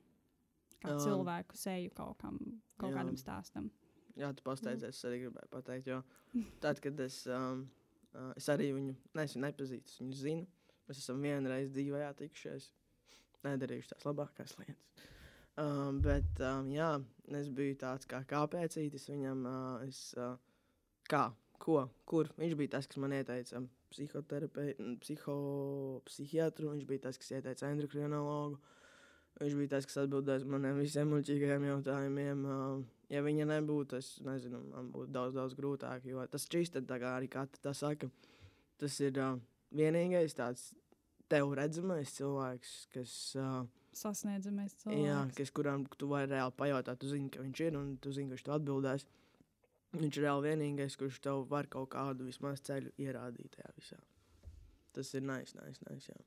Kā 0.83 0.93
um, 0.93 0.99
cilvēku 1.01 1.57
seju 1.57 1.93
kaut, 1.97 2.19
kam, 2.21 2.37
kaut 2.77 2.91
jā. 2.91 2.99
kādam 2.99 3.17
stāstam. 3.17 3.71
Jā, 4.19 4.29
tu 4.37 4.45
pasteidzies, 4.45 4.93
es 4.93 5.07
arī 5.09 5.23
gribēju 5.23 5.49
pateikt, 5.49 5.89
jo 5.89 6.03
tad, 6.61 6.83
kad 6.83 6.99
es, 7.01 7.23
um, 7.31 7.63
uh, 8.13 8.31
es 8.39 8.49
arī 8.53 8.71
viņu 8.75 8.95
nesu 9.19 9.41
nepazīstu, 9.43 9.99
viņu 10.03 10.19
zinu, 10.19 10.47
mēs 10.87 11.01
esam 11.03 11.21
vienreiz 11.23 11.73
dzīvē 11.73 12.07
tikušies, 12.19 12.71
nedarījuši 13.45 13.93
tās 13.93 14.07
labākās 14.07 14.57
lietas. 14.61 15.09
Um, 15.53 15.99
bet, 16.01 16.39
um, 16.41 16.71
jā, 16.73 16.95
es 17.37 17.49
biju 17.53 17.75
tāds 17.83 18.07
kā 18.09 18.23
kāpēcītis 18.25 19.05
viņam. 19.11 19.43
Uh, 19.45 19.83
es, 19.85 19.99
uh, 20.17 20.33
kā, 21.09 21.27
ko, 21.61 21.83
kur? 22.09 22.31
Viņš 22.39 22.55
bija 22.57 22.73
tas, 22.77 22.89
kas 22.89 22.97
man 23.03 23.13
ieteica 23.13 23.61
psiho, 23.93 25.35
psihiatru. 26.07 26.71
Viņš 26.73 26.87
bija 26.89 27.03
tas, 27.05 27.21
kas 27.21 27.35
ieteica 27.37 27.69
endokrinologu. 27.69 28.57
Viņš 29.43 29.59
bija 29.59 29.75
tas, 29.75 29.85
kas 29.89 30.01
atbildēja 30.01 30.49
maniem 30.49 30.81
visiem 30.81 31.13
muļķīgajiem 31.13 31.69
jautājumiem. 31.69 32.43
Uh, 32.49 32.81
ja 33.13 33.21
viņa 33.25 33.47
nebūtu, 33.49 33.99
es 34.01 34.15
nezinu, 34.25 34.61
man 34.73 34.89
būtu 34.93 35.13
daudz, 35.13 35.35
daudz 35.37 35.57
grūtāk. 35.57 36.07
Jo 36.09 36.25
tas 36.31 36.47
tā 36.49 36.99
kā 37.01 37.15
arī 37.17 37.29
katra 37.31 37.73
saka, 37.77 38.09
tas 38.81 38.99
ir 39.03 39.19
uh, 39.21 39.37
vienīgais 39.75 40.35
tāds 40.37 40.71
tev 41.31 41.53
redzamais 41.57 42.13
cilvēks, 42.17 42.75
kas. 42.93 43.15
Uh, 43.39 43.63
sasniedzamais 43.93 44.73
cilvēks. 44.81 45.05
Jā, 45.05 45.19
kas, 45.37 45.51
kuram 45.53 45.85
tu 45.97 46.09
vari 46.11 46.31
reāli 46.31 46.55
pajautāt, 46.57 46.99
tu 47.01 47.11
zini, 47.11 47.29
ka 47.33 47.43
viņš 47.43 47.63
ir 47.67 47.77
un 47.79 47.93
tu 48.01 48.13
zini, 48.15 48.33
viņš 48.33 48.45
to 48.47 48.55
atbildēs. 48.57 49.05
Viņš 49.93 50.17
ir 50.17 50.25
reāli 50.25 50.49
vienīgais, 50.49 50.97
kurš 50.97 51.19
tev 51.21 51.43
var 51.51 51.69
kaut 51.69 51.91
kādu 51.93 52.25
vismaz 52.25 52.63
ceļu 52.65 52.95
ierādīt 52.97 53.53
tajā 53.53 53.73
visā. 53.77 53.99
Tas 54.93 55.13
ir 55.13 55.25
nice, 55.25 55.53
nice, 55.59 55.81
nice. 55.85 56.09
Jā. 56.09 56.23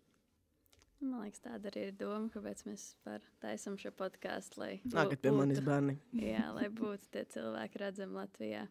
Man 1.05 1.21
liekas, 1.27 1.43
tāda 1.45 1.69
arī 1.69 1.91
ir 1.91 1.97
doma, 2.01 2.31
kāpēc 2.33 2.63
mēs 2.65 2.87
taisām 3.43 3.77
šo 3.81 3.93
podkāstu. 3.97 4.63
Lai 4.63 4.71
Nākat 4.89 5.21
pie 5.21 5.33
manis 5.35 5.61
bērni. 5.65 5.99
jā, 6.17 6.47
lai 6.57 6.71
būtu 6.73 7.11
tie 7.13 7.27
cilvēki 7.35 7.83
redzami 7.83 8.17
Latvijā. 8.17 8.65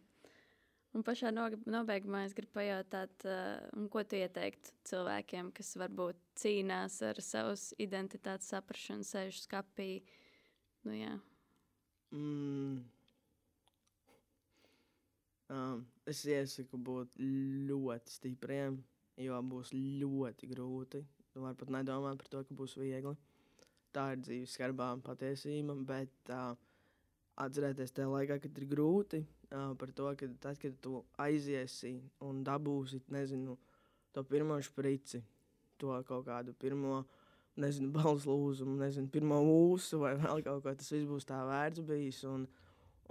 Un 0.95 1.03
pašā 1.03 1.29
nobeigumā 1.35 2.23
es 2.23 2.33
gribu 2.33 2.55
pajautāt, 2.55 3.25
uh, 3.27 3.85
ko 3.91 4.01
tu 4.07 4.15
ieteiktu 4.15 4.71
cilvēkiem, 4.87 5.51
kas 5.53 5.73
varbūt 5.77 6.21
cīnās 6.39 7.01
ar 7.03 7.19
savas 7.21 7.67
identitātes 7.83 8.47
saprāšanu, 8.53 9.03
sēž 9.03 9.41
skapī. 9.43 9.89
Nu, 10.87 10.95
jā. 10.95 11.11
mm. 12.15 12.77
um, 15.51 15.83
es 16.07 16.23
iesaku 16.29 16.79
būt 16.79 17.19
ļoti 17.19 18.15
stipriem, 18.15 18.79
jo 19.19 19.41
būs 19.51 19.75
ļoti 19.75 20.51
grūti. 20.53 21.03
Tu 21.35 21.41
vari 21.43 21.57
pat 21.59 21.71
nedomāt 21.75 22.15
par 22.21 22.27
to, 22.31 22.41
ka 22.47 22.55
būs 22.55 22.77
viegli. 22.79 23.11
Tā 23.91 24.05
ir 24.13 24.21
dzīves 24.23 24.53
skarbā 24.55 24.85
patiesība, 25.03 25.73
bet 25.83 26.29
uh, 26.31 26.53
atcerēties 27.43 27.91
tajā 27.91 28.07
laikā, 28.07 28.37
kad 28.39 28.59
ir 28.61 28.65
grūti, 28.71 29.19
uh, 29.49 29.73
par 29.75 29.89
to, 29.97 30.13
ka 30.15 30.29
tad, 30.45 30.61
kad 30.61 30.77
tu 30.79 31.01
aiziesi 31.19 31.97
un 32.23 32.37
dabūsi, 32.47 33.01
nezinu, 33.11 33.57
to 34.15 34.23
pirmo 34.23 34.61
sprici, 34.63 35.19
to 35.75 35.97
kaut 36.07 36.23
kādu 36.29 36.53
pirmo, 36.55 37.01
nezinu, 37.59 37.89
balss 37.97 38.27
lūzumu, 38.29 38.77
nezinu, 38.79 39.11
pirmo 39.11 39.41
mūsu 39.43 39.99
vai 40.05 40.13
vēl 40.21 40.39
kaut 40.45 40.63
ko, 40.63 40.71
tas 40.71 40.93
viss 40.93 41.09
būs 41.09 41.27
tā 41.27 41.41
vērts 41.49 41.83
bijis. 41.89 42.21
Un, 42.31 42.45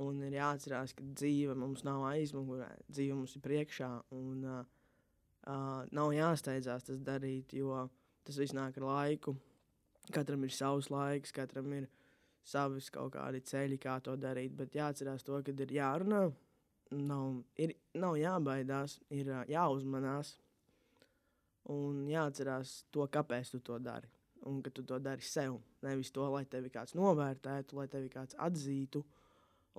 un 0.01 0.23
ir 0.25 0.39
jāatcerās, 0.39 0.97
ka 0.97 1.05
dzīve 1.11 1.59
mums 1.61 1.85
nav 1.85 2.07
aizmugurē, 2.15 2.71
dzīve 2.89 3.19
mums 3.21 3.37
ir 3.37 3.45
priekšā. 3.45 3.91
Un, 4.17 4.49
uh, 4.49 4.65
uh, 5.45 5.85
nav 5.93 6.17
jāsteidzās 6.17 6.89
tas 6.89 7.05
darīt, 7.05 7.53
jo 7.61 7.85
tas 8.25 8.39
viss 8.41 8.57
nāk 8.57 8.79
ar 8.81 8.89
laiku. 8.89 9.37
Katram 10.13 10.45
ir 10.45 10.53
savs 10.53 10.91
laiks, 10.93 11.33
katram 11.33 11.73
ir 11.77 11.89
savas 12.45 12.91
kaut 12.93 13.15
kādi 13.15 13.41
ceļi, 13.45 13.79
kā 13.81 13.99
to 14.05 14.17
darīt. 14.21 14.55
Bet 14.57 14.77
jāatcerās 14.77 15.25
to, 15.25 15.41
ka 15.45 15.55
ir 15.65 15.73
jārunā, 15.79 16.25
nav, 16.93 17.39
ir, 17.61 17.75
nav 17.97 18.19
jābaidās, 18.21 18.99
ir 19.15 19.33
jāuzmanās. 19.51 20.35
Un 21.73 22.05
jāatcerās 22.11 22.83
to, 22.93 23.07
kāpēc 23.09 23.55
tu 23.55 23.63
to 23.65 23.79
dari. 23.81 24.11
Un 24.45 24.61
ka 24.61 24.69
tu 24.75 24.85
to 24.85 24.99
dari 25.01 25.25
sev. 25.25 25.57
Nevis 25.85 26.13
to, 26.13 26.27
lai 26.29 26.45
tevi 26.45 26.69
kāds 26.73 26.93
novērtētu, 26.99 27.79
lai 27.79 27.87
tevi 27.89 28.11
kāds 28.13 28.37
atzītu, 28.37 29.01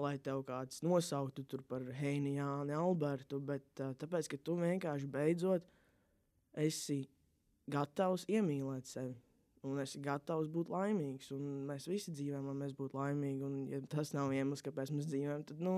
lai 0.02 0.16
tevi 0.18 0.41
kāds 0.48 0.82
nosauktu 0.82 1.62
par 1.70 1.86
Heinijānu, 2.00 2.74
Albertu. 2.74 3.38
Bet 3.38 3.86
uh, 3.86 3.93
tāpēc, 3.93 4.32
ka 4.34 4.41
tu 4.41 4.58
vienkārši 4.58 5.12
beidzot 5.14 5.70
esi 6.58 7.04
gatavs 7.72 8.28
iemīlēt 8.32 8.89
sevi 8.89 9.16
un 9.66 9.82
esi 9.82 10.01
gatavs 10.03 10.49
būt 10.53 10.72
laimīgs. 10.74 11.32
Un 11.36 11.45
mēs 11.70 11.88
visi 11.89 12.13
dzīvojam, 12.16 12.49
lai 12.49 12.57
mēs 12.63 12.76
būtu 12.78 12.97
laimīgi. 12.99 13.45
Un, 13.47 13.55
ja 13.72 13.82
tas 13.91 14.13
nav 14.16 14.34
iemesls, 14.36 14.63
kāpēc 14.66 14.91
mēs 14.95 15.09
dzīvojam, 15.09 15.45
tad 15.49 15.63
nu, 15.66 15.78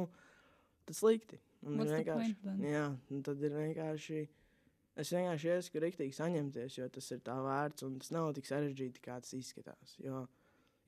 tas 0.88 1.02
slikti. 1.04 1.40
Un 1.66 1.80
the 1.80 1.88
vienkārši, 1.90 2.36
point 2.44 2.68
jā, 2.68 2.90
un 3.12 3.24
tad 3.26 3.42
ir 3.44 3.56
vienkārši. 3.58 4.26
Es 4.98 5.12
vienkārši 5.14 5.50
iesaku 5.54 5.82
rīktīgi 5.84 6.16
saņemties, 6.18 6.80
jo 6.80 6.88
tas 6.90 7.08
ir 7.14 7.20
tā 7.26 7.36
vērts, 7.46 7.86
un 7.86 8.00
tas 8.02 8.10
nav 8.16 8.32
tik 8.34 8.48
sarežģīti, 8.50 9.02
kā 9.06 9.20
tas 9.22 9.36
izskatās. 9.38 9.94
Jo 10.02 10.24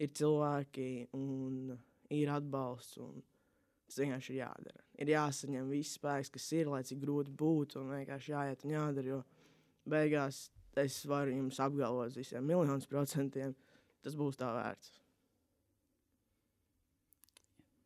ir 0.02 0.14
cilvēki, 0.18 1.10
un 1.18 1.76
ir 2.16 2.32
atbalsts, 2.34 2.98
un 3.04 3.20
tas 3.86 4.00
vienkārši 4.02 4.34
ir 4.34 4.40
jādara. 4.40 4.82
Ir 4.98 5.14
jāsaņem 5.14 5.70
viss 5.70 6.00
spēks, 6.00 6.34
kas 6.34 6.48
ir, 6.58 6.72
lai 6.74 6.82
cik 6.90 7.04
grūti 7.04 7.36
būtu, 7.38 7.84
un 7.84 7.94
vienkārši 8.00 8.34
jāiet 8.34 8.66
un 8.66 8.74
jādara. 8.74 9.14
Jo 9.14 9.22
beigās 9.90 10.48
es 10.78 11.02
varu 11.10 11.34
jums 11.34 11.60
apgalvot 11.64 12.16
visiem 12.16 12.46
miljonus 12.46 12.88
procentiem, 12.88 13.56
tas 14.04 14.18
būs 14.20 14.38
tā 14.40 14.52
vērts. 14.54 15.00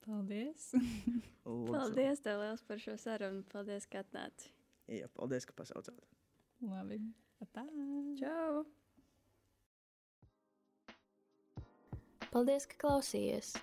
Paldies! 0.04 0.72
Paldies, 1.44 2.20
tev 2.24 2.42
liels 2.42 2.64
par 2.68 2.80
šo 2.84 2.98
sarunu. 3.00 3.44
Paldies, 3.52 3.88
ka 3.88 4.04
atnāci. 4.04 4.52
Jā, 4.92 5.08
paldies, 5.16 5.48
ka 5.48 5.56
pasaucāt. 5.56 6.00
Labi. 6.64 7.00
Tā. 7.56 7.64
Čau! 8.20 8.64
Paldies, 12.34 12.68
ka 12.68 12.80
klausījāties! 12.84 13.54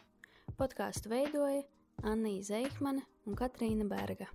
Podkāstu 0.60 1.12
veidoja 1.12 1.62
Anna 2.04 2.32
Zeihmane 2.44 3.04
un 3.28 3.36
Katrīna 3.36 3.86
Berga. 3.88 4.28